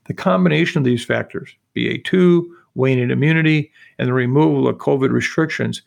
The 0.05 0.14
combination 0.14 0.81
of 0.81 0.85
these 0.85 1.05
factors, 1.05 1.57
BA2, 1.75 2.44
waning 2.75 3.11
immunity, 3.11 3.72
and 3.99 4.07
the 4.07 4.12
removal 4.12 4.68
of 4.68 4.77
COVID 4.77 5.12
restrictions, 5.12 5.81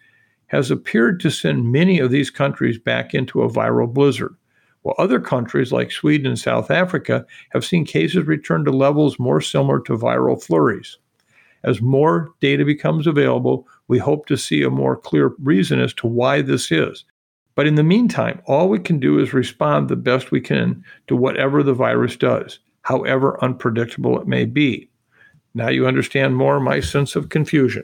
has 0.48 0.72
appeared 0.72 1.20
to 1.20 1.30
send 1.30 1.72
many 1.72 2.00
of 2.00 2.10
these 2.10 2.32
countries 2.32 2.80
back 2.80 3.14
into 3.14 3.44
a 3.44 3.50
viral 3.50 3.94
blizzard, 3.94 4.36
while 4.82 4.96
other 4.98 5.20
countries 5.20 5.72
like 5.72 5.92
Sweden 5.92 6.28
and 6.28 6.40
South 6.40 6.72
Africa 6.72 7.26
have 7.52 7.66
seen 7.66 7.86
cases 7.86 8.26
return 8.26 8.66
to 8.66 8.72
levels 8.72 9.20
more 9.20 9.42
similar 9.42 9.80
to 9.82 9.98
viral 9.98 10.42
flurries. 10.42 10.98
As 11.64 11.82
more 11.82 12.34
data 12.40 12.64
becomes 12.64 13.06
available, 13.06 13.68
we 13.88 13.98
hope 13.98 14.26
to 14.28 14.38
see 14.38 14.64
a 14.64 14.70
more 14.70 14.96
clear 14.96 15.34
reason 15.44 15.80
as 15.80 15.94
to 15.96 16.08
why 16.08 16.42
this 16.42 16.72
is. 16.72 17.04
But 17.56 17.68
in 17.68 17.76
the 17.76 17.84
meantime, 17.84 18.42
all 18.46 18.70
we 18.70 18.80
can 18.80 19.00
do 19.00 19.20
is 19.20 19.34
respond 19.34 19.90
the 19.90 19.98
best 19.98 20.32
we 20.32 20.40
can 20.40 20.84
to 21.08 21.16
whatever 21.16 21.62
the 21.62 21.74
virus 21.74 22.16
does 22.16 22.60
however 22.90 23.42
unpredictable 23.44 24.20
it 24.20 24.28
may 24.28 24.46
be. 24.46 24.90
Now 25.54 25.70
you 25.70 25.88
understand 25.88 26.36
more 26.36 26.60
my 26.60 26.80
sense 26.80 27.16
of 27.16 27.30
confusion. 27.30 27.84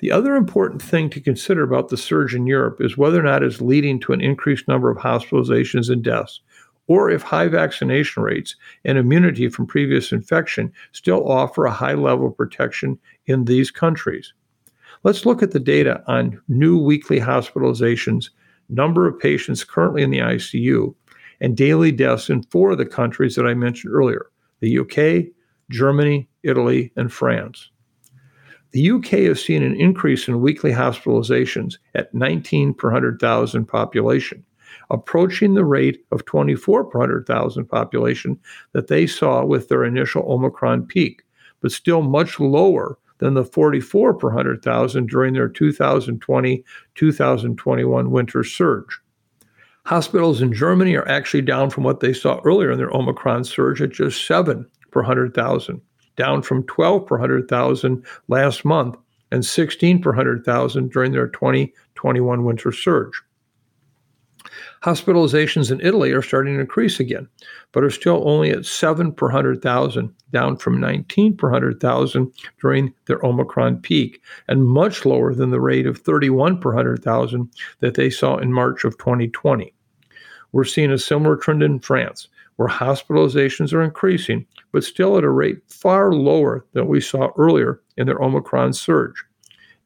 The 0.00 0.10
other 0.10 0.34
important 0.34 0.80
thing 0.80 1.10
to 1.10 1.20
consider 1.20 1.62
about 1.62 1.90
the 1.90 1.96
surge 1.98 2.34
in 2.34 2.46
Europe 2.46 2.80
is 2.80 2.96
whether 2.96 3.20
or 3.20 3.22
not 3.22 3.42
it's 3.42 3.60
leading 3.60 4.00
to 4.00 4.14
an 4.14 4.22
increased 4.22 4.66
number 4.66 4.90
of 4.90 4.96
hospitalizations 4.96 5.90
and 5.90 6.02
deaths, 6.02 6.40
or 6.86 7.10
if 7.10 7.20
high 7.20 7.48
vaccination 7.48 8.22
rates 8.22 8.56
and 8.84 8.96
immunity 8.96 9.50
from 9.50 9.66
previous 9.66 10.10
infection 10.10 10.72
still 10.92 11.30
offer 11.30 11.66
a 11.66 11.70
high 11.70 11.92
level 11.92 12.28
of 12.28 12.36
protection 12.36 12.98
in 13.26 13.44
these 13.44 13.70
countries. 13.70 14.32
Let's 15.02 15.26
look 15.26 15.42
at 15.42 15.50
the 15.50 15.60
data 15.60 16.02
on 16.06 16.40
new 16.48 16.78
weekly 16.78 17.20
hospitalizations, 17.20 18.30
number 18.70 19.06
of 19.06 19.18
patients 19.18 19.64
currently 19.64 20.02
in 20.02 20.10
the 20.10 20.18
ICU, 20.18 20.94
and 21.42 21.56
daily 21.56 21.92
deaths 21.92 22.30
in 22.30 22.42
four 22.44 22.70
of 22.70 22.78
the 22.78 22.86
countries 22.86 23.34
that 23.34 23.46
I 23.46 23.52
mentioned 23.54 23.92
earlier 23.92 24.30
the 24.60 24.78
UK, 24.78 25.32
Germany, 25.70 26.28
Italy, 26.42 26.92
and 26.96 27.12
France. 27.12 27.70
The 28.72 28.90
UK 28.90 29.06
has 29.26 29.44
seen 29.44 29.62
an 29.62 29.74
increase 29.74 30.28
in 30.28 30.40
weekly 30.40 30.70
hospitalizations 30.70 31.78
at 31.94 32.14
19 32.14 32.74
per 32.74 32.88
100,000 32.88 33.66
population, 33.66 34.44
approaching 34.90 35.54
the 35.54 35.64
rate 35.64 36.04
of 36.12 36.24
24 36.24 36.84
per 36.84 36.98
100,000 37.00 37.64
population 37.66 38.38
that 38.72 38.86
they 38.86 39.06
saw 39.08 39.44
with 39.44 39.68
their 39.68 39.84
initial 39.84 40.22
Omicron 40.30 40.86
peak, 40.86 41.22
but 41.60 41.72
still 41.72 42.02
much 42.02 42.38
lower 42.38 42.96
than 43.18 43.34
the 43.34 43.44
44 43.44 44.14
per 44.14 44.28
100,000 44.28 45.08
during 45.08 45.34
their 45.34 45.48
2020 45.48 46.64
2021 46.94 48.10
winter 48.10 48.44
surge. 48.44 49.00
Hospitals 49.86 50.40
in 50.40 50.52
Germany 50.52 50.94
are 50.94 51.08
actually 51.08 51.42
down 51.42 51.70
from 51.70 51.82
what 51.84 52.00
they 52.00 52.12
saw 52.12 52.40
earlier 52.44 52.70
in 52.70 52.78
their 52.78 52.94
Omicron 52.94 53.44
surge 53.44 53.82
at 53.82 53.90
just 53.90 54.26
7 54.26 54.64
per 54.92 55.00
100,000 55.00 55.80
down 56.20 56.42
from 56.42 56.62
12 56.64 57.06
per 57.06 57.16
100,000 57.16 58.04
last 58.28 58.62
month 58.62 58.94
and 59.30 59.42
16 59.42 60.02
per 60.02 60.10
100,000 60.10 60.90
during 60.90 61.12
their 61.12 61.28
2021 61.28 62.44
winter 62.44 62.70
surge. 62.72 63.22
Hospitalizations 64.82 65.72
in 65.72 65.80
Italy 65.80 66.12
are 66.12 66.20
starting 66.20 66.54
to 66.54 66.60
increase 66.60 67.00
again, 67.00 67.26
but 67.72 67.82
are 67.82 67.90
still 67.90 68.22
only 68.28 68.50
at 68.50 68.66
7 68.66 69.12
per 69.12 69.28
100,000, 69.28 70.14
down 70.30 70.58
from 70.58 70.78
19 70.78 71.38
per 71.38 71.48
100,000 71.48 72.32
during 72.60 72.92
their 73.06 73.24
Omicron 73.24 73.78
peak, 73.80 74.20
and 74.46 74.66
much 74.66 75.06
lower 75.06 75.34
than 75.34 75.50
the 75.50 75.60
rate 75.60 75.86
of 75.86 75.96
31 75.96 76.60
per 76.60 76.70
100,000 76.70 77.50
that 77.78 77.94
they 77.94 78.10
saw 78.10 78.36
in 78.36 78.52
March 78.52 78.84
of 78.84 78.98
2020. 78.98 79.72
We're 80.52 80.64
seeing 80.64 80.90
a 80.90 80.98
similar 80.98 81.36
trend 81.36 81.62
in 81.62 81.78
France, 81.78 82.28
where 82.60 82.68
hospitalizations 82.68 83.72
are 83.72 83.82
increasing, 83.82 84.44
but 84.70 84.84
still 84.84 85.16
at 85.16 85.24
a 85.24 85.30
rate 85.30 85.62
far 85.68 86.12
lower 86.12 86.66
than 86.74 86.86
we 86.86 87.00
saw 87.00 87.30
earlier 87.38 87.80
in 87.96 88.06
their 88.06 88.22
Omicron 88.22 88.74
surge. 88.74 89.24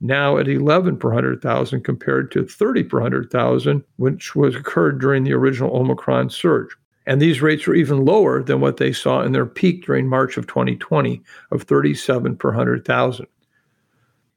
Now 0.00 0.38
at 0.38 0.48
11 0.48 0.96
per 0.96 1.10
100,000 1.10 1.84
compared 1.84 2.32
to 2.32 2.44
30 2.44 2.82
per 2.82 2.96
100,000, 2.96 3.84
which 3.94 4.34
was 4.34 4.56
occurred 4.56 5.00
during 5.00 5.22
the 5.22 5.34
original 5.34 5.76
Omicron 5.76 6.30
surge. 6.30 6.70
And 7.06 7.22
these 7.22 7.40
rates 7.40 7.68
are 7.68 7.76
even 7.76 8.04
lower 8.04 8.42
than 8.42 8.60
what 8.60 8.78
they 8.78 8.92
saw 8.92 9.22
in 9.22 9.30
their 9.30 9.46
peak 9.46 9.87
during 9.87 10.08
March 10.08 10.37
of 10.37 10.48
2020 10.48 11.22
of 11.52 11.62
37 11.62 12.37
per 12.37 12.48
100,000. 12.48 13.24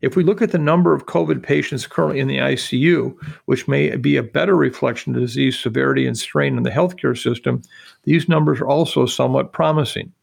If 0.02 0.16
we 0.16 0.24
look 0.24 0.44
at 0.44 0.52
the 0.52 0.60
number 0.60 0.94
of 0.94 1.08
COVID 1.08 1.42
patients 1.42 1.88
currently 1.88 2.20
in 2.20 2.28
the 2.28 2.38
ICU, 2.38 3.16
which 3.46 3.68
may 3.68 3.96
be 3.96 4.16
a 4.16 4.24
better 4.24 4.56
reflection 4.56 5.16
of 5.16 5.22
disease 5.22 5.58
severity 5.58 6.06
and 6.06 6.16
strain 6.16 6.56
in 6.56 6.64
the 6.64 6.70
healthcare 6.70 7.18
system, 7.18 7.64
these 8.04 8.30
numbers 8.30 8.62
are 8.62 8.68
also 8.68 9.08
somewhat 9.08 9.54
promising. 9.54 10.14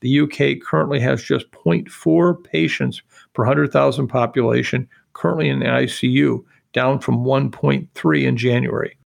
The 0.00 0.20
UK 0.20 0.60
currently 0.60 0.98
has 1.00 1.22
just 1.22 1.48
0.4 1.52 2.42
patients 2.44 3.02
per 3.34 3.44
100,000 3.44 4.08
population 4.08 4.88
currently 5.12 5.48
in 5.48 5.60
the 5.60 5.66
ICU, 5.66 6.44
down 6.72 6.98
from 6.98 7.24
1.3 7.24 8.24
in 8.24 8.36
January. 8.36 8.98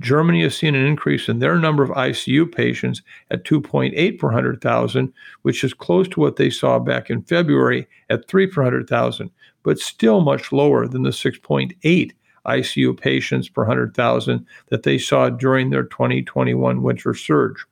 Germany 0.00 0.42
has 0.42 0.56
seen 0.56 0.74
an 0.74 0.84
increase 0.84 1.28
in 1.28 1.38
their 1.38 1.58
number 1.58 1.82
of 1.82 1.90
ICU 1.90 2.52
patients 2.52 3.02
at 3.30 3.44
2.8 3.44 4.18
per 4.18 4.26
100,000, 4.26 5.12
which 5.42 5.62
is 5.62 5.74
close 5.74 6.08
to 6.08 6.20
what 6.20 6.36
they 6.36 6.50
saw 6.50 6.78
back 6.78 7.10
in 7.10 7.22
February 7.22 7.86
at 8.10 8.26
3 8.28 8.46
per 8.48 8.62
100,000, 8.62 9.30
but 9.62 9.78
still 9.78 10.20
much 10.20 10.50
lower 10.50 10.88
than 10.88 11.02
the 11.02 11.10
6.8 11.10 12.12
ICU 12.46 13.00
patients 13.00 13.48
per 13.48 13.62
100,000 13.62 14.46
that 14.68 14.82
they 14.82 14.98
saw 14.98 15.28
during 15.28 15.70
their 15.70 15.84
2021 15.84 16.82
winter 16.82 17.14
surge. 17.14 17.64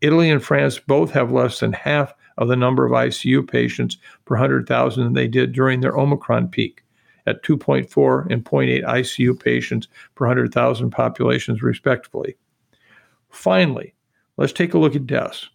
Italy 0.00 0.30
and 0.30 0.42
France 0.42 0.78
both 0.78 1.10
have 1.10 1.32
less 1.32 1.60
than 1.60 1.72
half 1.72 2.14
of 2.38 2.48
the 2.48 2.56
number 2.56 2.86
of 2.86 2.92
ICU 2.92 3.48
patients 3.48 3.98
per 4.24 4.36
100,000 4.36 5.02
than 5.04 5.12
they 5.12 5.28
did 5.28 5.52
during 5.52 5.80
their 5.80 5.98
Omicron 5.98 6.48
peak 6.48 6.82
at 7.26 7.42
2.4 7.42 8.30
and 8.30 8.44
0.8 8.44 8.84
ICU 8.84 9.38
patients 9.42 9.88
per 10.14 10.26
100,000 10.26 10.90
populations, 10.90 11.62
respectively. 11.62 12.36
Finally, 13.30 13.94
let's 14.36 14.52
take 14.52 14.74
a 14.74 14.78
look 14.78 14.96
at 14.96 15.06
deaths. 15.06 15.48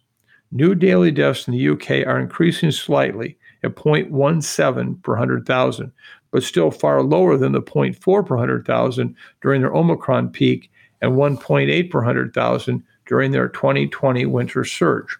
New 0.52 0.74
daily 0.74 1.10
deaths 1.10 1.48
in 1.48 1.54
the 1.54 1.68
UK 1.68 2.06
are 2.06 2.20
increasing 2.20 2.70
slightly 2.70 3.36
at 3.62 3.74
0.17 3.74 5.02
per 5.02 5.12
100,000, 5.12 5.92
but 6.30 6.42
still 6.42 6.70
far 6.70 7.02
lower 7.02 7.36
than 7.36 7.52
the 7.52 7.62
0.4 7.62 8.26
per 8.26 8.36
100,000 8.36 9.16
during 9.42 9.60
their 9.60 9.74
Omicron 9.74 10.30
peak 10.30 10.70
and 11.02 11.12
1.8 11.12 11.90
per 11.90 11.98
100,000 11.98 12.82
during 13.06 13.30
their 13.32 13.48
2020 13.48 14.26
winter 14.26 14.64
surge. 14.64 15.18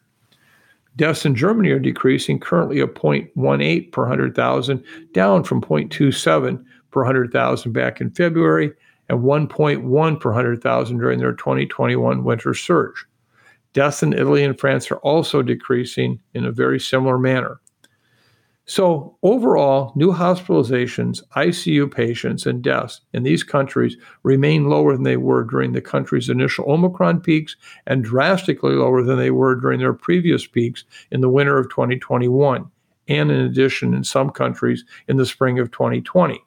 Deaths 0.96 1.26
in 1.26 1.35
Germany 1.35 1.70
are 1.70 1.78
decreasing, 1.78 2.40
currently 2.40 2.80
at 2.80 2.94
0.18 2.94 3.92
per 3.92 4.02
100,000, 4.02 4.85
down 5.12 5.44
from 5.44 5.61
0.27 5.61 6.64
per 6.90 7.00
100,000 7.00 7.72
back 7.72 8.00
in 8.00 8.11
February 8.11 8.72
and 9.09 9.20
1.1 9.20 10.20
per 10.20 10.30
100,000 10.30 10.98
during 10.98 11.18
their 11.18 11.35
2021 11.35 12.24
winter 12.24 12.54
surge. 12.54 13.04
Deaths 13.74 14.02
in 14.02 14.14
Italy 14.14 14.42
and 14.42 14.59
France 14.59 14.90
are 14.90 14.96
also 14.96 15.42
decreasing 15.42 16.18
in 16.32 16.46
a 16.46 16.50
very 16.50 16.80
similar 16.80 17.18
manner. 17.18 17.61
So, 18.68 19.16
overall, 19.22 19.92
new 19.94 20.12
hospitalizations, 20.12 21.22
ICU 21.37 21.88
patients, 21.88 22.46
and 22.46 22.62
deaths 22.62 23.00
in 23.12 23.22
these 23.22 23.44
countries 23.44 23.96
remain 24.24 24.68
lower 24.68 24.92
than 24.94 25.05
they 25.05 25.16
were 25.16 25.44
during 25.44 25.70
the 25.70 25.81
country's 25.81 26.29
initial 26.29 26.68
Omicron 26.68 27.20
peaks 27.20 27.55
and 27.87 28.02
drastically 28.02 28.74
lower 28.74 29.05
than 29.05 29.18
they 29.18 29.31
were 29.31 29.55
during 29.55 29.79
their 29.79 29.92
previous 29.92 30.48
peaks 30.48 30.83
in 31.12 31.20
the 31.20 31.29
winter 31.29 31.59
of 31.59 31.70
2021, 31.70 32.68
and 33.07 33.31
in 33.31 33.38
addition, 33.38 33.94
in 33.94 34.02
some 34.02 34.31
countries, 34.31 34.85
in 35.07 35.16
the 35.16 35.26
spring 35.26 35.61
of 35.61 35.70
2020. 35.70 36.42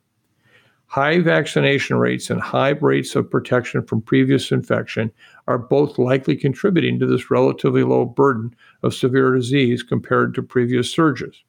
High 0.87 1.19
vaccination 1.21 1.95
rates 1.95 2.29
and 2.29 2.41
high 2.41 2.71
rates 2.81 3.15
of 3.15 3.31
protection 3.31 3.85
from 3.85 4.01
previous 4.01 4.51
infection 4.51 5.09
are 5.47 5.57
both 5.57 5.97
likely 5.97 6.35
contributing 6.35 6.99
to 6.99 7.05
this 7.05 7.31
relatively 7.31 7.83
low 7.83 8.03
burden 8.03 8.53
of 8.83 8.93
severe 8.93 9.33
disease 9.33 9.83
compared 9.83 10.33
to 10.35 10.43
previous 10.43 10.91
surges. 10.91 11.43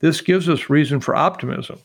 This 0.00 0.20
gives 0.20 0.48
us 0.48 0.70
reason 0.70 1.00
for 1.00 1.16
optimism 1.16 1.78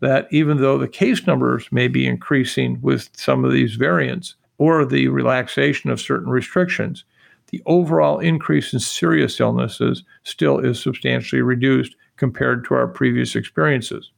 that 0.00 0.28
even 0.30 0.60
though 0.60 0.78
the 0.78 0.88
case 0.88 1.26
numbers 1.26 1.66
may 1.72 1.88
be 1.88 2.06
increasing 2.06 2.80
with 2.82 3.08
some 3.16 3.44
of 3.44 3.52
these 3.52 3.74
variants 3.74 4.34
or 4.58 4.84
the 4.84 5.08
relaxation 5.08 5.90
of 5.90 6.00
certain 6.00 6.28
restrictions, 6.28 7.04
the 7.48 7.62
overall 7.66 8.18
increase 8.18 8.72
in 8.72 8.80
serious 8.80 9.40
illnesses 9.40 10.02
still 10.24 10.58
is 10.58 10.80
substantially 10.80 11.42
reduced 11.42 11.96
compared 12.16 12.64
to 12.64 12.74
our 12.74 12.86
previous 12.86 13.36
experiences. 13.36 14.10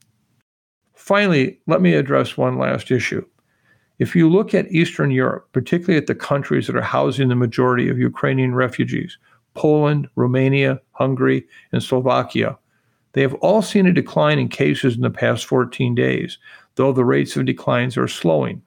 Finally, 0.95 1.59
let 1.67 1.81
me 1.81 1.95
address 1.95 2.37
one 2.37 2.59
last 2.59 2.91
issue. 2.91 3.25
If 3.99 4.15
you 4.15 4.29
look 4.29 4.55
at 4.55 4.71
Eastern 4.71 5.11
Europe, 5.11 5.49
particularly 5.53 5.99
at 5.99 6.07
the 6.07 6.15
countries 6.15 6.67
that 6.67 6.77
are 6.77 6.83
housing 6.83 7.29
the 7.29 7.35
majority 7.35 7.89
of 7.89 7.99
Ukrainian 7.99 8.55
refugees, 8.55 9.19
Poland, 9.55 10.09
Romania, 10.15 10.81
Hungary, 10.93 11.47
and 11.73 11.83
Slovakia, 11.83 12.57
they 13.13 13.23
have 13.23 13.35
all 13.35 13.63
seen 13.63 13.87
a 13.87 13.93
decline 13.93 14.39
in 14.39 14.49
cases 14.49 14.97
in 14.97 15.03
the 15.03 15.11
past 15.11 15.47
14 15.47 15.95
days, 15.95 16.39
though 16.75 16.93
the 16.93 17.05
rates 17.05 17.37
of 17.37 17.47
declines 17.47 17.97
are 17.97 18.09
slowing. 18.09 18.63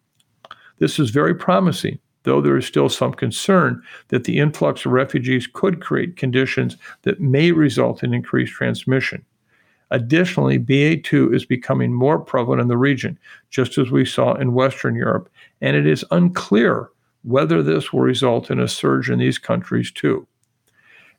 This 0.79 0.99
is 0.99 1.11
very 1.11 1.35
promising, 1.35 1.99
though 2.23 2.41
there 2.41 2.57
is 2.57 2.65
still 2.65 2.89
some 2.89 3.13
concern 3.13 3.81
that 4.09 4.23
the 4.23 4.39
influx 4.39 4.85
of 4.85 4.91
refugees 4.91 5.47
could 5.51 5.81
create 5.81 6.17
conditions 6.17 6.77
that 7.03 7.21
may 7.21 7.51
result 7.51 8.03
in 8.03 8.13
increased 8.13 8.53
transmission. 8.53 9.23
Additionally, 9.91 10.57
BA2 10.57 11.35
is 11.35 11.45
becoming 11.45 11.93
more 11.93 12.17
prevalent 12.17 12.61
in 12.61 12.69
the 12.69 12.77
region, 12.77 13.19
just 13.49 13.77
as 13.77 13.91
we 13.91 14.05
saw 14.05 14.33
in 14.35 14.53
Western 14.53 14.95
Europe, 14.95 15.29
and 15.59 15.75
it 15.75 15.85
is 15.85 16.05
unclear 16.11 16.89
whether 17.23 17.61
this 17.61 17.91
will 17.91 18.01
result 18.01 18.49
in 18.49 18.59
a 18.59 18.67
surge 18.67 19.09
in 19.09 19.19
these 19.19 19.37
countries 19.37 19.91
too. 19.91 20.25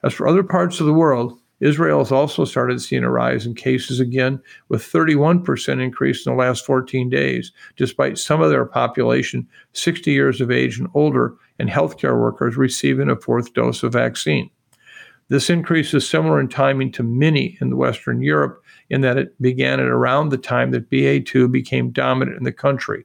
As 0.02 0.14
for 0.14 0.26
other 0.26 0.42
parts 0.42 0.80
of 0.80 0.86
the 0.86 0.92
world, 0.92 1.38
Israel 1.62 2.00
has 2.00 2.10
also 2.10 2.44
started 2.44 2.82
seeing 2.82 3.04
a 3.04 3.10
rise 3.10 3.46
in 3.46 3.54
cases 3.54 4.00
again, 4.00 4.42
with 4.68 4.82
31% 4.82 5.80
increase 5.80 6.26
in 6.26 6.32
the 6.32 6.38
last 6.38 6.66
14 6.66 7.08
days, 7.08 7.52
despite 7.76 8.18
some 8.18 8.42
of 8.42 8.50
their 8.50 8.66
population 8.66 9.46
60 9.72 10.10
years 10.10 10.40
of 10.40 10.50
age 10.50 10.80
and 10.80 10.88
older 10.92 11.36
and 11.60 11.70
healthcare 11.70 12.20
workers 12.20 12.56
receiving 12.56 13.08
a 13.08 13.14
fourth 13.14 13.54
dose 13.54 13.84
of 13.84 13.92
vaccine. 13.92 14.50
This 15.28 15.48
increase 15.48 15.94
is 15.94 16.06
similar 16.06 16.40
in 16.40 16.48
timing 16.48 16.90
to 16.92 17.04
many 17.04 17.56
in 17.60 17.76
Western 17.76 18.22
Europe 18.22 18.60
in 18.90 19.00
that 19.02 19.16
it 19.16 19.40
began 19.40 19.78
at 19.78 19.86
around 19.86 20.30
the 20.30 20.38
time 20.38 20.72
that 20.72 20.90
BA2 20.90 21.50
became 21.52 21.92
dominant 21.92 22.36
in 22.36 22.42
the 22.42 22.52
country. 22.52 23.04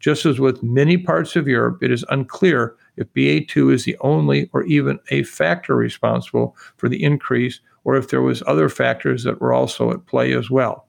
Just 0.00 0.26
as 0.26 0.40
with 0.40 0.62
many 0.62 0.98
parts 0.98 1.36
of 1.36 1.46
Europe, 1.46 1.82
it 1.82 1.92
is 1.92 2.04
unclear 2.10 2.76
if 2.96 3.12
BA2 3.14 3.72
is 3.72 3.84
the 3.84 3.96
only 4.00 4.50
or 4.52 4.64
even 4.64 4.98
a 5.10 5.22
factor 5.22 5.76
responsible 5.76 6.56
for 6.76 6.88
the 6.88 7.02
increase 7.02 7.60
or 7.86 7.94
if 7.96 8.08
there 8.08 8.20
was 8.20 8.42
other 8.48 8.68
factors 8.68 9.22
that 9.22 9.40
were 9.40 9.52
also 9.52 9.92
at 9.92 10.04
play 10.06 10.32
as 10.32 10.50
well. 10.50 10.88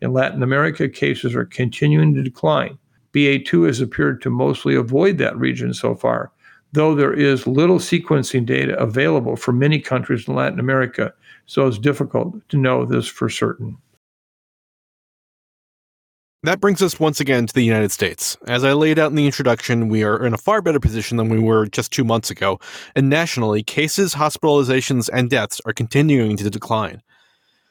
In 0.00 0.12
Latin 0.12 0.42
America, 0.42 0.88
cases 0.88 1.36
are 1.36 1.44
continuing 1.44 2.14
to 2.14 2.22
decline. 2.22 2.76
BA2 3.12 3.68
has 3.68 3.80
appeared 3.80 4.20
to 4.22 4.28
mostly 4.28 4.74
avoid 4.74 5.18
that 5.18 5.38
region 5.38 5.72
so 5.72 5.94
far, 5.94 6.32
though 6.72 6.96
there 6.96 7.12
is 7.12 7.46
little 7.46 7.78
sequencing 7.78 8.44
data 8.44 8.76
available 8.76 9.36
for 9.36 9.52
many 9.52 9.78
countries 9.78 10.26
in 10.26 10.34
Latin 10.34 10.58
America, 10.58 11.14
so 11.46 11.68
it's 11.68 11.78
difficult 11.78 12.34
to 12.48 12.56
know 12.56 12.84
this 12.84 13.06
for 13.06 13.28
certain. 13.28 13.78
That 16.44 16.60
brings 16.60 16.82
us 16.82 16.98
once 16.98 17.20
again 17.20 17.46
to 17.46 17.54
the 17.54 17.62
United 17.62 17.92
States. 17.92 18.36
As 18.48 18.64
I 18.64 18.72
laid 18.72 18.98
out 18.98 19.10
in 19.10 19.14
the 19.14 19.26
introduction, 19.26 19.88
we 19.88 20.02
are 20.02 20.26
in 20.26 20.34
a 20.34 20.38
far 20.38 20.60
better 20.60 20.80
position 20.80 21.16
than 21.16 21.28
we 21.28 21.38
were 21.38 21.66
just 21.66 21.92
two 21.92 22.02
months 22.02 22.30
ago, 22.30 22.58
and 22.96 23.08
nationally, 23.08 23.62
cases, 23.62 24.14
hospitalizations, 24.14 25.08
and 25.12 25.30
deaths 25.30 25.60
are 25.66 25.72
continuing 25.72 26.36
to 26.38 26.50
decline. 26.50 27.00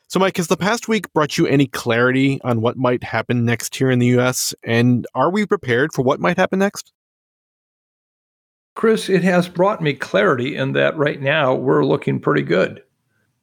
So, 0.08 0.22
Mike, 0.22 0.38
has 0.38 0.48
the 0.48 0.56
past 0.56 0.88
week 0.88 1.12
brought 1.12 1.38
you 1.38 1.48
any 1.48 1.68
clarity 1.68 2.40
on 2.46 2.62
what 2.62 2.78
might 2.78 3.04
happen 3.04 3.44
next 3.44 3.76
here 3.76 3.92
in 3.92 4.00
the 4.00 4.18
US? 4.20 4.56
And 4.64 5.06
are 5.16 5.30
we 5.30 5.46
prepared 5.46 5.92
for 5.92 6.04
what 6.04 6.22
might 6.22 6.38
happen 6.38 6.60
next? 6.60 6.94
Chris, 8.76 9.10
it 9.10 9.24
has 9.24 9.50
brought 9.50 9.82
me 9.82 9.94
clarity 9.94 10.56
in 10.56 10.72
that 10.74 10.96
right 10.96 11.22
now 11.22 11.54
we're 11.54 11.84
looking 11.84 12.22
pretty 12.22 12.44
good. 12.44 12.82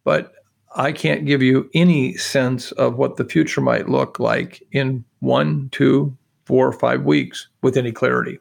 But 0.04 0.32
I 0.74 0.92
can't 0.92 1.26
give 1.26 1.42
you 1.42 1.68
any 1.74 2.14
sense 2.14 2.72
of 2.72 2.96
what 2.96 3.16
the 3.16 3.24
future 3.26 3.60
might 3.60 3.90
look 3.90 4.18
like 4.18 4.62
in 4.72 5.04
one, 5.20 5.68
two, 5.70 6.16
four, 6.44 6.66
or 6.66 6.72
five 6.72 7.04
weeks 7.04 7.48
with 7.62 7.76
any 7.76 7.92
clarity. 7.92 8.38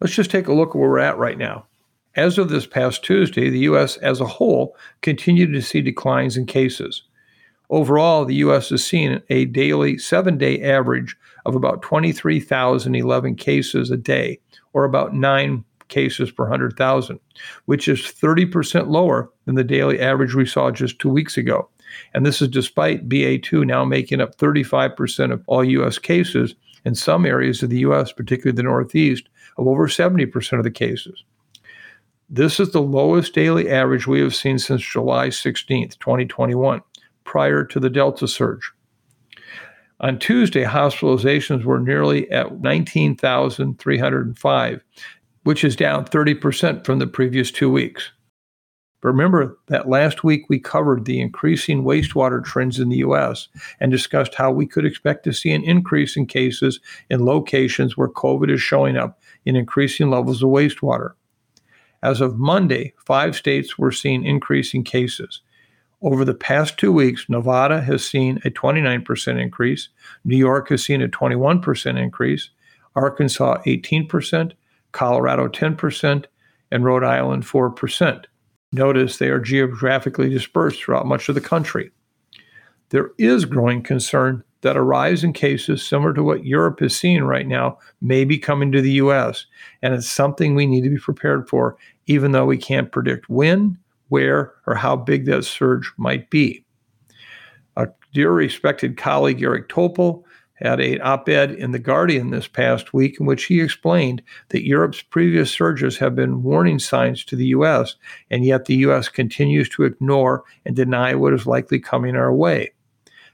Let's 0.00 0.14
just 0.14 0.30
take 0.30 0.48
a 0.48 0.52
look 0.52 0.70
at 0.70 0.76
where 0.76 0.90
we're 0.90 0.98
at 0.98 1.18
right 1.18 1.38
now. 1.38 1.66
As 2.14 2.36
of 2.36 2.50
this 2.50 2.66
past 2.66 3.04
Tuesday, 3.04 3.48
the 3.48 3.60
U.S. 3.60 3.96
as 3.98 4.20
a 4.20 4.26
whole 4.26 4.76
continued 5.00 5.52
to 5.52 5.62
see 5.62 5.80
declines 5.80 6.36
in 6.36 6.44
cases. 6.44 7.04
Overall, 7.70 8.26
the 8.26 8.34
U.S. 8.36 8.68
has 8.68 8.84
seen 8.84 9.22
a 9.30 9.46
daily 9.46 9.96
seven 9.96 10.36
day 10.36 10.60
average 10.62 11.16
of 11.46 11.54
about 11.54 11.80
23,011 11.80 13.34
cases 13.36 13.90
a 13.90 13.96
day, 13.96 14.38
or 14.74 14.84
about 14.84 15.14
nine 15.14 15.64
cases 15.88 16.30
per 16.30 16.44
100,000, 16.44 17.18
which 17.66 17.88
is 17.88 18.00
30% 18.00 18.88
lower 18.88 19.30
than 19.46 19.54
the 19.54 19.64
daily 19.64 20.00
average 20.00 20.34
we 20.34 20.46
saw 20.46 20.70
just 20.70 20.98
two 20.98 21.08
weeks 21.08 21.36
ago. 21.36 21.68
And 22.14 22.24
this 22.24 22.40
is 22.42 22.48
despite 22.48 23.08
BA2 23.08 23.66
now 23.66 23.84
making 23.84 24.20
up 24.20 24.36
35% 24.36 25.32
of 25.32 25.42
all 25.46 25.64
U.S. 25.64 25.98
cases 25.98 26.54
in 26.84 26.94
some 26.94 27.26
areas 27.26 27.62
of 27.62 27.70
the 27.70 27.80
U.S., 27.80 28.12
particularly 28.12 28.56
the 28.56 28.62
Northeast, 28.62 29.28
of 29.58 29.66
over 29.66 29.88
70% 29.88 30.58
of 30.58 30.64
the 30.64 30.70
cases. 30.70 31.24
This 32.28 32.58
is 32.58 32.70
the 32.70 32.80
lowest 32.80 33.34
daily 33.34 33.70
average 33.70 34.06
we 34.06 34.20
have 34.20 34.34
seen 34.34 34.58
since 34.58 34.80
July 34.82 35.28
16th, 35.28 35.98
2021, 35.98 36.80
prior 37.24 37.62
to 37.64 37.78
the 37.78 37.90
Delta 37.90 38.26
surge. 38.26 38.72
On 40.00 40.18
Tuesday, 40.18 40.64
hospitalizations 40.64 41.64
were 41.64 41.78
nearly 41.78 42.28
at 42.30 42.60
19,305, 42.60 44.84
which 45.44 45.62
is 45.62 45.76
down 45.76 46.04
30% 46.04 46.84
from 46.84 46.98
the 46.98 47.06
previous 47.06 47.52
two 47.52 47.70
weeks. 47.70 48.10
But 49.02 49.08
remember 49.08 49.58
that 49.66 49.88
last 49.88 50.22
week 50.22 50.44
we 50.48 50.60
covered 50.60 51.04
the 51.04 51.20
increasing 51.20 51.82
wastewater 51.82 52.42
trends 52.42 52.78
in 52.78 52.88
the 52.88 52.98
U.S. 52.98 53.48
and 53.80 53.90
discussed 53.90 54.36
how 54.36 54.52
we 54.52 54.64
could 54.64 54.86
expect 54.86 55.24
to 55.24 55.32
see 55.32 55.50
an 55.50 55.64
increase 55.64 56.16
in 56.16 56.26
cases 56.26 56.78
in 57.10 57.24
locations 57.24 57.96
where 57.96 58.08
COVID 58.08 58.48
is 58.48 58.62
showing 58.62 58.96
up 58.96 59.20
in 59.44 59.56
increasing 59.56 60.08
levels 60.08 60.40
of 60.40 60.50
wastewater. 60.50 61.14
As 62.00 62.20
of 62.20 62.38
Monday, 62.38 62.94
five 62.96 63.34
states 63.34 63.76
were 63.76 63.90
seeing 63.90 64.24
increasing 64.24 64.84
cases. 64.84 65.42
Over 66.00 66.24
the 66.24 66.34
past 66.34 66.78
two 66.78 66.92
weeks, 66.92 67.28
Nevada 67.28 67.80
has 67.80 68.04
seen 68.04 68.38
a 68.44 68.50
29% 68.50 69.40
increase, 69.40 69.88
New 70.24 70.36
York 70.36 70.68
has 70.68 70.84
seen 70.84 71.02
a 71.02 71.08
21% 71.08 72.00
increase, 72.00 72.50
Arkansas 72.94 73.62
18%, 73.66 74.52
Colorado 74.92 75.48
10%, 75.48 76.24
and 76.70 76.84
Rhode 76.84 77.04
Island 77.04 77.44
4%. 77.44 78.24
Notice 78.72 79.18
they 79.18 79.28
are 79.28 79.38
geographically 79.38 80.30
dispersed 80.30 80.82
throughout 80.82 81.06
much 81.06 81.28
of 81.28 81.34
the 81.34 81.40
country. 81.40 81.90
There 82.88 83.10
is 83.18 83.44
growing 83.44 83.82
concern 83.82 84.44
that 84.62 84.76
a 84.76 84.82
rise 84.82 85.24
in 85.24 85.32
cases 85.32 85.86
similar 85.86 86.14
to 86.14 86.22
what 86.22 86.46
Europe 86.46 86.80
is 86.82 86.96
seeing 86.96 87.24
right 87.24 87.46
now 87.46 87.78
may 88.00 88.24
be 88.24 88.38
coming 88.38 88.72
to 88.72 88.80
the 88.80 88.92
US, 88.92 89.46
and 89.82 89.92
it's 89.92 90.10
something 90.10 90.54
we 90.54 90.66
need 90.66 90.84
to 90.84 90.90
be 90.90 90.98
prepared 90.98 91.48
for, 91.48 91.76
even 92.06 92.32
though 92.32 92.46
we 92.46 92.56
can't 92.56 92.92
predict 92.92 93.28
when, 93.28 93.76
where, 94.08 94.54
or 94.66 94.74
how 94.74 94.96
big 94.96 95.26
that 95.26 95.44
surge 95.44 95.92
might 95.96 96.30
be. 96.30 96.64
A 97.76 97.88
dear 98.12 98.30
respected 98.30 98.96
colleague, 98.96 99.42
Eric 99.42 99.68
Topol, 99.68 100.22
had 100.62 100.80
an 100.80 101.00
op 101.02 101.28
ed 101.28 101.50
in 101.52 101.72
The 101.72 101.78
Guardian 101.78 102.30
this 102.30 102.46
past 102.46 102.94
week 102.94 103.18
in 103.18 103.26
which 103.26 103.44
he 103.44 103.60
explained 103.60 104.22
that 104.48 104.66
Europe's 104.66 105.02
previous 105.02 105.50
surges 105.50 105.98
have 105.98 106.14
been 106.14 106.42
warning 106.42 106.78
signs 106.78 107.24
to 107.24 107.36
the 107.36 107.46
U.S., 107.46 107.96
and 108.30 108.44
yet 108.44 108.66
the 108.66 108.76
U.S. 108.76 109.08
continues 109.08 109.68
to 109.70 109.84
ignore 109.84 110.44
and 110.64 110.76
deny 110.76 111.14
what 111.14 111.34
is 111.34 111.46
likely 111.46 111.80
coming 111.80 112.16
our 112.16 112.32
way. 112.32 112.72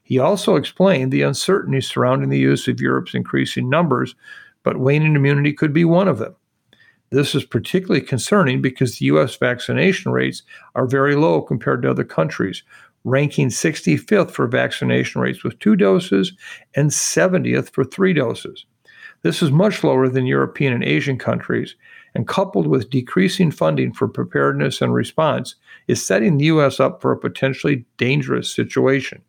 He 0.02 0.18
also 0.18 0.56
explained 0.56 1.12
the 1.12 1.22
uncertainty 1.22 1.82
surrounding 1.82 2.30
the 2.30 2.38
use 2.38 2.66
of 2.66 2.80
Europe's 2.80 3.14
increasing 3.14 3.68
numbers, 3.68 4.14
but 4.62 4.78
waning 4.78 5.14
immunity 5.14 5.52
could 5.52 5.72
be 5.72 5.84
one 5.84 6.08
of 6.08 6.18
them. 6.18 6.34
This 7.10 7.34
is 7.34 7.44
particularly 7.44 8.02
concerning 8.02 8.60
because 8.60 8.98
the 8.98 9.06
U.S. 9.06 9.36
vaccination 9.36 10.12
rates 10.12 10.42
are 10.74 10.86
very 10.86 11.14
low 11.14 11.40
compared 11.40 11.82
to 11.82 11.90
other 11.90 12.04
countries, 12.04 12.62
ranking 13.04 13.48
65th 13.48 14.30
for 14.30 14.46
vaccination 14.46 15.20
rates 15.20 15.44
with 15.44 15.58
two 15.58 15.76
doses 15.76 16.32
and 16.74 16.90
70th 16.90 17.70
for 17.70 17.84
three 17.84 18.12
doses. 18.12 18.66
This 19.22 19.42
is 19.42 19.50
much 19.50 19.82
lower 19.82 20.08
than 20.08 20.26
European 20.26 20.72
and 20.72 20.84
Asian 20.84 21.18
countries, 21.18 21.74
and 22.14 22.28
coupled 22.28 22.66
with 22.66 22.90
decreasing 22.90 23.50
funding 23.50 23.92
for 23.92 24.08
preparedness 24.08 24.80
and 24.80 24.94
response, 24.94 25.56
is 25.88 26.04
setting 26.04 26.38
the 26.38 26.46
U.S. 26.46 26.80
up 26.80 27.00
for 27.00 27.12
a 27.12 27.18
potentially 27.18 27.84
dangerous 27.96 28.54
situation. 28.54 29.22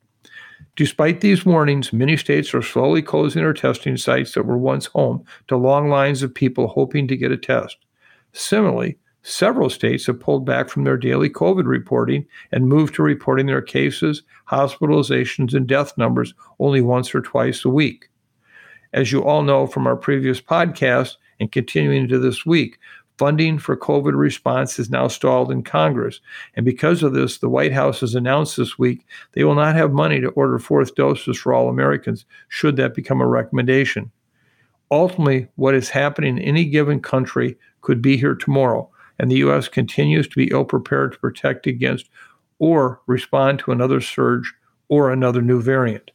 Despite 0.75 1.21
these 1.21 1.45
warnings, 1.45 1.91
many 1.91 2.17
states 2.17 2.53
are 2.53 2.61
slowly 2.61 3.01
closing 3.01 3.41
their 3.41 3.53
testing 3.53 3.97
sites 3.97 4.33
that 4.33 4.45
were 4.45 4.57
once 4.57 4.85
home 4.87 5.23
to 5.47 5.57
long 5.57 5.89
lines 5.89 6.23
of 6.23 6.33
people 6.33 6.67
hoping 6.67 7.07
to 7.07 7.17
get 7.17 7.31
a 7.31 7.37
test. 7.37 7.77
Similarly, 8.33 8.97
Several 9.21 9.69
states 9.69 10.05
have 10.05 10.19
pulled 10.19 10.45
back 10.45 10.69
from 10.69 10.85
their 10.85 10.97
daily 10.97 11.29
COVID 11.29 11.65
reporting 11.65 12.25
and 12.51 12.67
moved 12.67 12.95
to 12.95 13.03
reporting 13.03 13.47
their 13.47 13.61
cases, 13.61 14.23
hospitalizations, 14.49 15.53
and 15.53 15.67
death 15.67 15.97
numbers 15.97 16.33
only 16.59 16.81
once 16.81 17.13
or 17.13 17.21
twice 17.21 17.65
a 17.65 17.69
week. 17.69 18.09
As 18.93 19.11
you 19.11 19.23
all 19.23 19.43
know 19.43 19.67
from 19.67 19.85
our 19.87 19.97
previous 19.97 20.39
podcast 20.39 21.17
and 21.39 21.51
continuing 21.51 22.03
into 22.03 22.17
this 22.17 22.45
week, 22.45 22.79
funding 23.17 23.59
for 23.59 23.75
COVID 23.75 24.17
response 24.17 24.79
is 24.79 24.89
now 24.89 25.09
stalled 25.09 25.51
in 25.51 25.63
Congress. 25.63 26.21
And 26.55 26.65
because 26.65 27.03
of 27.03 27.13
this, 27.13 27.39
the 27.39 27.49
White 27.49 27.73
House 27.73 27.99
has 27.99 28.15
announced 28.15 28.55
this 28.55 28.79
week 28.79 29.05
they 29.33 29.43
will 29.43 29.55
not 29.55 29.75
have 29.75 29.91
money 29.91 30.21
to 30.21 30.29
order 30.29 30.57
fourth 30.57 30.95
doses 30.95 31.37
for 31.37 31.53
all 31.53 31.67
Americans, 31.67 32.25
should 32.47 32.77
that 32.77 32.95
become 32.95 33.19
a 33.19 33.27
recommendation. 33.27 34.11
Ultimately, 34.89 35.49
what 35.55 35.75
is 35.75 35.89
happening 35.89 36.37
in 36.37 36.43
any 36.43 36.63
given 36.63 37.01
country 37.01 37.57
could 37.81 38.01
be 38.01 38.15
here 38.15 38.33
tomorrow 38.33 38.89
and 39.19 39.29
the 39.29 39.37
U.S. 39.37 39.67
continues 39.67 40.27
to 40.27 40.35
be 40.35 40.49
ill 40.51 40.65
prepared 40.65 41.13
to 41.13 41.19
protect 41.19 41.67
against 41.67 42.09
or 42.57 43.01
respond 43.07 43.59
to 43.59 43.71
another 43.71 44.01
surge 44.01 44.53
or 44.87 45.11
another 45.11 45.41
new 45.41 45.61
variant. 45.61 46.11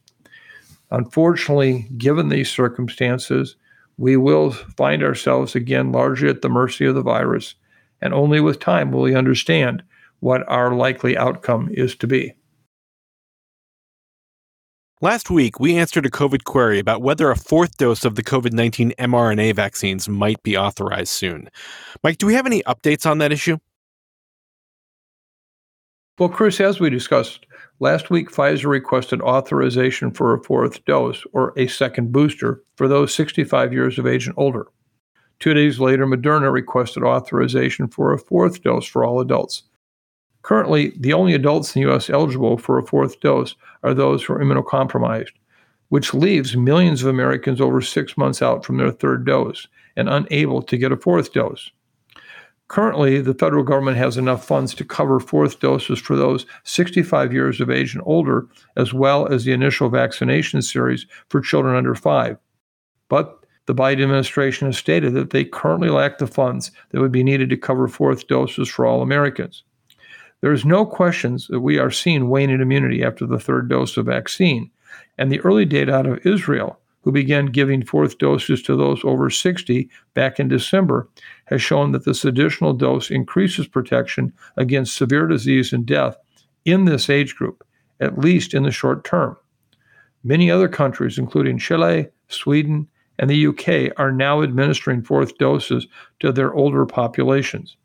Unfortunately, 0.91 1.87
given 1.97 2.29
these 2.29 2.49
circumstances, 2.49 3.55
we 3.97 4.17
will 4.17 4.51
find 4.51 5.03
ourselves 5.03 5.55
again 5.55 5.91
largely 5.91 6.29
at 6.29 6.41
the 6.41 6.49
mercy 6.49 6.85
of 6.85 6.95
the 6.95 7.01
virus, 7.01 7.55
and 8.01 8.13
only 8.13 8.39
with 8.39 8.59
time 8.59 8.91
will 8.91 9.01
we 9.01 9.15
understand 9.15 9.83
what 10.19 10.47
our 10.49 10.73
likely 10.73 11.17
outcome 11.17 11.69
is 11.71 11.95
to 11.95 12.07
be. 12.07 12.33
Last 15.01 15.29
week, 15.29 15.59
we 15.59 15.75
answered 15.75 16.05
a 16.05 16.09
COVID 16.09 16.45
query 16.45 16.79
about 16.79 17.01
whether 17.01 17.29
a 17.29 17.35
fourth 17.35 17.75
dose 17.75 18.05
of 18.05 18.15
the 18.15 18.23
COVID 18.23 18.53
19 18.53 18.93
mRNA 18.97 19.53
vaccines 19.53 20.07
might 20.07 20.41
be 20.41 20.55
authorized 20.55 21.09
soon. 21.09 21.49
Mike, 22.01 22.17
do 22.17 22.25
we 22.25 22.33
have 22.33 22.45
any 22.45 22.63
updates 22.63 23.05
on 23.05 23.17
that 23.17 23.33
issue? 23.33 23.57
Well, 26.17 26.29
Chris, 26.29 26.61
as 26.61 26.79
we 26.79 26.89
discussed, 26.89 27.45
last 27.81 28.09
week 28.09 28.31
Pfizer 28.31 28.69
requested 28.69 29.19
authorization 29.19 30.11
for 30.11 30.33
a 30.33 30.41
fourth 30.41 30.85
dose 30.85 31.25
or 31.33 31.51
a 31.57 31.67
second 31.67 32.13
booster 32.13 32.63
for 32.77 32.87
those 32.87 33.13
65 33.13 33.73
years 33.73 33.99
of 33.99 34.07
age 34.07 34.27
and 34.27 34.35
older. 34.37 34.67
Two 35.41 35.53
days 35.53 35.77
later, 35.77 36.07
Moderna 36.07 36.53
requested 36.53 37.03
authorization 37.03 37.89
for 37.89 38.13
a 38.13 38.17
fourth 38.17 38.63
dose 38.63 38.85
for 38.85 39.03
all 39.03 39.19
adults. 39.19 39.63
Currently, 40.45 40.93
the 40.95 41.11
only 41.11 41.33
adults 41.33 41.75
in 41.75 41.81
the 41.81 41.89
U.S. 41.89 42.07
eligible 42.07 42.59
for 42.59 42.77
a 42.77 42.85
fourth 42.85 43.19
dose 43.19 43.55
are 43.81 43.95
those 43.95 44.23
who 44.23 44.33
are 44.33 44.39
immunocompromised, 44.39 45.31
which 45.89 46.13
leaves 46.13 46.55
millions 46.55 47.01
of 47.01 47.07
Americans 47.07 47.59
over 47.59 47.81
six 47.81 48.15
months 48.15 48.43
out 48.43 48.63
from 48.63 48.77
their 48.77 48.91
third 48.91 49.25
dose 49.25 49.67
and 49.95 50.07
unable 50.07 50.61
to 50.61 50.77
get 50.77 50.91
a 50.91 50.97
fourth 50.97 51.33
dose. 51.33 51.71
Currently, 52.67 53.21
the 53.21 53.33
federal 53.33 53.63
government 53.63 53.97
has 53.97 54.17
enough 54.17 54.45
funds 54.45 54.75
to 54.75 54.85
cover 54.85 55.19
fourth 55.19 55.59
doses 55.59 55.97
for 55.97 56.15
those 56.15 56.45
65 56.63 57.33
years 57.33 57.59
of 57.59 57.71
age 57.71 57.95
and 57.95 58.03
older, 58.05 58.45
as 58.77 58.93
well 58.93 59.25
as 59.25 59.45
the 59.45 59.51
initial 59.51 59.89
vaccination 59.89 60.61
series 60.61 61.07
for 61.27 61.41
children 61.41 61.75
under 61.75 61.95
five. 61.95 62.37
But 63.09 63.43
the 63.65 63.73
Biden 63.73 64.03
administration 64.03 64.67
has 64.67 64.77
stated 64.77 65.15
that 65.15 65.31
they 65.31 65.43
currently 65.43 65.89
lack 65.89 66.19
the 66.19 66.27
funds 66.27 66.71
that 66.91 67.01
would 67.01 67.11
be 67.11 67.23
needed 67.23 67.49
to 67.49 67.57
cover 67.57 67.87
fourth 67.87 68.27
doses 68.27 68.69
for 68.69 68.85
all 68.85 69.01
Americans. 69.01 69.63
There 70.41 70.53
is 70.53 70.65
no 70.65 70.85
questions 70.85 71.47
that 71.47 71.61
we 71.61 71.77
are 71.77 71.91
seeing 71.91 72.29
waning 72.29 72.61
immunity 72.61 73.03
after 73.03 73.25
the 73.25 73.39
third 73.39 73.69
dose 73.69 73.97
of 73.97 74.05
vaccine, 74.05 74.69
and 75.17 75.31
the 75.31 75.39
early 75.41 75.65
data 75.65 75.93
out 75.93 76.05
of 76.05 76.25
Israel 76.25 76.79
who 77.05 77.11
began 77.11 77.45
giving 77.45 77.85
fourth 77.85 78.17
doses 78.17 78.63
to 78.63 78.75
those 78.75 78.99
over 79.05 79.29
60 79.29 79.87
back 80.15 80.39
in 80.39 80.47
December, 80.47 81.07
has 81.45 81.61
shown 81.61 81.91
that 81.91 82.03
this 82.03 82.25
additional 82.25 82.73
dose 82.73 83.11
increases 83.11 83.67
protection 83.67 84.33
against 84.57 84.97
severe 84.97 85.27
disease 85.27 85.71
and 85.71 85.85
death 85.85 86.17
in 86.65 86.85
this 86.85 87.07
age 87.07 87.35
group, 87.35 87.63
at 87.99 88.17
least 88.17 88.55
in 88.55 88.63
the 88.63 88.71
short 88.71 89.03
term. 89.03 89.37
Many 90.23 90.49
other 90.49 90.67
countries, 90.67 91.19
including 91.19 91.59
Chile, 91.59 92.07
Sweden, 92.27 92.87
and 93.19 93.29
the 93.29 93.47
UK, 93.47 93.93
are 93.97 94.11
now 94.11 94.41
administering 94.41 95.03
fourth 95.03 95.37
doses 95.37 95.85
to 96.21 96.31
their 96.31 96.55
older 96.55 96.87
populations. 96.87 97.77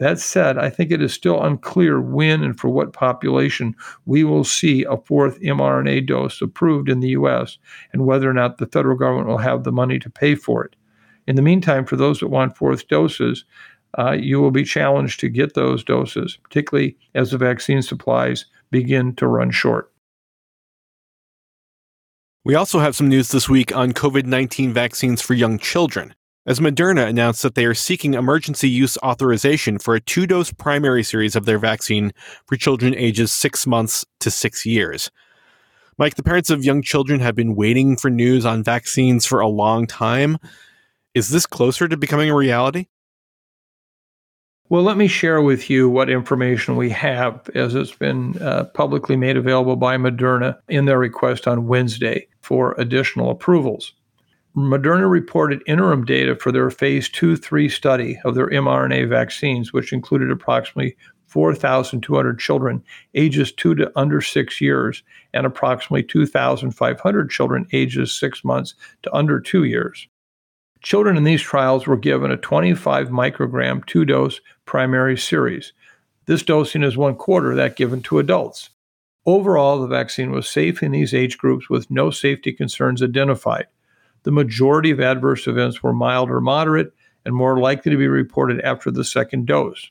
That 0.00 0.18
said, 0.18 0.56
I 0.56 0.70
think 0.70 0.90
it 0.90 1.02
is 1.02 1.12
still 1.12 1.42
unclear 1.42 2.00
when 2.00 2.42
and 2.42 2.58
for 2.58 2.70
what 2.70 2.94
population 2.94 3.76
we 4.06 4.24
will 4.24 4.44
see 4.44 4.82
a 4.84 4.96
fourth 4.96 5.38
mRNA 5.40 6.06
dose 6.06 6.40
approved 6.40 6.88
in 6.88 7.00
the 7.00 7.10
US 7.10 7.58
and 7.92 8.06
whether 8.06 8.28
or 8.28 8.32
not 8.32 8.56
the 8.56 8.66
federal 8.66 8.96
government 8.96 9.28
will 9.28 9.36
have 9.36 9.62
the 9.62 9.72
money 9.72 9.98
to 9.98 10.08
pay 10.08 10.34
for 10.34 10.64
it. 10.64 10.74
In 11.26 11.36
the 11.36 11.42
meantime, 11.42 11.84
for 11.84 11.96
those 11.96 12.20
that 12.20 12.28
want 12.28 12.56
fourth 12.56 12.88
doses, 12.88 13.44
uh, 13.98 14.12
you 14.12 14.40
will 14.40 14.50
be 14.50 14.64
challenged 14.64 15.20
to 15.20 15.28
get 15.28 15.52
those 15.52 15.84
doses, 15.84 16.38
particularly 16.42 16.96
as 17.14 17.30
the 17.30 17.38
vaccine 17.38 17.82
supplies 17.82 18.46
begin 18.70 19.14
to 19.16 19.26
run 19.26 19.50
short. 19.50 19.92
We 22.42 22.54
also 22.54 22.78
have 22.78 22.96
some 22.96 23.10
news 23.10 23.28
this 23.28 23.50
week 23.50 23.76
on 23.76 23.92
COVID 23.92 24.24
19 24.24 24.72
vaccines 24.72 25.20
for 25.20 25.34
young 25.34 25.58
children 25.58 26.14
as 26.46 26.60
Moderna 26.60 27.06
announced 27.06 27.42
that 27.42 27.54
they 27.54 27.64
are 27.64 27.74
seeking 27.74 28.14
emergency 28.14 28.68
use 28.68 28.96
authorization 28.98 29.78
for 29.78 29.94
a 29.94 30.00
two 30.00 30.26
dose 30.26 30.52
primary 30.52 31.02
series 31.02 31.36
of 31.36 31.44
their 31.44 31.58
vaccine 31.58 32.12
for 32.46 32.56
children 32.56 32.94
ages 32.94 33.32
six 33.32 33.66
months 33.66 34.04
to 34.20 34.30
six 34.30 34.64
years. 34.64 35.10
Mike, 35.98 36.14
the 36.14 36.22
parents 36.22 36.48
of 36.48 36.64
young 36.64 36.80
children 36.80 37.20
have 37.20 37.34
been 37.34 37.54
waiting 37.54 37.94
for 37.94 38.08
news 38.08 38.46
on 38.46 38.64
vaccines 38.64 39.26
for 39.26 39.40
a 39.40 39.48
long 39.48 39.86
time. 39.86 40.38
Is 41.14 41.28
this 41.28 41.44
closer 41.44 41.88
to 41.88 41.96
becoming 41.96 42.30
a 42.30 42.34
reality? 42.34 42.86
Well, 44.70 44.82
let 44.82 44.96
me 44.96 45.08
share 45.08 45.42
with 45.42 45.68
you 45.68 45.90
what 45.90 46.08
information 46.08 46.76
we 46.76 46.90
have 46.90 47.50
as 47.56 47.74
it's 47.74 47.94
been 47.94 48.40
uh, 48.40 48.64
publicly 48.72 49.16
made 49.16 49.36
available 49.36 49.74
by 49.76 49.96
Moderna 49.96 50.58
in 50.68 50.84
their 50.84 50.98
request 50.98 51.48
on 51.48 51.66
Wednesday 51.66 52.28
for 52.40 52.76
additional 52.78 53.30
approvals. 53.30 53.92
Moderna 54.56 55.08
reported 55.08 55.62
interim 55.66 56.04
data 56.04 56.34
for 56.34 56.50
their 56.50 56.70
phase 56.70 57.08
2 57.08 57.36
3 57.36 57.68
study 57.68 58.18
of 58.24 58.34
their 58.34 58.48
mRNA 58.48 59.08
vaccines, 59.08 59.72
which 59.72 59.92
included 59.92 60.28
approximately 60.30 60.96
4,200 61.26 62.40
children 62.40 62.82
ages 63.14 63.52
2 63.52 63.76
to 63.76 63.92
under 63.94 64.20
6 64.20 64.60
years 64.60 65.04
and 65.32 65.46
approximately 65.46 66.02
2,500 66.02 67.30
children 67.30 67.64
ages 67.72 68.12
6 68.12 68.44
months 68.44 68.74
to 69.02 69.14
under 69.14 69.38
2 69.38 69.62
years. 69.62 70.08
Children 70.82 71.16
in 71.16 71.22
these 71.22 71.42
trials 71.42 71.86
were 71.86 71.96
given 71.96 72.32
a 72.32 72.36
25 72.36 73.08
microgram 73.10 73.86
two 73.86 74.04
dose 74.04 74.40
primary 74.64 75.16
series. 75.16 75.72
This 76.26 76.42
dosing 76.42 76.82
is 76.82 76.96
one 76.96 77.14
quarter 77.14 77.54
that 77.54 77.76
given 77.76 78.02
to 78.02 78.18
adults. 78.18 78.70
Overall, 79.26 79.80
the 79.80 79.86
vaccine 79.86 80.32
was 80.32 80.48
safe 80.48 80.82
in 80.82 80.90
these 80.90 81.14
age 81.14 81.38
groups 81.38 81.70
with 81.70 81.88
no 81.88 82.10
safety 82.10 82.52
concerns 82.52 83.00
identified 83.00 83.66
the 84.22 84.32
majority 84.32 84.90
of 84.90 85.00
adverse 85.00 85.46
events 85.46 85.82
were 85.82 85.92
mild 85.92 86.30
or 86.30 86.40
moderate 86.40 86.92
and 87.24 87.34
more 87.34 87.58
likely 87.58 87.90
to 87.90 87.98
be 87.98 88.08
reported 88.08 88.60
after 88.62 88.90
the 88.90 89.04
second 89.04 89.46
dose. 89.46 89.90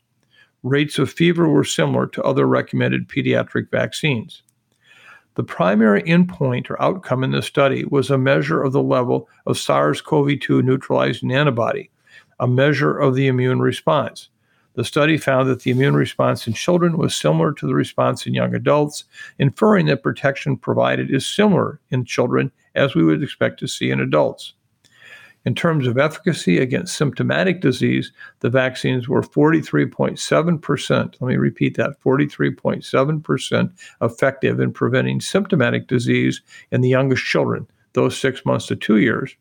Rates 0.63 0.99
of 0.99 1.11
fever 1.11 1.47
were 1.47 1.63
similar 1.63 2.05
to 2.07 2.23
other 2.23 2.45
recommended 2.45 3.07
pediatric 3.07 3.71
vaccines. 3.71 4.43
The 5.35 5.43
primary 5.43 6.03
endpoint 6.03 6.69
or 6.69 6.81
outcome 6.81 7.23
in 7.23 7.31
this 7.31 7.45
study 7.45 7.85
was 7.85 8.09
a 8.09 8.17
measure 8.17 8.61
of 8.61 8.73
the 8.73 8.83
level 8.83 9.29
of 9.45 9.57
SARS 9.57 10.01
CoV 10.01 10.39
2 10.39 10.61
neutralizing 10.61 11.31
antibody, 11.31 11.91
a 12.39 12.47
measure 12.47 12.97
of 12.97 13.15
the 13.15 13.27
immune 13.27 13.61
response. 13.61 14.29
The 14.75 14.83
study 14.83 15.17
found 15.17 15.49
that 15.49 15.61
the 15.61 15.71
immune 15.71 15.95
response 15.95 16.47
in 16.47 16.53
children 16.53 16.97
was 16.97 17.15
similar 17.15 17.53
to 17.53 17.67
the 17.67 17.73
response 17.73 18.25
in 18.25 18.33
young 18.33 18.53
adults, 18.53 19.03
inferring 19.37 19.87
that 19.87 20.03
protection 20.03 20.57
provided 20.57 21.09
is 21.11 21.27
similar 21.27 21.79
in 21.89 22.05
children 22.05 22.51
as 22.75 22.95
we 22.95 23.03
would 23.03 23.23
expect 23.23 23.59
to 23.59 23.67
see 23.67 23.89
in 23.89 23.99
adults. 23.99 24.53
In 25.45 25.55
terms 25.55 25.87
of 25.87 25.97
efficacy 25.97 26.59
against 26.59 26.97
symptomatic 26.97 27.61
disease, 27.61 28.11
the 28.41 28.49
vaccines 28.49 29.07
were 29.07 29.21
43.7%. 29.21 31.15
Let 31.19 31.21
me 31.21 31.37
repeat 31.37 31.77
that 31.77 31.99
43.7% 32.01 33.71
effective 34.01 34.59
in 34.59 34.73
preventing 34.73 35.21
symptomatic 35.21 35.87
disease 35.87 36.41
in 36.71 36.81
the 36.81 36.89
youngest 36.89 37.23
children, 37.23 37.67
those 37.93 38.17
six 38.17 38.45
months 38.45 38.67
to 38.67 38.75
two 38.75 38.97
years, 38.97 39.35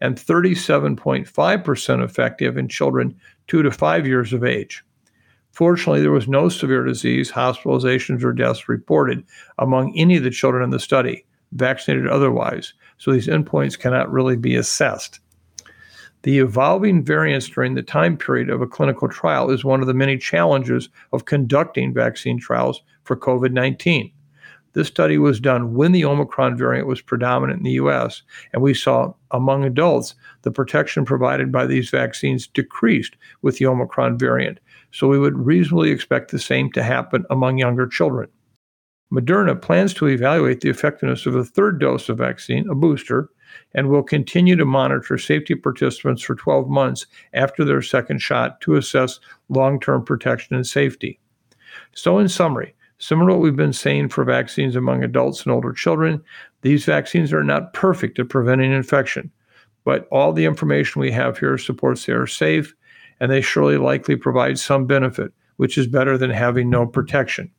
and 0.00 0.16
37.5% 0.16 2.04
effective 2.04 2.56
in 2.56 2.68
children 2.68 3.14
two 3.46 3.62
to 3.62 3.70
five 3.70 4.06
years 4.06 4.32
of 4.32 4.44
age. 4.44 4.84
Fortunately, 5.52 6.00
there 6.00 6.10
was 6.10 6.26
no 6.26 6.48
severe 6.48 6.84
disease, 6.84 7.30
hospitalizations, 7.30 8.24
or 8.24 8.32
deaths 8.32 8.68
reported 8.68 9.24
among 9.58 9.96
any 9.96 10.16
of 10.16 10.24
the 10.24 10.30
children 10.30 10.64
in 10.64 10.70
the 10.70 10.80
study, 10.80 11.24
vaccinated 11.52 12.08
otherwise, 12.08 12.74
so 12.98 13.12
these 13.12 13.28
endpoints 13.28 13.78
cannot 13.78 14.10
really 14.10 14.36
be 14.36 14.56
assessed. 14.56 15.20
The 16.22 16.38
evolving 16.38 17.04
variants 17.04 17.48
during 17.48 17.74
the 17.74 17.82
time 17.82 18.16
period 18.16 18.48
of 18.48 18.62
a 18.62 18.66
clinical 18.66 19.08
trial 19.08 19.50
is 19.50 19.62
one 19.62 19.82
of 19.82 19.86
the 19.86 19.94
many 19.94 20.16
challenges 20.16 20.88
of 21.12 21.26
conducting 21.26 21.92
vaccine 21.92 22.40
trials 22.40 22.82
for 23.04 23.14
COVID 23.14 23.52
19. 23.52 24.10
This 24.74 24.88
study 24.88 25.18
was 25.18 25.40
done 25.40 25.74
when 25.74 25.92
the 25.92 26.04
Omicron 26.04 26.56
variant 26.56 26.88
was 26.88 27.00
predominant 27.00 27.58
in 27.58 27.64
the 27.64 27.82
US, 27.82 28.22
and 28.52 28.60
we 28.60 28.74
saw 28.74 29.14
among 29.30 29.64
adults 29.64 30.14
the 30.42 30.50
protection 30.50 31.04
provided 31.04 31.50
by 31.50 31.66
these 31.66 31.90
vaccines 31.90 32.48
decreased 32.48 33.16
with 33.42 33.58
the 33.58 33.66
Omicron 33.66 34.18
variant. 34.18 34.58
So 34.90 35.08
we 35.08 35.18
would 35.18 35.38
reasonably 35.38 35.90
expect 35.90 36.30
the 36.30 36.38
same 36.38 36.70
to 36.72 36.82
happen 36.82 37.24
among 37.30 37.58
younger 37.58 37.86
children. 37.86 38.28
Moderna 39.12 39.60
plans 39.60 39.94
to 39.94 40.08
evaluate 40.08 40.60
the 40.60 40.70
effectiveness 40.70 41.24
of 41.24 41.36
a 41.36 41.44
third 41.44 41.78
dose 41.78 42.08
of 42.08 42.18
vaccine, 42.18 42.68
a 42.68 42.74
booster, 42.74 43.30
and 43.72 43.88
will 43.88 44.02
continue 44.02 44.56
to 44.56 44.64
monitor 44.64 45.16
safety 45.18 45.54
participants 45.54 46.22
for 46.22 46.34
12 46.34 46.68
months 46.68 47.06
after 47.32 47.64
their 47.64 47.82
second 47.82 48.20
shot 48.20 48.60
to 48.60 48.74
assess 48.74 49.20
long 49.48 49.78
term 49.78 50.04
protection 50.04 50.56
and 50.56 50.66
safety. 50.66 51.20
So, 51.94 52.18
in 52.18 52.28
summary, 52.28 52.74
Similar 53.04 53.28
to 53.28 53.34
what 53.34 53.42
we've 53.42 53.54
been 53.54 53.74
saying 53.74 54.08
for 54.08 54.24
vaccines 54.24 54.74
among 54.74 55.04
adults 55.04 55.42
and 55.42 55.52
older 55.52 55.74
children, 55.74 56.24
these 56.62 56.86
vaccines 56.86 57.34
are 57.34 57.44
not 57.44 57.74
perfect 57.74 58.18
at 58.18 58.30
preventing 58.30 58.72
infection, 58.72 59.30
but 59.84 60.08
all 60.10 60.32
the 60.32 60.46
information 60.46 61.02
we 61.02 61.10
have 61.10 61.36
here 61.36 61.58
supports 61.58 62.06
they 62.06 62.14
are 62.14 62.26
safe 62.26 62.74
and 63.20 63.30
they 63.30 63.42
surely 63.42 63.76
likely 63.76 64.16
provide 64.16 64.58
some 64.58 64.86
benefit, 64.86 65.34
which 65.58 65.76
is 65.76 65.86
better 65.86 66.16
than 66.16 66.30
having 66.30 66.70
no 66.70 66.86
protection. 66.86 67.50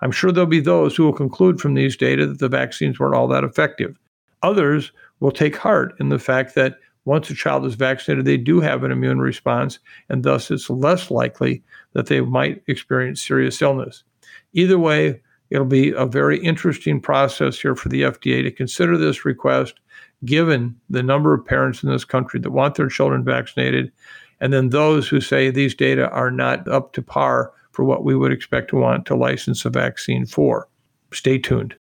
I'm 0.00 0.12
sure 0.12 0.32
there'll 0.32 0.46
be 0.46 0.60
those 0.60 0.96
who 0.96 1.04
will 1.04 1.12
conclude 1.12 1.60
from 1.60 1.74
these 1.74 1.94
data 1.94 2.26
that 2.26 2.38
the 2.38 2.48
vaccines 2.48 2.98
weren't 2.98 3.14
all 3.14 3.28
that 3.28 3.44
effective. 3.44 3.98
Others 4.42 4.92
will 5.20 5.30
take 5.30 5.56
heart 5.56 5.92
in 6.00 6.08
the 6.08 6.18
fact 6.18 6.54
that 6.54 6.78
once 7.04 7.28
a 7.28 7.34
child 7.34 7.66
is 7.66 7.74
vaccinated, 7.74 8.24
they 8.24 8.38
do 8.38 8.60
have 8.60 8.82
an 8.82 8.92
immune 8.92 9.20
response, 9.20 9.78
and 10.08 10.22
thus 10.22 10.50
it's 10.50 10.70
less 10.70 11.10
likely 11.10 11.62
that 11.92 12.06
they 12.06 12.22
might 12.22 12.62
experience 12.66 13.20
serious 13.20 13.60
illness. 13.60 14.04
Either 14.52 14.78
way, 14.78 15.20
it'll 15.50 15.64
be 15.64 15.90
a 15.90 16.06
very 16.06 16.38
interesting 16.38 17.00
process 17.00 17.58
here 17.58 17.74
for 17.74 17.88
the 17.88 18.02
FDA 18.02 18.42
to 18.42 18.50
consider 18.50 18.96
this 18.96 19.24
request, 19.24 19.80
given 20.24 20.78
the 20.88 21.02
number 21.02 21.32
of 21.32 21.44
parents 21.44 21.82
in 21.82 21.90
this 21.90 22.04
country 22.04 22.40
that 22.40 22.50
want 22.50 22.74
their 22.74 22.88
children 22.88 23.24
vaccinated, 23.24 23.90
and 24.40 24.52
then 24.52 24.70
those 24.70 25.08
who 25.08 25.20
say 25.20 25.50
these 25.50 25.74
data 25.74 26.08
are 26.10 26.30
not 26.30 26.66
up 26.68 26.92
to 26.94 27.02
par 27.02 27.52
for 27.72 27.84
what 27.84 28.04
we 28.04 28.16
would 28.16 28.32
expect 28.32 28.70
to 28.70 28.76
want 28.76 29.06
to 29.06 29.14
license 29.14 29.64
a 29.64 29.70
vaccine 29.70 30.26
for. 30.26 30.68
Stay 31.12 31.38
tuned. 31.38 31.76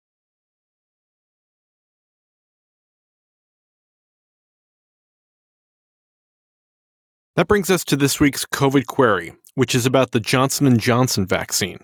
That 7.36 7.46
brings 7.46 7.70
us 7.70 7.84
to 7.84 7.96
this 7.96 8.18
week's 8.18 8.44
COVID 8.44 8.86
query, 8.86 9.32
which 9.54 9.74
is 9.74 9.86
about 9.86 10.10
the 10.10 10.18
Johnson 10.18 10.76
& 10.78 10.80
Johnson 10.80 11.24
vaccine. 11.24 11.78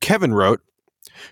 Kevin 0.00 0.32
wrote, 0.32 0.60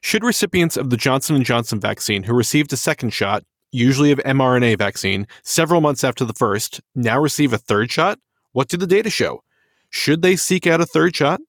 should 0.00 0.24
recipients 0.24 0.76
of 0.76 0.90
the 0.90 0.96
Johnson 0.96 1.42
& 1.42 1.44
Johnson 1.44 1.80
vaccine 1.80 2.24
who 2.24 2.34
received 2.34 2.72
a 2.72 2.76
second 2.76 3.10
shot, 3.10 3.44
usually 3.72 4.10
of 4.10 4.18
mRNA 4.18 4.78
vaccine, 4.78 5.26
several 5.42 5.80
months 5.80 6.04
after 6.04 6.24
the 6.24 6.32
first, 6.32 6.80
now 6.94 7.20
receive 7.20 7.52
a 7.52 7.58
third 7.58 7.90
shot? 7.90 8.18
What 8.52 8.68
do 8.68 8.76
the 8.76 8.86
data 8.86 9.10
show? 9.10 9.42
Should 9.90 10.22
they 10.22 10.36
seek 10.36 10.66
out 10.66 10.80
a 10.80 10.86
third 10.86 11.14
shot? 11.14 11.40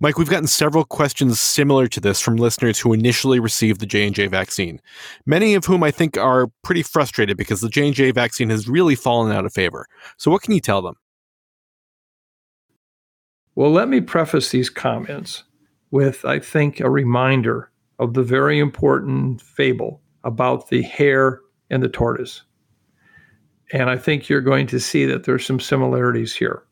Mike, 0.00 0.18
we've 0.18 0.28
gotten 0.28 0.48
several 0.48 0.84
questions 0.84 1.40
similar 1.40 1.86
to 1.86 2.00
this 2.00 2.20
from 2.20 2.36
listeners 2.36 2.78
who 2.78 2.92
initially 2.92 3.38
received 3.38 3.80
the 3.80 3.86
J&J 3.86 4.26
vaccine. 4.26 4.80
Many 5.24 5.54
of 5.54 5.64
whom 5.64 5.82
I 5.82 5.92
think 5.92 6.18
are 6.18 6.48
pretty 6.62 6.82
frustrated 6.82 7.36
because 7.36 7.60
the 7.60 7.68
J&J 7.68 8.10
vaccine 8.10 8.50
has 8.50 8.68
really 8.68 8.96
fallen 8.96 9.32
out 9.32 9.46
of 9.46 9.54
favor. 9.54 9.86
So 10.16 10.30
what 10.30 10.42
can 10.42 10.52
you 10.52 10.60
tell 10.60 10.82
them? 10.82 10.96
Well, 13.54 13.70
let 13.70 13.88
me 13.88 14.00
preface 14.00 14.50
these 14.50 14.68
comments 14.68 15.44
with, 15.90 16.24
I 16.24 16.38
think, 16.38 16.80
a 16.80 16.90
reminder 16.90 17.70
of 17.98 18.14
the 18.14 18.22
very 18.22 18.58
important 18.58 19.40
fable 19.40 20.00
about 20.24 20.68
the 20.68 20.82
hare 20.82 21.40
and 21.70 21.82
the 21.82 21.88
tortoise. 21.88 22.42
And 23.72 23.90
I 23.90 23.96
think 23.96 24.28
you're 24.28 24.40
going 24.40 24.66
to 24.68 24.80
see 24.80 25.04
that 25.06 25.24
there's 25.24 25.46
some 25.46 25.60
similarities 25.60 26.34
here. 26.34 26.62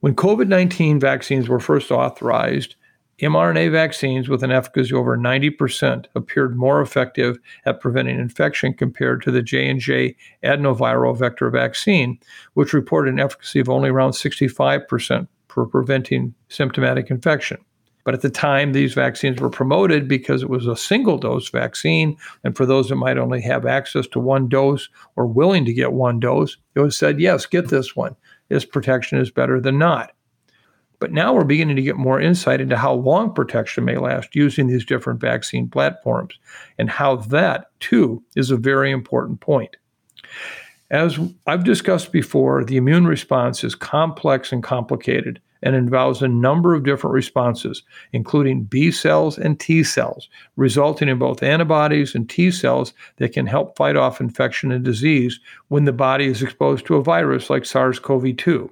When 0.00 0.14
COVID 0.14 0.48
19 0.48 0.98
vaccines 0.98 1.48
were 1.48 1.60
first 1.60 1.90
authorized, 1.90 2.74
mRNA 3.20 3.70
vaccines 3.70 4.28
with 4.28 4.42
an 4.42 4.50
efficacy 4.50 4.92
over 4.94 5.16
90% 5.16 6.06
appeared 6.16 6.56
more 6.56 6.80
effective 6.80 7.38
at 7.66 7.80
preventing 7.80 8.18
infection 8.18 8.74
compared 8.74 9.22
to 9.22 9.30
the 9.30 9.42
J&J 9.42 10.16
adenoviral 10.42 11.16
vector 11.16 11.48
vaccine, 11.50 12.18
which 12.54 12.72
reported 12.72 13.14
an 13.14 13.20
efficacy 13.20 13.60
of 13.60 13.68
only 13.68 13.90
around 13.90 14.10
65% 14.10 15.28
for 15.46 15.66
preventing 15.66 16.34
symptomatic 16.48 17.10
infection. 17.10 17.58
But 18.04 18.14
at 18.14 18.22
the 18.22 18.30
time, 18.30 18.72
these 18.72 18.94
vaccines 18.94 19.40
were 19.40 19.50
promoted 19.50 20.08
because 20.08 20.42
it 20.42 20.50
was 20.50 20.66
a 20.66 20.76
single 20.76 21.18
dose 21.18 21.48
vaccine. 21.48 22.16
And 22.42 22.56
for 22.56 22.66
those 22.66 22.88
that 22.88 22.96
might 22.96 23.18
only 23.18 23.40
have 23.42 23.64
access 23.64 24.06
to 24.08 24.18
one 24.18 24.48
dose 24.48 24.88
or 25.16 25.26
willing 25.26 25.64
to 25.66 25.72
get 25.72 25.92
one 25.92 26.18
dose, 26.18 26.56
it 26.74 26.80
was 26.80 26.96
said, 26.96 27.20
yes, 27.20 27.46
get 27.46 27.68
this 27.68 27.94
one. 27.94 28.16
This 28.48 28.64
protection 28.64 29.18
is 29.18 29.30
better 29.30 29.60
than 29.60 29.78
not. 29.78 30.12
But 30.98 31.12
now 31.12 31.34
we're 31.34 31.44
beginning 31.44 31.76
to 31.76 31.82
get 31.82 31.96
more 31.96 32.20
insight 32.20 32.60
into 32.60 32.76
how 32.76 32.92
long 32.92 33.34
protection 33.34 33.84
may 33.84 33.96
last 33.96 34.36
using 34.36 34.68
these 34.68 34.84
different 34.84 35.20
vaccine 35.20 35.68
platforms 35.68 36.38
and 36.78 36.88
how 36.88 37.16
that, 37.16 37.66
too, 37.80 38.22
is 38.36 38.50
a 38.50 38.56
very 38.56 38.92
important 38.92 39.40
point. 39.40 39.76
As 40.90 41.18
I've 41.46 41.64
discussed 41.64 42.12
before, 42.12 42.64
the 42.64 42.76
immune 42.76 43.06
response 43.06 43.64
is 43.64 43.74
complex 43.74 44.52
and 44.52 44.62
complicated 44.62 45.40
and 45.62 45.76
involves 45.76 46.22
a 46.22 46.28
number 46.28 46.74
of 46.74 46.84
different 46.84 47.14
responses, 47.14 47.82
including 48.12 48.64
B 48.64 48.90
cells 48.90 49.38
and 49.38 49.58
T 49.58 49.84
cells, 49.84 50.28
resulting 50.56 51.08
in 51.08 51.18
both 51.18 51.42
antibodies 51.42 52.14
and 52.14 52.28
T 52.28 52.50
cells 52.50 52.92
that 53.16 53.32
can 53.32 53.46
help 53.46 53.76
fight 53.76 53.96
off 53.96 54.20
infection 54.20 54.72
and 54.72 54.84
disease 54.84 55.38
when 55.68 55.84
the 55.84 55.92
body 55.92 56.26
is 56.26 56.42
exposed 56.42 56.86
to 56.86 56.96
a 56.96 57.02
virus 57.02 57.50
like 57.50 57.64
SARS 57.64 57.98
CoV 57.98 58.36
2. 58.36 58.70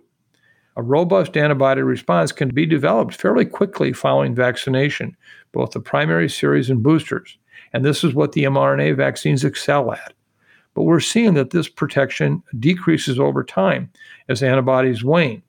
A 0.76 0.82
robust 0.82 1.36
antibody 1.36 1.82
response 1.82 2.32
can 2.32 2.48
be 2.48 2.64
developed 2.64 3.14
fairly 3.14 3.44
quickly 3.44 3.92
following 3.92 4.34
vaccination, 4.34 5.16
both 5.52 5.72
the 5.72 5.80
primary 5.80 6.28
series 6.28 6.70
and 6.70 6.82
boosters. 6.82 7.36
And 7.72 7.84
this 7.84 8.02
is 8.02 8.14
what 8.14 8.32
the 8.32 8.44
mRNA 8.44 8.96
vaccines 8.96 9.44
excel 9.44 9.92
at. 9.92 10.12
But 10.74 10.84
we're 10.84 11.00
seeing 11.00 11.34
that 11.34 11.50
this 11.50 11.68
protection 11.68 12.42
decreases 12.58 13.18
over 13.18 13.42
time 13.44 13.90
as 14.28 14.42
antibodies 14.42 15.04
wane 15.04 15.42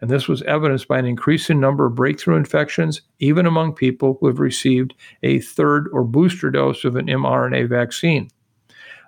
and 0.00 0.10
this 0.10 0.28
was 0.28 0.42
evidenced 0.42 0.88
by 0.88 0.98
an 0.98 1.06
increasing 1.06 1.60
number 1.60 1.86
of 1.86 1.94
breakthrough 1.94 2.36
infections, 2.36 3.02
even 3.18 3.46
among 3.46 3.74
people 3.74 4.16
who 4.20 4.26
have 4.28 4.38
received 4.38 4.94
a 5.22 5.40
third 5.40 5.88
or 5.92 6.04
booster 6.04 6.50
dose 6.50 6.84
of 6.84 6.96
an 6.96 7.06
mRNA 7.06 7.68
vaccine. 7.68 8.28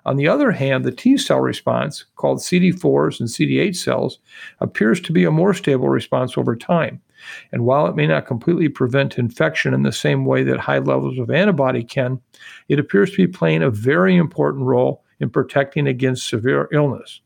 On 0.05 0.15
the 0.15 0.27
other 0.27 0.51
hand, 0.51 0.83
the 0.83 0.91
T 0.91 1.15
cell 1.17 1.39
response, 1.39 2.05
called 2.15 2.39
CD4s 2.39 3.19
and 3.19 3.29
CD8 3.29 3.75
cells, 3.75 4.19
appears 4.59 4.99
to 5.01 5.13
be 5.13 5.23
a 5.23 5.31
more 5.31 5.53
stable 5.53 5.89
response 5.89 6.37
over 6.37 6.55
time. 6.55 7.01
And 7.51 7.65
while 7.65 7.85
it 7.85 7.95
may 7.95 8.07
not 8.07 8.25
completely 8.25 8.67
prevent 8.67 9.19
infection 9.19 9.75
in 9.75 9.83
the 9.83 9.91
same 9.91 10.25
way 10.25 10.43
that 10.43 10.59
high 10.59 10.79
levels 10.79 11.19
of 11.19 11.29
antibody 11.29 11.83
can, 11.83 12.19
it 12.67 12.79
appears 12.79 13.11
to 13.11 13.17
be 13.17 13.27
playing 13.27 13.61
a 13.61 13.69
very 13.69 14.15
important 14.15 14.65
role 14.65 15.03
in 15.19 15.29
protecting 15.29 15.85
against 15.85 16.27
severe 16.27 16.67
illness. 16.73 17.21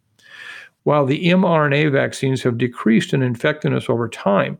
While 0.85 1.07
the 1.07 1.25
mRNA 1.29 1.91
vaccines 1.91 2.43
have 2.43 2.59
decreased 2.59 3.11
in 3.11 3.23
effectiveness 3.23 3.89
over 3.89 4.07
time, 4.07 4.59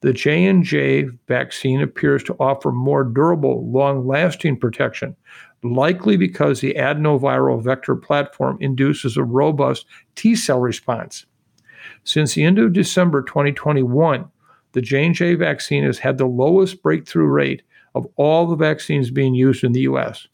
the 0.00 0.14
J&J 0.14 1.10
vaccine 1.28 1.82
appears 1.82 2.24
to 2.24 2.36
offer 2.40 2.72
more 2.72 3.04
durable, 3.04 3.70
long-lasting 3.70 4.58
protection, 4.58 5.16
likely 5.62 6.16
because 6.16 6.60
the 6.60 6.72
adenoviral 6.78 7.62
vector 7.62 7.94
platform 7.94 8.56
induces 8.58 9.18
a 9.18 9.22
robust 9.22 9.84
T-cell 10.14 10.60
response. 10.60 11.26
Since 12.04 12.32
the 12.32 12.44
end 12.44 12.58
of 12.58 12.72
December 12.72 13.20
2021, 13.20 14.30
the 14.72 14.80
J&J 14.80 15.34
vaccine 15.34 15.84
has 15.84 15.98
had 15.98 16.16
the 16.16 16.24
lowest 16.24 16.82
breakthrough 16.82 17.26
rate 17.26 17.62
of 17.94 18.06
all 18.16 18.46
the 18.46 18.56
vaccines 18.56 19.10
being 19.10 19.34
used 19.34 19.62
in 19.62 19.72
the 19.72 19.80
US. 19.80 20.26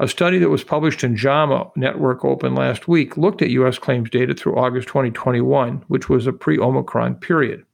A 0.00 0.08
study 0.08 0.38
that 0.38 0.48
was 0.48 0.64
published 0.64 1.04
in 1.04 1.14
JAMA 1.14 1.72
Network 1.76 2.24
Open 2.24 2.54
last 2.54 2.88
week 2.88 3.18
looked 3.18 3.42
at 3.42 3.50
U.S. 3.50 3.76
claims 3.76 4.08
data 4.08 4.32
through 4.32 4.56
August 4.56 4.88
2021, 4.88 5.84
which 5.88 6.08
was 6.08 6.26
a 6.26 6.32
pre-Omicron 6.32 7.16
period. 7.16 7.66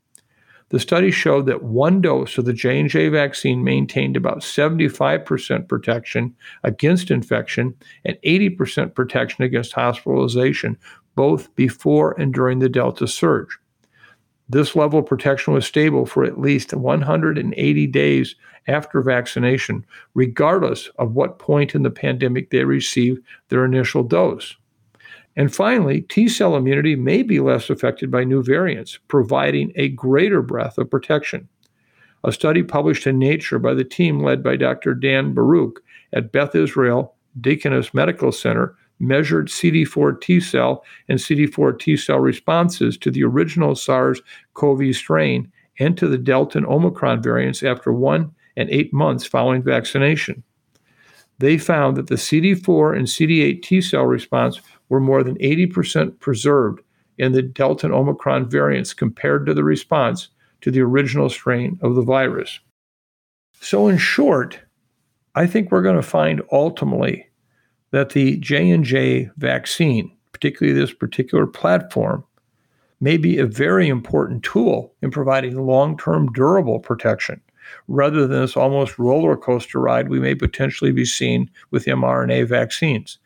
The 0.71 0.81
study 0.81 1.13
showed 1.13 1.47
that 1.47 1.63
one 1.63 2.01
dose 2.01 2.37
of 2.37 2.45
the 2.45 2.53
J&J 2.53 3.11
vaccine 3.11 3.63
maintained 3.63 4.17
about 4.17 4.39
75% 4.39 5.69
protection 5.69 6.35
against 6.65 7.13
infection 7.13 7.77
and 8.05 8.19
80% 8.27 8.97
protection 8.97 9.45
against 9.45 9.75
hospitalization 9.75 10.77
both 11.15 11.55
before 11.55 12.21
and 12.21 12.35
during 12.35 12.59
the 12.59 12.69
Delta 12.69 13.07
surge. 13.07 13.57
This 14.49 14.77
level 14.77 15.01
of 15.01 15.07
protection 15.07 15.55
was 15.55 15.67
stable 15.67 16.07
for 16.07 16.25
at 16.25 16.41
least 16.41 16.73
180 16.73 17.87
days 17.89 18.37
after 18.69 19.01
vaccination, 19.03 19.85
regardless 20.15 20.89
of 20.99 21.15
what 21.15 21.39
point 21.39 21.75
in 21.75 21.83
the 21.83 21.91
pandemic 21.91 22.51
they 22.51 22.65
received 22.65 23.23
their 23.49 23.65
initial 23.65 24.03
dose. 24.03 24.57
And 25.37 25.55
finally, 25.55 26.03
T 26.03 26.29
cell 26.29 26.57
immunity 26.57 26.97
may 26.97 27.23
be 27.23 27.41
less 27.41 27.69
affected 27.69 28.11
by 28.11 28.25
new 28.25 28.43
variants, 28.43 28.99
providing 29.09 29.73
a 29.77 29.91
greater 29.91 30.43
breadth 30.43 30.79
of 30.79 30.91
protection. 30.91 31.49
A 32.25 32.33
study 32.33 32.63
published 32.63 33.07
in 33.07 33.19
Nature 33.19 33.59
by 33.59 33.75
the 33.75 33.85
team 33.85 34.21
led 34.21 34.43
by 34.43 34.57
Dr. 34.57 34.95
Dan 34.95 35.35
Barouch 35.35 35.77
at 36.13 36.33
Beth 36.33 36.55
Israel 36.55 37.15
Deaconess 37.41 37.93
Medical 37.93 38.33
Center 38.33 38.77
measured 38.99 39.49
CD4 39.49 40.21
T 40.21 40.41
cell 40.41 40.85
and 41.09 41.19
CD4 41.19 41.79
T 41.79 41.97
cell 41.97 42.19
responses 42.19 42.97
to 42.99 43.11
the 43.11 43.25
original 43.25 43.75
SARS 43.75 44.23
CoV 44.55 44.95
strain 44.95 45.51
and 45.79 45.97
to 45.99 46.09
the 46.09 46.19
Delta 46.19 46.59
and 46.59 46.67
Omicron 46.67 47.23
variants 47.23 47.63
after 47.63 47.93
one 47.93 48.33
and 48.57 48.71
eight 48.71 48.93
months 48.93 49.27
following 49.27 49.63
vaccination. 49.63 50.43
They 51.39 51.59
found 51.59 51.97
that 51.97 52.07
the 52.07 52.15
CD4 52.15 52.97
and 52.97 53.07
CD8 53.07 53.63
T 53.63 53.81
cell 53.81 54.05
response 54.05 54.61
were 54.89 55.01
more 55.01 55.23
than 55.23 55.37
80% 55.39 56.19
preserved 56.21 56.81
in 57.19 57.33
the 57.33 57.43
Delta 57.43 57.87
and 57.87 57.95
Omicron 57.95 58.49
variants 58.49 58.95
compared 58.95 59.47
to 59.47 59.55
the 59.55 59.65
response 59.65 60.29
to 60.63 60.71
the 60.71 60.81
original 60.81 61.29
strain 61.29 61.79
of 61.83 61.95
the 61.95 62.03
virus. 62.03 62.61
So, 63.61 63.89
in 63.89 63.99
short, 63.99 64.59
I 65.35 65.47
think 65.47 65.71
we're 65.71 65.83
going 65.83 65.97
to 65.97 66.03
find 66.03 66.43
ultimately 66.53 67.27
that 67.91 68.11
the 68.11 68.37
J&J 68.39 69.31
vaccine, 69.37 70.11
particularly 70.33 70.79
this 70.79 70.93
particular 70.93 71.47
platform, 71.47 72.25
may 73.01 73.17
be 73.17 73.39
a 73.39 73.47
very 73.47 73.89
important 73.89 74.43
tool 74.43 74.93
in 75.03 75.11
providing 75.11 75.67
long-term 75.67 76.33
durable 76.33 76.81
protection 76.81 77.41
rather 77.89 78.27
than 78.27 78.41
this 78.41 78.57
almost 78.57 78.99
roller 78.99 79.37
coaster 79.37 79.81
ride 79.81 80.09
we 80.09 80.21
may 80.21 80.35
potentially 80.35 80.93
be 80.93 81.05
seeing 81.05 81.51
with 81.71 81.85
mRNA 81.87 82.47
vaccines. 82.49 83.19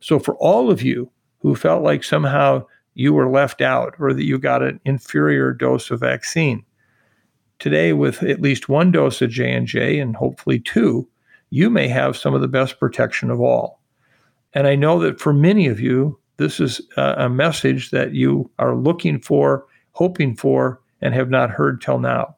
So 0.00 0.18
for 0.18 0.34
all 0.36 0.70
of 0.70 0.82
you 0.82 1.10
who 1.40 1.54
felt 1.54 1.82
like 1.82 2.04
somehow 2.04 2.64
you 2.94 3.12
were 3.12 3.28
left 3.28 3.60
out 3.60 3.94
or 3.98 4.12
that 4.12 4.24
you 4.24 4.38
got 4.38 4.62
an 4.62 4.80
inferior 4.84 5.52
dose 5.52 5.90
of 5.90 6.00
vaccine, 6.00 6.64
today 7.58 7.92
with 7.92 8.22
at 8.22 8.40
least 8.40 8.68
one 8.68 8.92
dose 8.92 9.20
of 9.22 9.30
J&J 9.30 9.98
and 9.98 10.16
hopefully 10.16 10.60
two, 10.60 11.08
you 11.50 11.70
may 11.70 11.88
have 11.88 12.16
some 12.16 12.34
of 12.34 12.40
the 12.40 12.48
best 12.48 12.78
protection 12.78 13.30
of 13.30 13.40
all. 13.40 13.77
And 14.54 14.66
I 14.66 14.74
know 14.74 14.98
that 15.00 15.20
for 15.20 15.32
many 15.32 15.66
of 15.66 15.80
you, 15.80 16.18
this 16.38 16.60
is 16.60 16.80
a 16.96 17.28
message 17.28 17.90
that 17.90 18.14
you 18.14 18.50
are 18.58 18.76
looking 18.76 19.20
for, 19.20 19.66
hoping 19.92 20.36
for, 20.36 20.80
and 21.00 21.14
have 21.14 21.30
not 21.30 21.50
heard 21.50 21.80
till 21.80 21.98
now. 21.98 22.36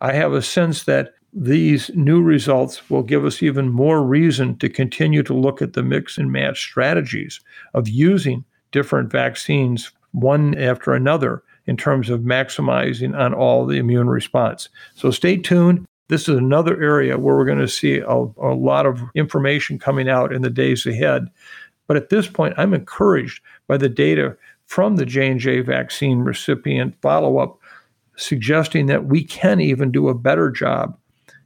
I 0.00 0.12
have 0.12 0.32
a 0.32 0.42
sense 0.42 0.84
that 0.84 1.14
these 1.32 1.90
new 1.94 2.22
results 2.22 2.88
will 2.88 3.02
give 3.02 3.24
us 3.24 3.42
even 3.42 3.68
more 3.68 4.02
reason 4.02 4.56
to 4.58 4.68
continue 4.68 5.22
to 5.24 5.34
look 5.34 5.60
at 5.60 5.72
the 5.72 5.82
mix 5.82 6.16
and 6.16 6.30
match 6.30 6.60
strategies 6.60 7.40
of 7.72 7.88
using 7.88 8.44
different 8.70 9.10
vaccines 9.10 9.90
one 10.12 10.56
after 10.56 10.92
another 10.92 11.42
in 11.66 11.76
terms 11.76 12.10
of 12.10 12.20
maximizing 12.20 13.18
on 13.18 13.34
all 13.34 13.66
the 13.66 13.78
immune 13.78 14.08
response. 14.08 14.68
So 14.94 15.10
stay 15.10 15.36
tuned. 15.36 15.86
This 16.08 16.28
is 16.28 16.36
another 16.36 16.80
area 16.82 17.18
where 17.18 17.36
we're 17.36 17.46
going 17.46 17.58
to 17.58 17.68
see 17.68 17.98
a, 17.98 18.12
a 18.12 18.54
lot 18.54 18.86
of 18.86 19.00
information 19.14 19.78
coming 19.78 20.08
out 20.08 20.32
in 20.32 20.42
the 20.42 20.50
days 20.50 20.86
ahead. 20.86 21.28
But 21.86 21.96
at 21.96 22.10
this 22.10 22.26
point, 22.26 22.54
I'm 22.56 22.74
encouraged 22.74 23.42
by 23.66 23.78
the 23.78 23.88
data 23.88 24.36
from 24.66 24.96
the 24.96 25.06
J&J 25.06 25.60
vaccine 25.60 26.20
recipient 26.20 26.94
follow-up 27.00 27.58
suggesting 28.16 28.86
that 28.86 29.06
we 29.06 29.24
can 29.24 29.60
even 29.60 29.90
do 29.90 30.08
a 30.08 30.14
better 30.14 30.50
job 30.50 30.96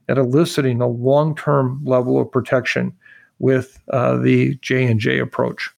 at 0.09 0.19
eliciting 0.19 0.81
a 0.81 0.87
long-term 0.87 1.81
level 1.85 2.21
of 2.21 2.31
protection 2.31 2.93
with 3.39 3.79
uh, 3.93 4.17
the 4.17 4.57
J&J 4.57 5.19
approach. 5.19 5.71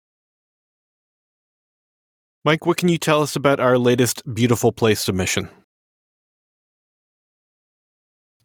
Mike, 2.44 2.64
what 2.64 2.78
can 2.78 2.88
you 2.88 2.98
tell 2.98 3.22
us 3.22 3.36
about 3.36 3.60
our 3.60 3.76
latest 3.76 4.22
Beautiful 4.34 4.72
Place 4.72 5.00
submission? 5.00 5.48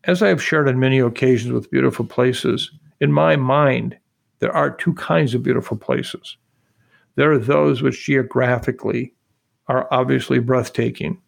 As 0.07 0.21
I 0.21 0.27
have 0.27 0.41
shared 0.41 0.69
on 0.69 0.79
many 0.79 0.99
occasions 0.99 1.51
with 1.51 1.71
beautiful 1.71 2.05
places, 2.05 2.69
in 3.01 3.11
my 3.11 3.35
mind, 3.35 3.97
there 4.39 4.55
are 4.55 4.69
two 4.69 4.93
kinds 4.93 5.33
of 5.33 5.41
beautiful 5.41 5.77
places. 5.77 6.37
There 7.15 7.31
are 7.31 7.39
those 7.39 7.81
which 7.81 8.05
geographically 8.05 9.13
are 9.67 9.87
obviously 9.91 10.37
breathtaking. 10.37 11.19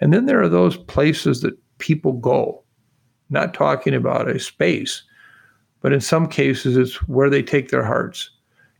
And 0.00 0.12
then 0.12 0.26
there 0.26 0.42
are 0.42 0.50
those 0.50 0.76
places 0.76 1.40
that 1.40 1.56
people 1.78 2.12
go, 2.12 2.62
not 3.30 3.54
talking 3.54 3.94
about 3.94 4.28
a 4.28 4.38
space, 4.38 5.02
but 5.80 5.92
in 5.92 6.00
some 6.00 6.28
cases, 6.28 6.76
it's 6.76 6.96
where 7.08 7.30
they 7.30 7.42
take 7.42 7.70
their 7.70 7.84
hearts. 7.84 8.30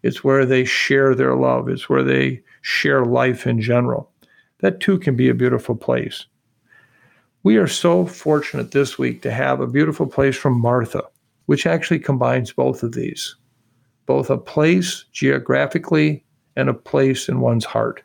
It's 0.03 0.23
where 0.23 0.45
they 0.45 0.67
share 0.67 1.15
their 1.15 1.35
love. 1.35 1.71
It's 1.71 1.89
where 1.89 2.03
they 2.03 2.43
share 2.61 3.07
life 3.07 3.47
in 3.47 3.61
general. 3.61 4.11
That 4.59 4.81
too 4.81 4.99
can 4.99 5.17
be 5.17 5.31
a 5.31 5.35
beautiful 5.35 5.77
place. 5.77 6.27
We 7.45 7.59
are 7.59 7.67
so 7.67 8.07
fortunate 8.07 8.71
this 8.71 8.99
week 8.99 9.21
to 9.21 9.31
have 9.31 9.61
a 9.61 9.67
beautiful 9.67 10.07
place 10.07 10.35
from 10.35 10.59
Martha, 10.59 11.03
which 11.45 11.67
actually 11.67 11.99
combines 11.99 12.55
both 12.55 12.83
of 12.83 12.93
these 12.93 13.37
both 14.07 14.29
a 14.29 14.37
place 14.37 15.05
geographically 15.13 16.25
and 16.57 16.69
a 16.69 16.75
place 16.75 17.29
in 17.29 17.41
one's 17.41 17.65
heart. 17.65 18.03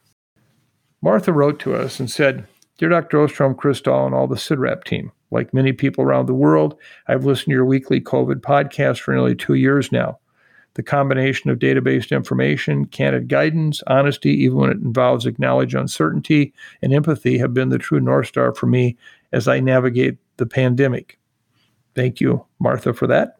Martha 1.02 1.34
wrote 1.34 1.60
to 1.60 1.76
us 1.76 2.00
and 2.00 2.10
said, 2.10 2.48
Dear 2.78 2.88
Dr. 2.88 3.18
Osterholm, 3.18 3.58
Chris 3.58 3.82
and 3.86 4.16
all 4.16 4.28
the 4.28 4.36
CIDRAP 4.36 4.86
team, 4.86 5.12
like 5.30 5.54
many 5.54 5.74
people 5.74 6.04
around 6.04 6.28
the 6.28 6.34
world, 6.34 6.78
I've 7.08 7.26
listened 7.26 7.52
to 7.52 7.56
your 7.56 7.66
weekly 7.66 8.00
COVID 8.00 8.42
podcast 8.42 9.00
for 9.00 9.14
nearly 9.14 9.36
two 9.36 9.56
years 9.56 9.92
now. 9.92 10.20
The 10.76 10.84
combination 10.84 11.50
of 11.50 11.60
database 11.60 12.12
information, 12.12 12.86
candid 12.86 13.28
guidance, 13.28 13.84
honesty, 13.88 14.32
even 14.44 14.58
when 14.58 14.70
it 14.70 14.78
involves 14.78 15.26
acknowledged 15.26 15.76
uncertainty, 15.76 16.54
and 16.82 16.94
empathy 16.94 17.38
have 17.40 17.54
been 17.54 17.70
the 17.70 17.78
true 17.78 18.00
North 18.00 18.28
Star 18.28 18.54
for 18.54 18.68
me 18.68 18.96
as 19.32 19.48
I 19.48 19.60
navigate 19.60 20.18
the 20.38 20.46
pandemic. 20.46 21.20
Thank 21.96 22.20
you, 22.22 22.46
Martha, 22.60 22.94
for 22.94 23.08
that. 23.08 23.38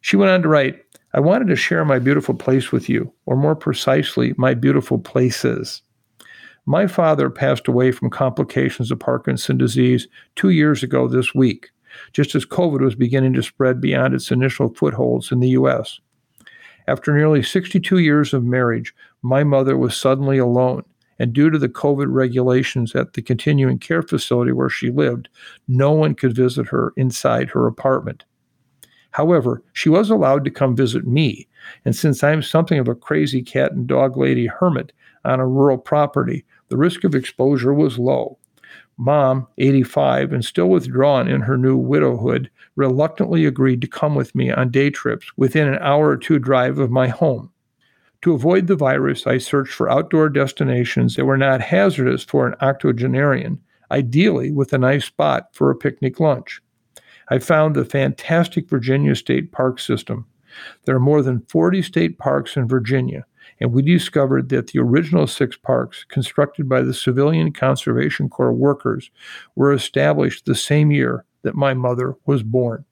She 0.00 0.16
went 0.16 0.30
on 0.30 0.42
to 0.42 0.48
write 0.48 0.82
I 1.14 1.20
wanted 1.20 1.48
to 1.48 1.56
share 1.56 1.84
my 1.84 1.98
beautiful 1.98 2.34
place 2.34 2.70
with 2.70 2.90
you, 2.90 3.10
or 3.24 3.36
more 3.36 3.56
precisely, 3.56 4.34
my 4.36 4.52
beautiful 4.52 4.98
places. 4.98 5.80
My 6.66 6.86
father 6.86 7.30
passed 7.30 7.68
away 7.68 7.90
from 7.90 8.10
complications 8.10 8.90
of 8.90 8.98
Parkinson's 8.98 9.58
disease 9.58 10.08
two 10.34 10.50
years 10.50 10.82
ago 10.82 11.08
this 11.08 11.34
week, 11.34 11.70
just 12.12 12.34
as 12.34 12.44
COVID 12.44 12.80
was 12.80 12.94
beginning 12.94 13.32
to 13.34 13.42
spread 13.42 13.80
beyond 13.80 14.14
its 14.14 14.30
initial 14.30 14.74
footholds 14.74 15.32
in 15.32 15.40
the 15.40 15.50
U.S. 15.50 16.00
After 16.86 17.16
nearly 17.16 17.42
62 17.42 17.98
years 17.98 18.34
of 18.34 18.44
marriage, 18.44 18.94
my 19.22 19.42
mother 19.42 19.78
was 19.78 19.96
suddenly 19.96 20.38
alone 20.38 20.82
and 21.18 21.32
due 21.32 21.50
to 21.50 21.58
the 21.58 21.68
COVID 21.68 22.06
regulations 22.08 22.94
at 22.94 23.14
the 23.14 23.22
continuing 23.22 23.78
care 23.78 24.02
facility 24.02 24.52
where 24.52 24.68
she 24.68 24.90
lived, 24.90 25.28
no 25.68 25.92
one 25.92 26.14
could 26.14 26.34
visit 26.34 26.66
her 26.68 26.92
inside 26.96 27.50
her 27.50 27.66
apartment. 27.66 28.24
However, 29.10 29.62
she 29.72 29.88
was 29.88 30.10
allowed 30.10 30.44
to 30.44 30.50
come 30.50 30.76
visit 30.76 31.06
me, 31.06 31.48
and 31.84 31.96
since 31.96 32.22
I'm 32.22 32.42
something 32.42 32.78
of 32.78 32.88
a 32.88 32.94
crazy 32.94 33.42
cat 33.42 33.72
and 33.72 33.86
dog 33.86 34.16
lady 34.16 34.46
hermit 34.46 34.92
on 35.24 35.40
a 35.40 35.46
rural 35.46 35.78
property, 35.78 36.44
the 36.68 36.76
risk 36.76 37.02
of 37.02 37.14
exposure 37.14 37.72
was 37.72 37.98
low. 37.98 38.38
Mom, 38.98 39.46
85 39.58 40.32
and 40.32 40.44
still 40.44 40.68
withdrawn 40.68 41.28
in 41.28 41.40
her 41.42 41.56
new 41.56 41.76
widowhood, 41.76 42.50
reluctantly 42.76 43.44
agreed 43.44 43.80
to 43.80 43.86
come 43.86 44.14
with 44.14 44.34
me 44.34 44.50
on 44.50 44.70
day 44.70 44.90
trips 44.90 45.30
within 45.36 45.68
an 45.68 45.78
hour 45.80 46.08
or 46.08 46.16
two 46.16 46.38
drive 46.38 46.78
of 46.78 46.90
my 46.90 47.08
home. 47.08 47.50
To 48.22 48.34
avoid 48.34 48.66
the 48.66 48.76
virus, 48.76 49.26
I 49.26 49.38
searched 49.38 49.72
for 49.72 49.90
outdoor 49.90 50.28
destinations 50.28 51.14
that 51.14 51.26
were 51.26 51.36
not 51.36 51.60
hazardous 51.60 52.24
for 52.24 52.46
an 52.46 52.54
octogenarian, 52.60 53.60
ideally 53.90 54.50
with 54.50 54.72
a 54.72 54.78
nice 54.78 55.04
spot 55.04 55.48
for 55.52 55.70
a 55.70 55.76
picnic 55.76 56.18
lunch. 56.18 56.60
I 57.28 57.38
found 57.38 57.76
the 57.76 57.84
fantastic 57.84 58.68
Virginia 58.70 59.14
State 59.14 59.52
Park 59.52 59.78
system. 59.78 60.26
There 60.84 60.96
are 60.96 61.00
more 61.00 61.22
than 61.22 61.44
40 61.48 61.82
state 61.82 62.18
parks 62.18 62.56
in 62.56 62.66
Virginia, 62.66 63.26
and 63.60 63.72
we 63.72 63.82
discovered 63.82 64.48
that 64.48 64.68
the 64.68 64.78
original 64.78 65.26
six 65.26 65.56
parks, 65.56 66.04
constructed 66.04 66.68
by 66.68 66.82
the 66.82 66.94
Civilian 66.94 67.52
Conservation 67.52 68.28
Corps 68.28 68.52
workers, 68.52 69.10
were 69.54 69.72
established 69.72 70.46
the 70.46 70.54
same 70.54 70.90
year 70.90 71.24
that 71.42 71.54
my 71.54 71.74
mother 71.74 72.16
was 72.24 72.42
born. 72.42 72.85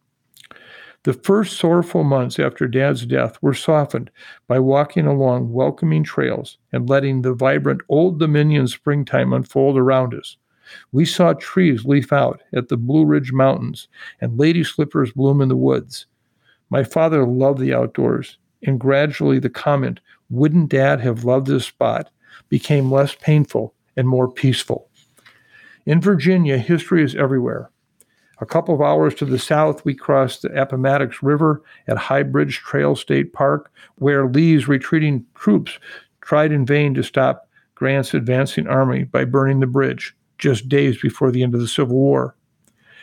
The 1.05 1.12
first 1.12 1.59
sorrowful 1.59 2.02
months 2.02 2.38
after 2.38 2.66
Dad's 2.66 3.05
death 3.05 3.36
were 3.42 3.52
softened 3.52 4.11
by 4.46 4.59
walking 4.59 5.07
along 5.07 5.52
welcoming 5.52 6.02
trails 6.02 6.57
and 6.72 6.88
letting 6.88 7.20
the 7.20 7.34
vibrant 7.34 7.82
Old 7.90 8.18
Dominion 8.18 8.66
springtime 8.68 9.34
unfold 9.34 9.76
around 9.76 10.14
us. 10.14 10.38
We 10.92 11.05
saw 11.05 11.34
trees 11.34 11.84
leaf 11.84 12.11
out 12.11 12.40
at 12.55 12.68
the 12.68 12.78
Blue 12.78 13.05
Ridge 13.05 13.34
Mountains 13.34 13.86
and 14.22 14.38
lady 14.38 14.64
slippers 14.64 15.12
bloom 15.12 15.42
in 15.42 15.50
the 15.50 15.57
woods. 15.57 16.07
My 16.70 16.82
father 16.82 17.26
loved 17.26 17.59
the 17.59 17.74
outdoors, 17.74 18.38
and 18.62 18.80
gradually 18.80 19.38
the 19.38 19.50
comment, 19.50 20.00
Wouldn't 20.30 20.70
Dad 20.70 21.02
have 21.02 21.24
loved 21.24 21.48
this 21.48 21.66
spot? 21.66 22.11
became 22.48 22.90
less 22.90 23.14
painful 23.14 23.74
and 23.94 24.09
more 24.09 24.30
peaceful. 24.30 24.88
In 25.84 26.00
Virginia, 26.00 26.57
history 26.57 27.05
is 27.05 27.14
everywhere. 27.14 27.70
A 28.41 28.47
couple 28.47 28.74
of 28.74 28.80
hours 28.80 29.14
to 29.16 29.24
the 29.24 29.39
south, 29.39 29.85
we 29.85 29.95
crossed 29.95 30.43
the 30.43 30.61
Appomattox 30.61 31.22
River 31.22 31.62
at 31.87 31.97
High 31.97 32.24
Bridge 32.24 32.59
Trail 32.59 32.97
State 32.97 33.32
Park, 33.32 33.72
where 33.97 34.26
Lee's 34.26 34.66
retreating 34.66 35.24
troops 35.35 35.78
tried 36.20 36.53
in 36.53 36.66
vain 36.66 36.95
to 36.95 37.03
stop 37.03 37.49
Grant's 37.74 38.14
advancing 38.14 38.66
army 38.66 39.05
by 39.05 39.24
burning 39.24 39.61
the 39.61 39.66
bridge 39.66 40.16
just 40.39 40.68
days 40.68 41.01
before 41.01 41.30
the 41.30 41.43
end 41.43 41.55
of 41.55 41.61
the 41.61 41.68
Civil 41.68 41.97
War. 41.97 42.37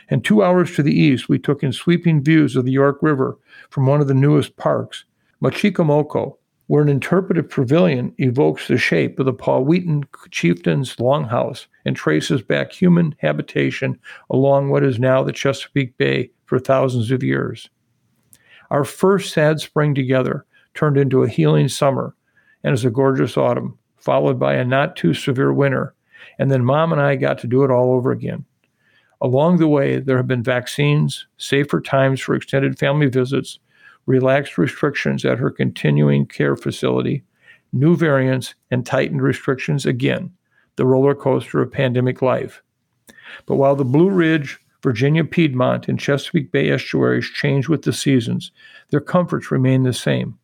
And 0.10 0.24
two 0.24 0.44
hours 0.44 0.76
to 0.76 0.84
the 0.84 0.94
east, 0.94 1.30
we 1.30 1.40
took 1.40 1.64
in 1.64 1.72
sweeping 1.72 2.22
views 2.22 2.56
of 2.56 2.66
the 2.66 2.72
York 2.72 3.00
River 3.02 3.38
from 3.70 3.86
one 3.86 4.02
of 4.02 4.08
the 4.08 4.14
newest 4.14 4.58
parks, 4.58 5.06
Machicomoco, 5.42 6.38
where 6.72 6.82
an 6.82 6.88
interpretive 6.88 7.50
pavilion 7.50 8.16
evokes 8.18 8.70
the 8.70 8.78
shape 8.78 9.20
of 9.20 9.26
the 9.26 9.34
Powhatan 9.34 10.06
chieftain's 10.30 10.96
longhouse 10.96 11.66
and 11.84 11.98
traces 11.98 12.42
back 12.42 12.72
human 12.72 13.14
habitation 13.20 14.00
along 14.30 14.70
what 14.70 14.82
is 14.82 14.98
now 14.98 15.22
the 15.22 15.34
Chesapeake 15.34 15.98
Bay 15.98 16.32
for 16.46 16.60
thousands 16.60 17.12
of 17.12 17.24
years. 17.24 17.70
Our 18.70 18.86
first 18.86 19.34
sad 19.34 19.60
spring 19.60 19.94
together 19.94 20.46
turned 20.74 20.96
into 20.96 21.24
a 21.24 21.28
healing 21.28 21.68
summer 21.68 22.16
and 22.64 22.74
is 22.74 22.86
a 22.86 22.90
gorgeous 22.90 23.36
autumn, 23.36 23.78
followed 23.98 24.40
by 24.40 24.54
a 24.54 24.64
not 24.64 24.96
too 24.96 25.14
severe 25.14 25.52
winter. 25.52 25.94
And 26.40 26.50
then 26.50 26.64
mom 26.64 26.94
and 26.94 27.02
I 27.02 27.18
got 27.18 27.38
to 27.40 27.48
do 27.48 27.66
it 27.66 27.70
all 27.70 27.92
over 27.92 28.12
again. 28.12 28.46
Along 29.20 29.58
the 29.58 29.68
way, 29.68 30.00
there 30.00 30.16
have 30.16 30.28
been 30.28 30.42
vaccines, 30.42 31.28
safer 31.36 31.82
times 31.82 32.22
for 32.22 32.34
extended 32.34 32.80
family 32.80 33.08
visits, 33.08 33.60
relaxed 34.06 34.58
restrictions 34.58 35.26
at 35.26 35.38
her 35.38 35.50
continuing 35.50 36.26
care 36.26 36.56
facility, 36.56 37.24
new 37.74 37.96
variants, 37.96 38.56
and 38.70 38.86
tightened 38.86 39.22
restrictions 39.22 39.86
again, 39.86 40.32
the 40.76 40.86
roller 40.86 41.16
coaster 41.16 41.62
of 41.62 41.72
pandemic 41.72 42.22
life. 42.22 42.62
But 43.46 43.56
while 43.56 43.76
the 43.76 43.86
Blue 43.86 44.10
Ridge, 44.10 44.60
Virginia 44.84 45.24
Piedmont, 45.24 45.88
and 45.88 46.00
Chesapeake 46.00 46.52
Bay 46.52 46.70
estuaries 46.72 47.30
change 47.30 47.70
with 47.70 47.84
the 47.84 47.94
seasons, 47.94 48.52
their 48.90 49.00
comforts 49.00 49.52
remain 49.52 49.84
the 49.84 49.94
same. 49.94 50.38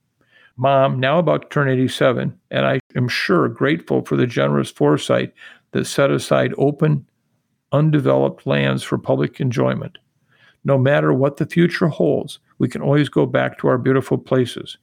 Mom, 0.58 0.99
now 0.99 1.20
about 1.20 1.43
to 1.43 1.49
turn 1.49 1.70
87, 1.70 2.38
and 2.49 2.66
I 2.66 2.80
am 2.95 3.08
sure 3.08 3.47
grateful 3.47 4.03
for 4.03 4.16
the 4.16 4.26
generous 4.26 4.72
foresight 4.72 5.34
that 5.72 5.86
set 5.86 6.10
aside 6.10 6.53
open, 6.58 7.08
undeveloped 7.72 8.47
lands 8.47 8.84
for 8.84 8.97
public 8.97 9.39
enjoyment. 9.39 9.97
No 10.64 10.78
matter 10.78 11.14
what 11.14 11.38
the 11.38 11.45
future 11.45 11.88
holds, 11.88 12.39
we 12.60 12.68
can 12.68 12.82
always 12.82 13.10
go 13.10 13.26
back 13.26 13.58
to 13.60 13.68
our 13.68 13.78
beautiful 13.78 14.18
places. 14.18 14.78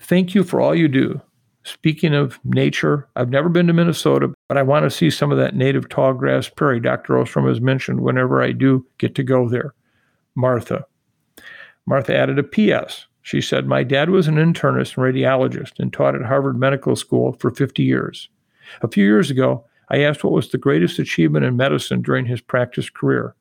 Thank 0.00 0.34
you 0.34 0.44
for 0.44 0.60
all 0.60 0.74
you 0.74 0.88
do. 0.88 1.20
Speaking 1.64 2.14
of 2.14 2.40
nature, 2.44 3.08
I've 3.14 3.30
never 3.30 3.48
been 3.48 3.68
to 3.68 3.72
Minnesota, 3.72 4.32
but 4.48 4.58
I 4.58 4.62
want 4.62 4.84
to 4.84 4.90
see 4.90 5.10
some 5.10 5.30
of 5.30 5.38
that 5.38 5.54
native 5.54 5.88
tall 5.88 6.12
grass 6.12 6.48
prairie 6.48 6.80
Dr. 6.80 7.14
Osterholm 7.14 7.48
has 7.48 7.60
mentioned 7.60 8.00
whenever 8.00 8.42
I 8.42 8.50
do 8.50 8.84
get 8.98 9.14
to 9.14 9.22
go 9.22 9.48
there. 9.48 9.74
Martha. 10.34 10.84
Martha 11.86 12.16
added 12.16 12.38
a 12.38 12.42
P.S. 12.42 13.06
She 13.22 13.40
said, 13.40 13.66
My 13.66 13.84
dad 13.84 14.10
was 14.10 14.26
an 14.26 14.36
internist 14.36 14.96
and 14.96 15.14
radiologist 15.14 15.78
and 15.78 15.92
taught 15.92 16.16
at 16.16 16.22
Harvard 16.22 16.58
Medical 16.58 16.96
School 16.96 17.34
for 17.34 17.50
50 17.50 17.82
years. 17.82 18.28
A 18.82 18.88
few 18.88 19.04
years 19.04 19.30
ago, 19.30 19.64
I 19.88 19.98
asked 19.98 20.24
what 20.24 20.32
was 20.32 20.48
the 20.48 20.58
greatest 20.58 20.98
achievement 20.98 21.44
in 21.44 21.56
medicine 21.56 22.02
during 22.02 22.26
his 22.26 22.40
practice 22.40 22.90
career. 22.90 23.36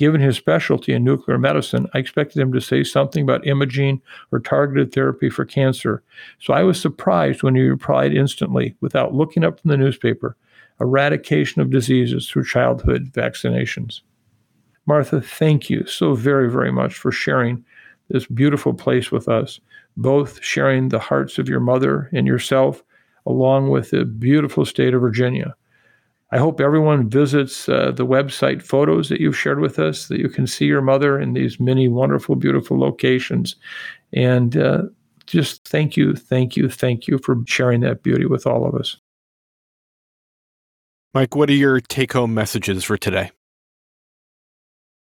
Given 0.00 0.22
his 0.22 0.38
specialty 0.38 0.94
in 0.94 1.04
nuclear 1.04 1.36
medicine, 1.36 1.86
I 1.92 1.98
expected 1.98 2.40
him 2.40 2.54
to 2.54 2.60
say 2.62 2.84
something 2.84 3.22
about 3.22 3.46
imaging 3.46 4.00
or 4.32 4.40
targeted 4.40 4.94
therapy 4.94 5.28
for 5.28 5.44
cancer. 5.44 6.02
So 6.38 6.54
I 6.54 6.62
was 6.62 6.80
surprised 6.80 7.42
when 7.42 7.54
he 7.54 7.60
replied 7.60 8.14
instantly, 8.14 8.74
without 8.80 9.12
looking 9.12 9.44
up 9.44 9.60
from 9.60 9.68
the 9.68 9.76
newspaper, 9.76 10.38
eradication 10.80 11.60
of 11.60 11.68
diseases 11.68 12.26
through 12.26 12.46
childhood 12.46 13.12
vaccinations. 13.12 14.00
Martha, 14.86 15.20
thank 15.20 15.68
you 15.68 15.84
so 15.84 16.14
very, 16.14 16.50
very 16.50 16.72
much 16.72 16.94
for 16.94 17.12
sharing 17.12 17.62
this 18.08 18.24
beautiful 18.24 18.72
place 18.72 19.12
with 19.12 19.28
us, 19.28 19.60
both 19.98 20.42
sharing 20.42 20.88
the 20.88 20.98
hearts 20.98 21.38
of 21.38 21.46
your 21.46 21.60
mother 21.60 22.08
and 22.14 22.26
yourself, 22.26 22.82
along 23.26 23.68
with 23.68 23.90
the 23.90 24.06
beautiful 24.06 24.64
state 24.64 24.94
of 24.94 25.02
Virginia. 25.02 25.54
I 26.32 26.38
hope 26.38 26.60
everyone 26.60 27.08
visits 27.08 27.68
uh, 27.68 27.90
the 27.90 28.06
website 28.06 28.62
photos 28.62 29.08
that 29.08 29.20
you've 29.20 29.36
shared 29.36 29.58
with 29.58 29.80
us, 29.80 30.06
that 30.08 30.20
you 30.20 30.28
can 30.28 30.46
see 30.46 30.66
your 30.66 30.80
mother 30.80 31.18
in 31.18 31.32
these 31.32 31.58
many 31.58 31.88
wonderful, 31.88 32.36
beautiful 32.36 32.78
locations. 32.78 33.56
And 34.12 34.56
uh, 34.56 34.82
just 35.26 35.66
thank 35.66 35.96
you, 35.96 36.14
thank 36.14 36.56
you, 36.56 36.68
thank 36.68 37.08
you 37.08 37.18
for 37.18 37.36
sharing 37.46 37.80
that 37.80 38.04
beauty 38.04 38.26
with 38.26 38.46
all 38.46 38.64
of 38.64 38.76
us. 38.76 38.96
Mike, 41.14 41.34
what 41.34 41.50
are 41.50 41.54
your 41.54 41.80
take 41.80 42.12
home 42.12 42.32
messages 42.32 42.84
for 42.84 42.96
today? 42.96 43.32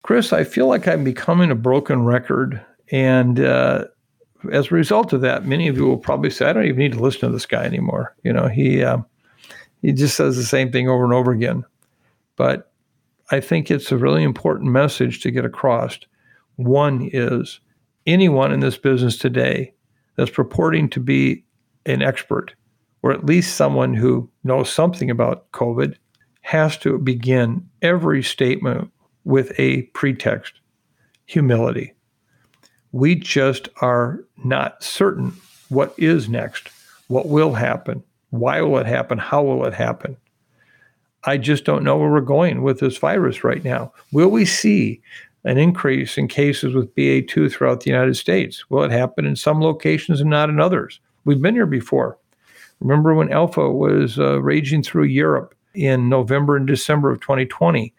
Chris, 0.03 0.33
I 0.33 0.43
feel 0.43 0.67
like 0.67 0.85
I'm 0.85 1.05
becoming 1.05 1.49
a 1.49 1.55
broken 1.55 2.03
record. 2.03 2.63
And 2.91 3.39
uh, 3.39 3.85
as 4.51 4.67
a 4.67 4.75
result 4.75 5.13
of 5.13 5.21
that, 5.21 5.45
many 5.45 5.69
of 5.69 5.77
you 5.77 5.85
will 5.85 5.97
probably 5.97 6.29
say, 6.29 6.45
I 6.45 6.53
don't 6.53 6.65
even 6.65 6.77
need 6.77 6.91
to 6.91 6.99
listen 6.99 7.21
to 7.21 7.29
this 7.29 7.45
guy 7.45 7.63
anymore. 7.63 8.17
You 8.23 8.33
know, 8.33 8.49
he. 8.49 8.83
He 9.85 9.93
just 9.93 10.17
says 10.17 10.35
the 10.35 10.43
same 10.43 10.71
thing 10.71 10.89
over 10.89 11.03
and 11.03 11.13
over 11.13 11.31
again. 11.31 11.63
But 12.37 12.71
I 13.29 13.39
think 13.39 13.69
it's 13.69 13.91
a 13.91 13.97
really 13.97 14.23
important 14.23 14.71
message 14.71 15.21
to 15.21 15.29
get 15.29 15.45
across. 15.45 15.99
One 16.55 17.07
is 17.13 17.59
anyone 18.07 18.51
in 18.51 18.61
this 18.61 18.77
business 18.77 19.15
today 19.15 19.75
that's 20.15 20.31
purporting 20.31 20.89
to 20.89 20.99
be 20.99 21.45
an 21.85 22.01
expert, 22.01 22.55
or 23.03 23.11
at 23.11 23.27
least 23.27 23.57
someone 23.57 23.93
who 23.93 24.27
knows 24.43 24.71
something 24.71 25.11
about 25.11 25.51
COVID, 25.51 25.97
has 26.41 26.77
to 26.77 26.97
begin 26.97 27.69
every 27.83 28.23
statement 28.23 28.91
with 29.23 29.51
a 29.59 29.83
pretext 29.93 30.61
humility. 31.27 31.93
We 32.91 33.13
just 33.13 33.69
are 33.81 34.25
not 34.43 34.83
certain 34.83 35.33
what 35.69 35.93
is 35.99 36.27
next, 36.27 36.69
what 37.07 37.27
will 37.27 37.53
happen, 37.53 38.03
why 38.39 38.61
will 38.61 38.77
it 38.77 38.85
happen? 38.85 39.17
How 39.17 39.43
will 39.43 39.65
it 39.65 39.73
happen? 39.73 40.17
I 41.25 41.37
just 41.37 41.65
don't 41.65 41.83
know 41.83 41.97
where 41.97 42.11
we're 42.11 42.21
going 42.21 42.61
with 42.61 42.79
this 42.79 42.97
virus 42.97 43.43
right 43.43 43.63
now. 43.63 43.91
Will 44.11 44.29
we 44.29 44.45
see 44.45 45.01
an 45.43 45.57
increase 45.57 46.17
in 46.17 46.27
cases 46.27 46.73
with 46.73 46.93
BA2 46.95 47.51
throughout 47.51 47.81
the 47.81 47.89
United 47.89 48.15
States? 48.15 48.69
Will 48.69 48.83
it 48.83 48.91
happen 48.91 49.25
in 49.25 49.35
some 49.35 49.61
locations 49.61 50.21
and 50.21 50.29
not 50.29 50.49
in 50.49 50.59
others? 50.59 50.99
We've 51.23 51.41
been 51.41 51.55
here 51.55 51.65
before. 51.65 52.17
Remember 52.79 53.13
when 53.13 53.31
Alpha 53.31 53.71
was 53.71 54.19
uh, 54.19 54.41
raging 54.41 54.83
through 54.83 55.05
Europe 55.05 55.55
in 55.73 56.09
November 56.09 56.55
and 56.55 56.67
December 56.67 57.11
of 57.11 57.21
2020? 57.21 57.93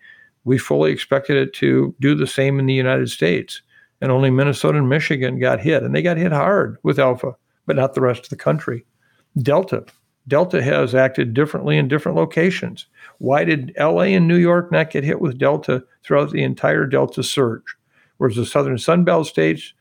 We 0.44 0.58
fully 0.58 0.92
expected 0.92 1.36
it 1.36 1.52
to 1.54 1.94
do 2.00 2.14
the 2.14 2.26
same 2.26 2.60
in 2.60 2.66
the 2.66 2.74
United 2.74 3.10
States. 3.10 3.62
And 4.00 4.12
only 4.12 4.30
Minnesota 4.30 4.78
and 4.78 4.88
Michigan 4.88 5.38
got 5.38 5.60
hit. 5.60 5.82
And 5.82 5.94
they 5.94 6.02
got 6.02 6.18
hit 6.18 6.30
hard 6.32 6.76
with 6.82 6.98
Alpha, 6.98 7.34
but 7.64 7.76
not 7.76 7.94
the 7.94 8.00
rest 8.00 8.24
of 8.24 8.28
the 8.28 8.36
country. 8.36 8.84
Delta 9.42 9.84
Delta 10.28 10.62
has 10.62 10.94
acted 10.94 11.34
differently 11.34 11.78
in 11.78 11.88
different 11.88 12.16
locations. 12.16 12.86
Why 13.18 13.44
did 13.44 13.72
LA 13.78 14.02
and 14.02 14.26
New 14.26 14.36
York 14.36 14.72
not 14.72 14.90
get 14.90 15.04
hit 15.04 15.20
with 15.20 15.38
Delta 15.38 15.84
throughout 16.02 16.30
the 16.30 16.42
entire 16.42 16.86
Delta 16.86 17.22
surge? 17.22 17.62
Whereas 18.18 18.36
the 18.36 18.46
southern 18.46 18.76
Sunbelt 18.76 19.26
states, 19.26 19.72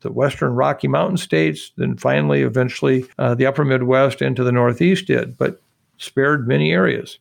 the 0.00 0.10
western 0.10 0.52
Rocky 0.52 0.88
Mountain 0.88 1.18
states, 1.18 1.72
then 1.76 1.96
finally, 1.96 2.42
eventually, 2.42 3.06
uh, 3.18 3.34
the 3.34 3.46
upper 3.46 3.64
Midwest 3.64 4.22
into 4.22 4.42
the 4.42 4.52
Northeast 4.52 5.06
did, 5.06 5.36
but 5.36 5.60
spared 5.98 6.48
many 6.48 6.72
areas. 6.72 7.18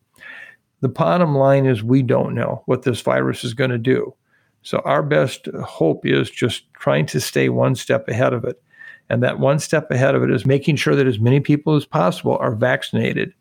The 0.81 0.87
bottom 0.87 1.35
line 1.35 1.65
is 1.65 1.83
we 1.83 2.01
don't 2.01 2.33
know 2.33 2.63
what 2.65 2.83
this 2.83 3.01
virus 3.01 3.43
is 3.43 3.53
going 3.53 3.71
to 3.71 3.77
do. 3.77 4.15
So, 4.61 4.81
our 4.85 5.03
best 5.03 5.47
hope 5.65 6.05
is 6.05 6.29
just 6.29 6.73
trying 6.73 7.05
to 7.07 7.19
stay 7.19 7.49
one 7.49 7.75
step 7.75 8.07
ahead 8.07 8.33
of 8.33 8.45
it. 8.45 8.61
And 9.09 9.23
that 9.23 9.39
one 9.39 9.59
step 9.59 9.89
ahead 9.89 10.15
of 10.15 10.23
it 10.23 10.31
is 10.31 10.45
making 10.45 10.75
sure 10.75 10.95
that 10.95 11.07
as 11.07 11.19
many 11.19 11.39
people 11.39 11.75
as 11.75 11.85
possible 11.85 12.37
are 12.37 12.53
vaccinated, 12.53 13.33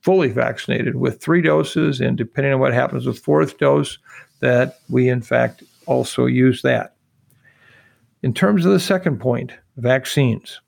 fully 0.00 0.28
vaccinated 0.28 0.96
with 0.96 1.22
three 1.22 1.40
doses, 1.40 2.00
and 2.00 2.16
depending 2.16 2.52
on 2.52 2.60
what 2.60 2.74
happens 2.74 3.06
with 3.06 3.18
fourth 3.18 3.58
dose, 3.58 3.98
that 4.40 4.80
we 4.88 5.08
in 5.08 5.22
fact 5.22 5.62
also 5.86 6.26
use 6.26 6.62
that. 6.62 6.96
In 8.22 8.34
terms 8.34 8.64
of 8.64 8.72
the 8.72 8.80
second 8.80 9.20
point, 9.20 9.52
vaccines, 9.76 10.60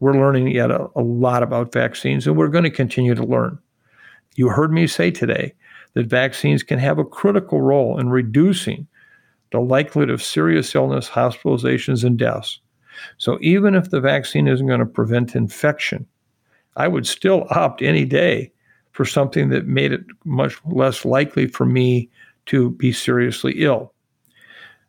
we're 0.00 0.14
learning 0.14 0.48
yet 0.48 0.70
a, 0.70 0.88
a 0.96 1.00
lot 1.02 1.42
about 1.42 1.72
vaccines, 1.72 2.26
and 2.26 2.36
we're 2.36 2.48
going 2.48 2.64
to 2.64 2.70
continue 2.70 3.14
to 3.14 3.24
learn. 3.24 3.58
You 4.34 4.48
heard 4.48 4.72
me 4.72 4.86
say 4.86 5.10
today 5.10 5.54
that 5.94 6.06
vaccines 6.06 6.62
can 6.62 6.78
have 6.78 6.98
a 6.98 7.04
critical 7.04 7.62
role 7.62 7.98
in 7.98 8.10
reducing 8.10 8.86
the 9.52 9.60
likelihood 9.60 10.10
of 10.10 10.22
serious 10.22 10.74
illness, 10.74 11.08
hospitalizations, 11.08 12.04
and 12.04 12.18
deaths. 12.18 12.60
So 13.18 13.38
even 13.40 13.74
if 13.74 13.90
the 13.90 14.00
vaccine 14.00 14.48
isn't 14.48 14.66
going 14.66 14.80
to 14.80 14.86
prevent 14.86 15.34
infection, 15.34 16.06
I 16.76 16.88
would 16.88 17.06
still 17.06 17.46
opt 17.50 17.82
any 17.82 18.04
day 18.04 18.52
for 18.92 19.04
something 19.04 19.48
that 19.50 19.66
made 19.66 19.92
it 19.92 20.04
much 20.24 20.56
less 20.66 21.04
likely 21.04 21.46
for 21.46 21.66
me 21.66 22.08
to 22.46 22.70
be 22.70 22.92
seriously 22.92 23.54
ill. 23.56 23.92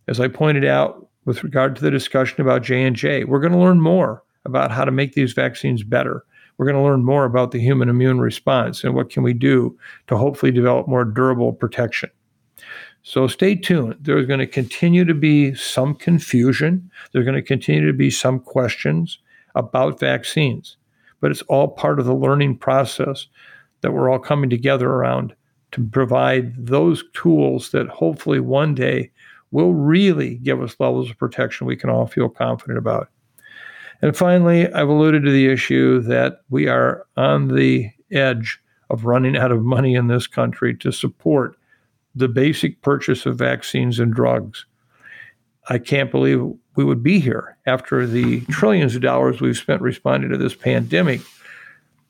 As 0.07 0.19
I 0.19 0.27
pointed 0.27 0.65
out 0.65 1.07
with 1.25 1.43
regard 1.43 1.75
to 1.75 1.81
the 1.81 1.91
discussion 1.91 2.41
about 2.41 2.61
J&J, 2.61 3.23
we're 3.23 3.39
going 3.39 3.53
to 3.53 3.59
learn 3.59 3.81
more 3.81 4.23
about 4.45 4.71
how 4.71 4.85
to 4.85 4.91
make 4.91 5.13
these 5.13 5.33
vaccines 5.33 5.83
better. 5.83 6.23
We're 6.57 6.67
going 6.67 6.77
to 6.77 6.83
learn 6.83 7.03
more 7.03 7.25
about 7.25 7.51
the 7.51 7.59
human 7.59 7.89
immune 7.89 8.19
response 8.19 8.83
and 8.83 8.93
what 8.93 9.09
can 9.09 9.23
we 9.23 9.33
do 9.33 9.77
to 10.07 10.17
hopefully 10.17 10.51
develop 10.51 10.87
more 10.87 11.03
durable 11.03 11.51
protection. 11.51 12.09
So 13.07 13.27
stay 13.27 13.53
tuned. 13.53 13.97
There's 14.01 14.25
going 14.25 14.39
to 14.39 14.47
continue 14.47 15.05
to 15.05 15.13
be 15.13 15.53
some 15.53 15.93
confusion. 15.93 16.89
There's 17.11 17.23
going 17.23 17.35
to 17.35 17.41
continue 17.43 17.85
to 17.85 17.93
be 17.93 18.09
some 18.09 18.39
questions 18.39 19.19
about 19.53 19.99
vaccines, 19.99 20.77
but 21.21 21.29
it's 21.29 21.43
all 21.43 21.67
part 21.67 21.99
of 21.99 22.07
the 22.07 22.15
learning 22.15 22.57
process 22.57 23.27
that 23.81 23.91
we're 23.91 24.09
all 24.09 24.17
coming 24.17 24.49
together 24.49 24.89
around 24.89 25.35
to 25.73 25.87
provide 25.87 26.65
those 26.65 27.03
tools 27.13 27.69
that 27.69 27.87
hopefully 27.89 28.39
one 28.39 28.73
day 28.73 29.11
will 29.51 29.75
really 29.75 30.37
give 30.37 30.59
us 30.59 30.75
levels 30.79 31.11
of 31.11 31.19
protection 31.19 31.67
we 31.67 31.77
can 31.77 31.91
all 31.91 32.07
feel 32.07 32.27
confident 32.27 32.79
about. 32.79 33.09
And 34.01 34.17
finally, 34.17 34.67
I've 34.73 34.89
alluded 34.89 35.23
to 35.25 35.31
the 35.31 35.47
issue 35.47 36.01
that 36.01 36.41
we 36.49 36.67
are 36.67 37.05
on 37.15 37.49
the 37.49 37.91
edge 38.11 38.59
of 38.89 39.05
running 39.05 39.37
out 39.37 39.51
of 39.51 39.61
money 39.61 39.93
in 39.93 40.07
this 40.07 40.25
country 40.25 40.75
to 40.77 40.91
support 40.91 41.55
the 42.15 42.27
basic 42.27 42.81
purchase 42.81 43.25
of 43.25 43.37
vaccines 43.37 43.99
and 43.99 44.13
drugs. 44.13 44.65
I 45.67 45.77
can't 45.79 46.11
believe 46.11 46.41
we 46.75 46.83
would 46.83 47.03
be 47.03 47.19
here 47.19 47.57
after 47.65 48.05
the 48.05 48.41
trillions 48.45 48.95
of 48.95 49.01
dollars 49.01 49.41
we've 49.41 49.57
spent 49.57 49.81
responding 49.81 50.29
to 50.29 50.37
this 50.37 50.55
pandemic. 50.55 51.21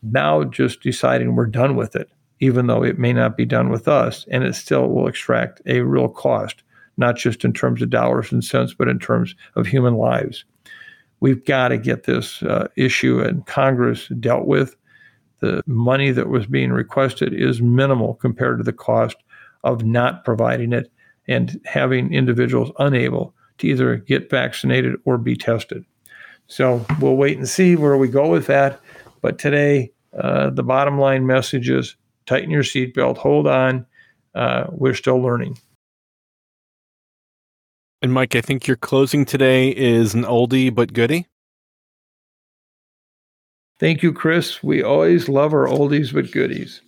Now, 0.04 0.44
just 0.44 0.82
deciding 0.82 1.36
we're 1.36 1.46
done 1.48 1.76
with 1.76 1.96
it, 1.96 2.10
even 2.40 2.68
though 2.68 2.84
it 2.84 3.00
may 3.00 3.14
not 3.14 3.38
be 3.38 3.46
done 3.46 3.70
with 3.70 3.88
us, 3.88 4.26
and 4.30 4.44
it 4.44 4.56
still 4.56 4.90
will 4.90 5.08
extract 5.08 5.62
a 5.66 5.82
real 5.82 6.10
cost, 6.10 6.64
not 6.98 7.16
just 7.16 7.46
in 7.46 7.54
terms 7.54 7.82
of 7.82 7.90
dollars 7.90 8.32
and 8.32 8.44
cents, 8.44 8.74
but 8.74 8.88
in 8.88 9.00
terms 9.00 9.36
of 9.56 9.66
human 9.66 9.96
lives. 9.96 10.44
We've 11.22 11.44
got 11.44 11.70
to 11.70 11.78
get 11.78 12.04
this 12.04 12.44
uh, 12.44 12.68
issue 12.76 13.22
in 13.22 13.42
Congress 13.44 14.10
dealt 14.20 14.46
with. 14.46 14.76
The 15.40 15.64
money 15.66 16.12
that 16.12 16.30
was 16.30 16.46
being 16.46 16.72
requested 16.72 17.34
is 17.34 17.62
minimal 17.62 18.16
compared 18.16 18.58
to 18.60 18.64
the 18.64 18.74
cost 18.74 19.18
of 19.66 19.84
not 19.84 20.24
providing 20.24 20.72
it 20.72 20.90
and 21.28 21.60
having 21.66 22.14
individuals 22.14 22.72
unable 22.80 23.34
to 23.58 23.68
either 23.68 23.98
get 23.98 24.30
vaccinated 24.30 24.96
or 25.06 25.18
be 25.18 25.36
tested. 25.36 25.84
So 26.48 26.86
we'll 27.02 27.18
wait 27.18 27.38
and 27.38 27.50
see 27.50 27.76
where 27.76 27.98
we 27.98 28.08
go 28.08 28.30
with 28.30 28.46
that. 28.48 28.80
But 29.22 29.40
today, 29.40 29.92
uh, 30.18 30.52
the 30.52 30.64
bottom 30.64 31.00
line 31.00 31.26
message 31.26 31.70
is 31.70 31.96
tighten 32.28 32.52
your 32.52 32.64
seatbelt, 32.64 33.18
hold 33.18 33.48
on. 33.48 33.86
Uh, 34.36 34.66
we're 34.70 34.94
still 34.94 35.22
learning. 35.22 35.58
And 38.02 38.14
Mike, 38.14 38.36
I 38.36 38.42
think 38.42 38.68
your 38.68 38.78
closing 38.78 39.26
today 39.26 39.70
is 39.70 40.14
an 40.14 40.24
oldie 40.24 40.74
but 40.74 40.94
goodie. 40.94 41.26
Thank 43.80 44.04
you, 44.04 44.14
Chris. 44.14 44.62
We 44.62 44.84
always 44.84 45.28
love 45.28 45.54
our 45.54 45.66
oldies 45.66 46.14
but 46.14 46.32
goodies 46.32 46.82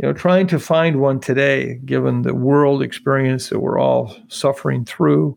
you 0.00 0.06
know, 0.06 0.14
trying 0.14 0.46
to 0.46 0.58
find 0.58 0.98
one 0.98 1.20
today, 1.20 1.74
given 1.84 2.22
the 2.22 2.34
world 2.34 2.82
experience 2.82 3.50
that 3.50 3.60
we're 3.60 3.78
all 3.78 4.16
suffering 4.28 4.82
through, 4.86 5.36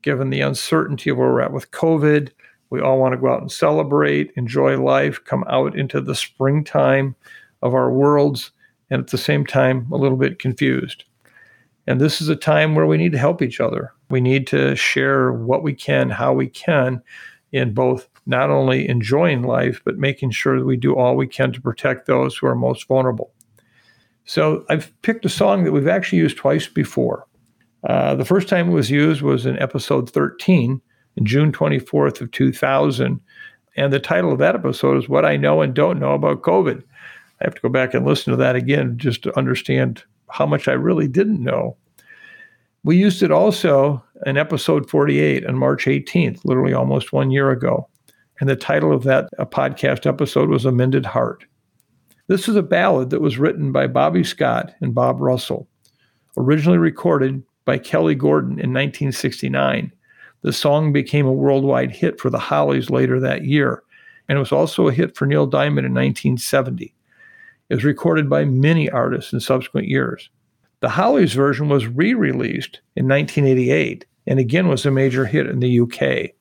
given 0.00 0.30
the 0.30 0.40
uncertainty 0.40 1.10
of 1.10 1.18
where 1.18 1.28
we're 1.28 1.42
at 1.42 1.52
with 1.52 1.70
COVID, 1.72 2.30
we 2.70 2.80
all 2.80 2.98
want 2.98 3.12
to 3.12 3.18
go 3.18 3.30
out 3.30 3.42
and 3.42 3.52
celebrate, 3.52 4.32
enjoy 4.34 4.82
life, 4.82 5.22
come 5.24 5.44
out 5.46 5.76
into 5.76 6.00
the 6.00 6.14
springtime 6.14 7.16
of 7.60 7.74
our 7.74 7.92
worlds, 7.92 8.50
and 8.88 8.98
at 9.02 9.08
the 9.08 9.18
same 9.18 9.44
time, 9.44 9.86
a 9.92 9.96
little 9.96 10.16
bit 10.16 10.38
confused. 10.38 11.04
And 11.86 12.00
this 12.00 12.22
is 12.22 12.30
a 12.30 12.36
time 12.36 12.74
where 12.74 12.86
we 12.86 12.96
need 12.96 13.12
to 13.12 13.18
help 13.18 13.42
each 13.42 13.60
other. 13.60 13.92
We 14.08 14.22
need 14.22 14.46
to 14.46 14.74
share 14.74 15.32
what 15.32 15.62
we 15.62 15.74
can, 15.74 16.08
how 16.08 16.32
we 16.32 16.46
can, 16.46 17.02
in 17.52 17.74
both 17.74 18.08
not 18.24 18.48
only 18.48 18.88
enjoying 18.88 19.42
life, 19.42 19.82
but 19.84 19.98
making 19.98 20.30
sure 20.30 20.58
that 20.58 20.64
we 20.64 20.78
do 20.78 20.96
all 20.96 21.14
we 21.14 21.26
can 21.26 21.52
to 21.52 21.60
protect 21.60 22.06
those 22.06 22.38
who 22.38 22.46
are 22.46 22.54
most 22.54 22.88
vulnerable. 22.88 23.34
So 24.28 24.66
I've 24.68 24.92
picked 25.00 25.24
a 25.24 25.30
song 25.30 25.64
that 25.64 25.72
we've 25.72 25.88
actually 25.88 26.18
used 26.18 26.36
twice 26.36 26.68
before. 26.68 27.26
Uh, 27.88 28.14
the 28.14 28.26
first 28.26 28.46
time 28.46 28.68
it 28.68 28.74
was 28.74 28.90
used 28.90 29.22
was 29.22 29.46
in 29.46 29.58
episode 29.58 30.10
13, 30.10 30.82
June 31.22 31.50
24th 31.50 32.20
of 32.20 32.30
2000. 32.30 33.20
And 33.78 33.92
the 33.92 33.98
title 33.98 34.30
of 34.30 34.38
that 34.38 34.54
episode 34.54 34.98
is 34.98 35.08
What 35.08 35.24
I 35.24 35.38
Know 35.38 35.62
and 35.62 35.72
Don't 35.72 35.98
Know 35.98 36.12
About 36.12 36.42
COVID. 36.42 36.82
I 37.40 37.44
have 37.44 37.54
to 37.54 37.60
go 37.62 37.70
back 37.70 37.94
and 37.94 38.04
listen 38.04 38.30
to 38.32 38.36
that 38.36 38.54
again 38.54 38.98
just 38.98 39.22
to 39.22 39.36
understand 39.38 40.04
how 40.28 40.44
much 40.44 40.68
I 40.68 40.72
really 40.72 41.08
didn't 41.08 41.42
know. 41.42 41.78
We 42.84 42.98
used 42.98 43.22
it 43.22 43.30
also 43.30 44.04
in 44.26 44.36
episode 44.36 44.90
48 44.90 45.46
on 45.46 45.56
March 45.56 45.86
18th, 45.86 46.44
literally 46.44 46.74
almost 46.74 47.14
one 47.14 47.30
year 47.30 47.50
ago. 47.50 47.88
And 48.40 48.50
the 48.50 48.56
title 48.56 48.92
of 48.92 49.04
that 49.04 49.30
podcast 49.38 50.04
episode 50.04 50.50
was 50.50 50.66
Amended 50.66 51.06
Heart. 51.06 51.46
This 52.28 52.46
is 52.46 52.56
a 52.56 52.62
ballad 52.62 53.08
that 53.08 53.22
was 53.22 53.38
written 53.38 53.72
by 53.72 53.86
Bobby 53.86 54.22
Scott 54.22 54.74
and 54.82 54.94
Bob 54.94 55.18
Russell, 55.18 55.66
originally 56.36 56.76
recorded 56.76 57.42
by 57.64 57.78
Kelly 57.78 58.14
Gordon 58.14 58.52
in 58.52 58.74
1969. 58.74 59.90
The 60.42 60.52
song 60.52 60.92
became 60.92 61.24
a 61.24 61.32
worldwide 61.32 61.90
hit 61.90 62.20
for 62.20 62.28
the 62.28 62.38
Hollies 62.38 62.90
later 62.90 63.18
that 63.18 63.46
year, 63.46 63.82
and 64.28 64.36
it 64.36 64.40
was 64.40 64.52
also 64.52 64.88
a 64.88 64.92
hit 64.92 65.16
for 65.16 65.24
Neil 65.24 65.46
Diamond 65.46 65.86
in 65.86 65.94
1970. 65.94 66.94
It 67.70 67.74
was 67.74 67.84
recorded 67.84 68.28
by 68.28 68.44
many 68.44 68.90
artists 68.90 69.32
in 69.32 69.40
subsequent 69.40 69.88
years. 69.88 70.28
The 70.80 70.90
Hollies 70.90 71.32
version 71.32 71.70
was 71.70 71.86
re 71.86 72.12
released 72.12 72.80
in 72.94 73.08
1988 73.08 74.04
and 74.26 74.38
again 74.38 74.68
was 74.68 74.84
a 74.84 74.90
major 74.90 75.24
hit 75.24 75.46
in 75.46 75.60
the 75.60 75.80
UK. 75.80 76.34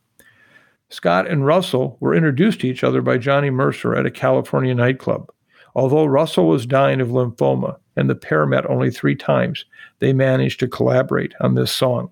Scott 0.90 1.30
and 1.30 1.46
Russell 1.46 1.96
were 2.02 2.14
introduced 2.14 2.60
to 2.60 2.68
each 2.68 2.84
other 2.84 3.02
by 3.02 3.18
Johnny 3.18 3.50
Mercer 3.50 3.96
at 3.96 4.06
a 4.06 4.12
California 4.12 4.76
nightclub. 4.76 5.32
Although 5.78 6.05
Russell 6.05 6.47
was 6.47 6.65
dying 6.65 6.99
of 6.99 7.09
lymphoma 7.09 7.78
and 7.95 8.09
the 8.09 8.15
pair 8.15 8.47
met 8.47 8.67
only 8.67 8.89
three 8.89 9.15
times, 9.15 9.63
they 9.99 10.11
managed 10.11 10.59
to 10.61 10.67
collaborate 10.67 11.36
on 11.39 11.53
this 11.53 11.71
song. 11.71 12.09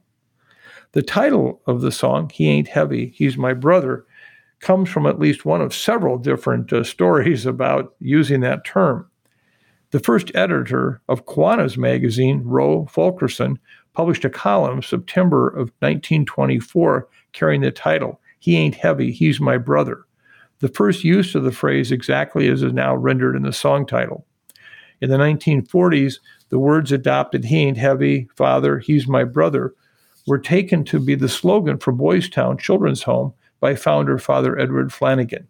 The 0.91 1.01
title 1.01 1.63
of 1.65 1.81
the 1.81 1.91
song, 1.91 2.29
He 2.29 2.47
Ain't 2.47 2.67
Heavy, 2.67 3.07
He's 3.15 3.37
My 3.37 3.53
Brother, 3.53 4.05
comes 4.59 4.87
from 4.87 5.07
at 5.07 5.17
least 5.17 5.45
one 5.45 5.61
of 5.61 5.73
several 5.73 6.19
different 6.19 6.71
uh, 6.71 6.83
stories 6.83 7.47
about 7.47 7.95
using 7.99 8.41
that 8.41 8.65
term. 8.65 9.09
The 9.89 9.99
first 9.99 10.31
editor 10.35 11.01
of 11.09 11.25
Kiwanis 11.25 11.75
magazine, 11.75 12.43
Roe 12.45 12.85
Fulkerson, 12.85 13.57
published 13.93 14.25
a 14.25 14.29
column 14.29 14.83
September 14.83 15.47
of 15.47 15.71
1924 15.79 17.07
carrying 17.33 17.61
the 17.61 17.71
title, 17.71 18.21
He 18.37 18.57
Ain't 18.57 18.75
Heavy, 18.75 19.11
He's 19.11 19.39
My 19.39 19.57
Brother. 19.57 20.05
The 20.59 20.69
first 20.69 21.03
use 21.03 21.35
of 21.35 21.43
the 21.43 21.51
phrase 21.51 21.91
exactly 21.91 22.47
as 22.47 22.63
is 22.63 22.73
now 22.73 22.95
rendered 22.95 23.35
in 23.35 23.43
the 23.43 23.51
song 23.51 23.85
title. 23.85 24.25
In 25.01 25.09
the 25.09 25.17
1940s, 25.17 26.19
the 26.49 26.59
words 26.59 26.91
adopted, 26.91 27.45
He 27.45 27.57
Ain't 27.57 27.77
Heavy, 27.77 28.29
Father, 28.35 28.79
He's 28.79 29.07
My 29.07 29.25
Brother, 29.25 29.73
were 30.25 30.39
taken 30.39 30.83
to 30.85 30.99
be 30.99 31.15
the 31.15 31.29
slogan 31.29 31.77
for 31.77 31.91
Boys 31.91 32.29
Town 32.29 32.57
Children's 32.57 33.03
Home 33.03 33.33
by 33.59 33.75
founder 33.75 34.17
Father 34.17 34.57
Edward 34.57 34.93
Flanagan. 34.93 35.47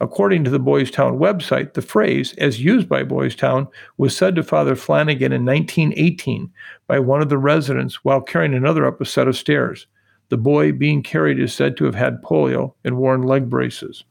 According 0.00 0.44
to 0.44 0.50
the 0.50 0.58
Boys 0.58 0.90
Town 0.90 1.18
website, 1.18 1.74
the 1.74 1.82
phrase, 1.82 2.32
as 2.38 2.64
used 2.64 2.88
by 2.88 3.02
Boys 3.02 3.36
Town, 3.36 3.68
was 3.98 4.16
said 4.16 4.34
to 4.36 4.42
Father 4.42 4.74
Flanagan 4.74 5.32
in 5.32 5.44
1918 5.44 6.50
by 6.86 6.98
one 6.98 7.20
of 7.20 7.28
the 7.28 7.36
residents 7.36 8.02
while 8.02 8.22
carrying 8.22 8.54
another 8.54 8.86
up 8.86 9.00
a 9.00 9.04
set 9.04 9.28
of 9.28 9.36
stairs. 9.36 9.86
The 10.30 10.38
boy 10.38 10.72
being 10.72 11.02
carried 11.02 11.38
is 11.38 11.52
said 11.52 11.76
to 11.76 11.84
have 11.84 11.96
had 11.96 12.22
polio 12.22 12.72
and 12.82 12.96
worn 12.96 13.22
leg 13.22 13.50
braces. 13.50 14.04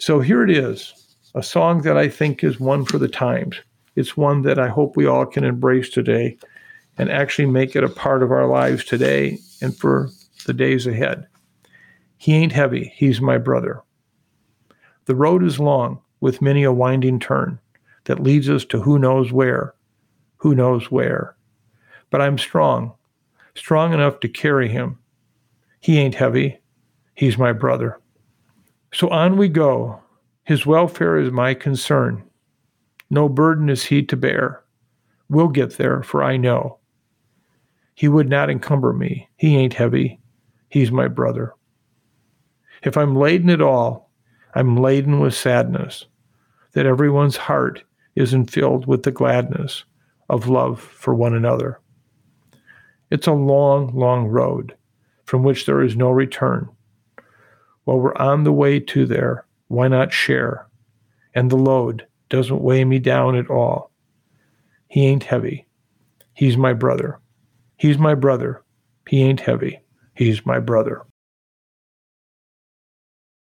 So 0.00 0.20
here 0.20 0.44
it 0.44 0.50
is, 0.50 0.94
a 1.34 1.42
song 1.42 1.82
that 1.82 1.96
I 1.96 2.08
think 2.08 2.44
is 2.44 2.60
one 2.60 2.84
for 2.84 2.98
the 2.98 3.08
times. 3.08 3.56
It's 3.96 4.16
one 4.16 4.42
that 4.42 4.56
I 4.56 4.68
hope 4.68 4.96
we 4.96 5.06
all 5.06 5.26
can 5.26 5.42
embrace 5.42 5.90
today 5.90 6.38
and 6.98 7.10
actually 7.10 7.46
make 7.46 7.74
it 7.74 7.82
a 7.82 7.88
part 7.88 8.22
of 8.22 8.30
our 8.30 8.46
lives 8.46 8.84
today 8.84 9.38
and 9.60 9.76
for 9.76 10.08
the 10.46 10.52
days 10.52 10.86
ahead. 10.86 11.26
He 12.16 12.32
ain't 12.32 12.52
heavy, 12.52 12.92
he's 12.94 13.20
my 13.20 13.38
brother. 13.38 13.82
The 15.06 15.16
road 15.16 15.42
is 15.42 15.58
long, 15.58 16.00
with 16.20 16.42
many 16.42 16.62
a 16.62 16.72
winding 16.72 17.18
turn 17.18 17.58
that 18.04 18.22
leads 18.22 18.48
us 18.48 18.64
to 18.66 18.80
who 18.80 19.00
knows 19.00 19.32
where, 19.32 19.74
who 20.36 20.54
knows 20.54 20.92
where. 20.92 21.36
But 22.10 22.20
I'm 22.20 22.38
strong, 22.38 22.92
strong 23.56 23.92
enough 23.92 24.20
to 24.20 24.28
carry 24.28 24.68
him. 24.68 24.96
He 25.80 25.98
ain't 25.98 26.14
heavy, 26.14 26.60
he's 27.14 27.36
my 27.36 27.52
brother. 27.52 27.98
So 28.92 29.08
on 29.08 29.36
we 29.36 29.48
go. 29.48 30.00
His 30.44 30.64
welfare 30.64 31.18
is 31.18 31.30
my 31.30 31.54
concern. 31.54 32.24
No 33.10 33.28
burden 33.28 33.68
is 33.68 33.84
he 33.84 34.02
to 34.04 34.16
bear. 34.16 34.62
We'll 35.28 35.48
get 35.48 35.76
there, 35.76 36.02
for 36.02 36.22
I 36.22 36.36
know 36.36 36.78
he 37.98 38.06
would 38.06 38.28
not 38.28 38.48
encumber 38.48 38.92
me. 38.92 39.28
He 39.36 39.56
ain't 39.56 39.74
heavy. 39.74 40.20
He's 40.68 40.92
my 40.92 41.08
brother. 41.08 41.52
If 42.84 42.96
I'm 42.96 43.16
laden 43.16 43.50
at 43.50 43.60
all, 43.60 44.12
I'm 44.54 44.76
laden 44.76 45.18
with 45.18 45.34
sadness 45.34 46.06
that 46.74 46.86
everyone's 46.86 47.36
heart 47.36 47.82
isn't 48.14 48.52
filled 48.52 48.86
with 48.86 49.02
the 49.02 49.10
gladness 49.10 49.82
of 50.30 50.46
love 50.46 50.80
for 50.80 51.12
one 51.12 51.34
another. 51.34 51.80
It's 53.10 53.26
a 53.26 53.32
long, 53.32 53.92
long 53.96 54.28
road 54.28 54.76
from 55.24 55.42
which 55.42 55.66
there 55.66 55.82
is 55.82 55.96
no 55.96 56.10
return. 56.10 56.68
While 57.88 58.00
we're 58.00 58.16
on 58.16 58.44
the 58.44 58.52
way 58.52 58.80
to 58.80 59.06
there, 59.06 59.46
why 59.68 59.88
not 59.88 60.12
share? 60.12 60.66
And 61.34 61.48
the 61.48 61.56
load 61.56 62.06
doesn't 62.28 62.60
weigh 62.60 62.84
me 62.84 62.98
down 62.98 63.34
at 63.34 63.48
all. 63.48 63.90
He 64.88 65.06
ain't 65.06 65.24
heavy. 65.24 65.66
He's 66.34 66.58
my 66.58 66.74
brother. 66.74 67.18
He's 67.78 67.96
my 67.96 68.14
brother. 68.14 68.62
He 69.08 69.22
ain't 69.22 69.40
heavy. 69.40 69.80
He's 70.14 70.44
my 70.44 70.60
brother. 70.60 71.06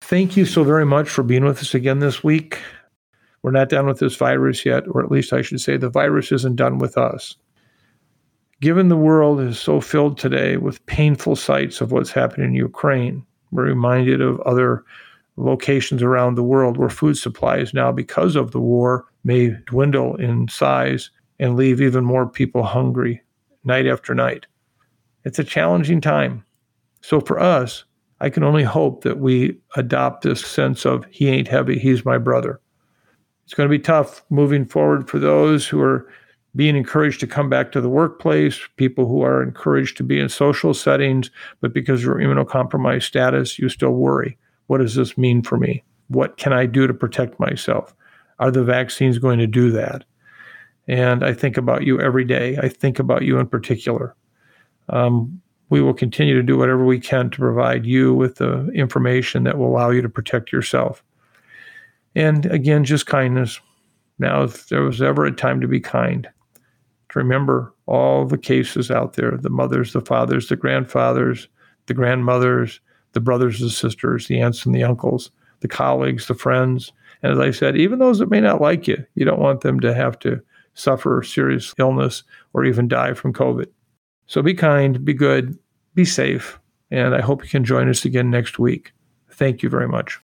Thank 0.02 0.36
you 0.36 0.44
so 0.44 0.64
very 0.64 0.84
much 0.84 1.08
for 1.08 1.22
being 1.22 1.46
with 1.46 1.60
us 1.60 1.72
again 1.72 2.00
this 2.00 2.22
week. 2.22 2.58
We're 3.40 3.52
not 3.52 3.70
done 3.70 3.86
with 3.86 4.00
this 4.00 4.16
virus 4.16 4.66
yet, 4.66 4.84
or 4.86 5.02
at 5.02 5.10
least 5.10 5.32
I 5.32 5.40
should 5.40 5.62
say 5.62 5.78
the 5.78 5.88
virus 5.88 6.30
isn't 6.30 6.56
done 6.56 6.76
with 6.76 6.98
us. 6.98 7.38
Given 8.60 8.90
the 8.90 8.98
world 8.98 9.40
is 9.40 9.58
so 9.58 9.80
filled 9.80 10.18
today 10.18 10.58
with 10.58 10.84
painful 10.84 11.36
sights 11.36 11.80
of 11.80 11.90
what's 11.90 12.10
happening 12.10 12.48
in 12.48 12.54
Ukraine, 12.54 13.24
we're 13.56 13.64
reminded 13.64 14.20
of 14.20 14.40
other 14.42 14.84
locations 15.36 16.02
around 16.02 16.34
the 16.34 16.42
world 16.42 16.76
where 16.76 16.88
food 16.88 17.16
supplies 17.16 17.74
now, 17.74 17.90
because 17.90 18.36
of 18.36 18.52
the 18.52 18.60
war, 18.60 19.06
may 19.24 19.48
dwindle 19.66 20.16
in 20.16 20.48
size 20.48 21.10
and 21.38 21.56
leave 21.56 21.80
even 21.80 22.04
more 22.04 22.26
people 22.26 22.62
hungry 22.62 23.20
night 23.64 23.86
after 23.86 24.14
night. 24.14 24.46
It's 25.24 25.38
a 25.38 25.44
challenging 25.44 26.00
time. 26.00 26.44
So 27.02 27.20
for 27.20 27.38
us, 27.38 27.84
I 28.20 28.30
can 28.30 28.42
only 28.42 28.62
hope 28.62 29.02
that 29.04 29.18
we 29.18 29.58
adopt 29.76 30.22
this 30.22 30.40
sense 30.40 30.86
of 30.86 31.04
he 31.10 31.28
ain't 31.28 31.48
heavy, 31.48 31.78
he's 31.78 32.04
my 32.04 32.18
brother. 32.18 32.60
It's 33.44 33.54
going 33.54 33.68
to 33.68 33.78
be 33.78 33.82
tough 33.82 34.24
moving 34.30 34.64
forward 34.64 35.08
for 35.08 35.18
those 35.18 35.66
who 35.66 35.80
are 35.80 36.08
being 36.56 36.74
encouraged 36.74 37.20
to 37.20 37.26
come 37.26 37.50
back 37.50 37.70
to 37.72 37.80
the 37.80 37.88
workplace, 37.88 38.58
people 38.76 39.06
who 39.06 39.22
are 39.22 39.42
encouraged 39.42 39.96
to 39.98 40.02
be 40.02 40.18
in 40.18 40.28
social 40.28 40.72
settings, 40.72 41.30
but 41.60 41.74
because 41.74 42.02
you're 42.02 42.16
immunocompromised 42.16 43.02
status, 43.02 43.58
you 43.58 43.68
still 43.68 43.92
worry. 43.92 44.38
What 44.66 44.78
does 44.78 44.94
this 44.94 45.18
mean 45.18 45.42
for 45.42 45.58
me? 45.58 45.84
What 46.08 46.38
can 46.38 46.52
I 46.52 46.66
do 46.66 46.86
to 46.86 46.94
protect 46.94 47.38
myself? 47.38 47.94
Are 48.38 48.50
the 48.50 48.64
vaccines 48.64 49.18
going 49.18 49.38
to 49.38 49.46
do 49.46 49.70
that? 49.72 50.04
And 50.88 51.24
I 51.24 51.34
think 51.34 51.56
about 51.56 51.84
you 51.84 52.00
every 52.00 52.24
day. 52.24 52.56
I 52.56 52.68
think 52.68 52.98
about 52.98 53.22
you 53.22 53.38
in 53.38 53.46
particular. 53.46 54.14
Um, 54.88 55.42
we 55.68 55.82
will 55.82 55.94
continue 55.94 56.34
to 56.34 56.42
do 56.42 56.56
whatever 56.56 56.84
we 56.84 57.00
can 57.00 57.28
to 57.30 57.38
provide 57.38 57.84
you 57.84 58.14
with 58.14 58.36
the 58.36 58.68
information 58.68 59.44
that 59.44 59.58
will 59.58 59.68
allow 59.68 59.90
you 59.90 60.00
to 60.00 60.08
protect 60.08 60.52
yourself. 60.52 61.02
And 62.14 62.46
again, 62.46 62.84
just 62.84 63.06
kindness. 63.06 63.60
Now, 64.18 64.44
if 64.44 64.68
there 64.68 64.82
was 64.82 65.02
ever 65.02 65.26
a 65.26 65.32
time 65.32 65.60
to 65.60 65.68
be 65.68 65.80
kind, 65.80 66.28
to 67.10 67.18
remember 67.18 67.72
all 67.86 68.26
the 68.26 68.38
cases 68.38 68.90
out 68.90 69.14
there 69.14 69.36
the 69.36 69.50
mothers, 69.50 69.92
the 69.92 70.00
fathers, 70.00 70.48
the 70.48 70.56
grandfathers, 70.56 71.48
the 71.86 71.94
grandmothers, 71.94 72.80
the 73.12 73.20
brothers 73.20 73.62
and 73.62 73.70
sisters, 73.70 74.26
the 74.26 74.40
aunts 74.40 74.66
and 74.66 74.74
the 74.74 74.84
uncles, 74.84 75.30
the 75.60 75.68
colleagues, 75.68 76.26
the 76.26 76.34
friends. 76.34 76.92
And 77.22 77.32
as 77.32 77.38
I 77.38 77.50
said, 77.50 77.76
even 77.76 77.98
those 77.98 78.18
that 78.18 78.30
may 78.30 78.40
not 78.40 78.60
like 78.60 78.86
you, 78.86 79.04
you 79.14 79.24
don't 79.24 79.40
want 79.40 79.62
them 79.62 79.80
to 79.80 79.94
have 79.94 80.18
to 80.20 80.40
suffer 80.74 81.22
serious 81.22 81.74
illness 81.78 82.22
or 82.52 82.64
even 82.64 82.88
die 82.88 83.14
from 83.14 83.32
COVID. 83.32 83.66
So 84.26 84.42
be 84.42 84.54
kind, 84.54 85.04
be 85.04 85.14
good, 85.14 85.58
be 85.94 86.04
safe, 86.04 86.60
and 86.90 87.14
I 87.14 87.20
hope 87.20 87.42
you 87.42 87.48
can 87.48 87.64
join 87.64 87.88
us 87.88 88.04
again 88.04 88.30
next 88.30 88.58
week. 88.58 88.92
Thank 89.30 89.62
you 89.62 89.68
very 89.68 89.88
much. 89.88 90.20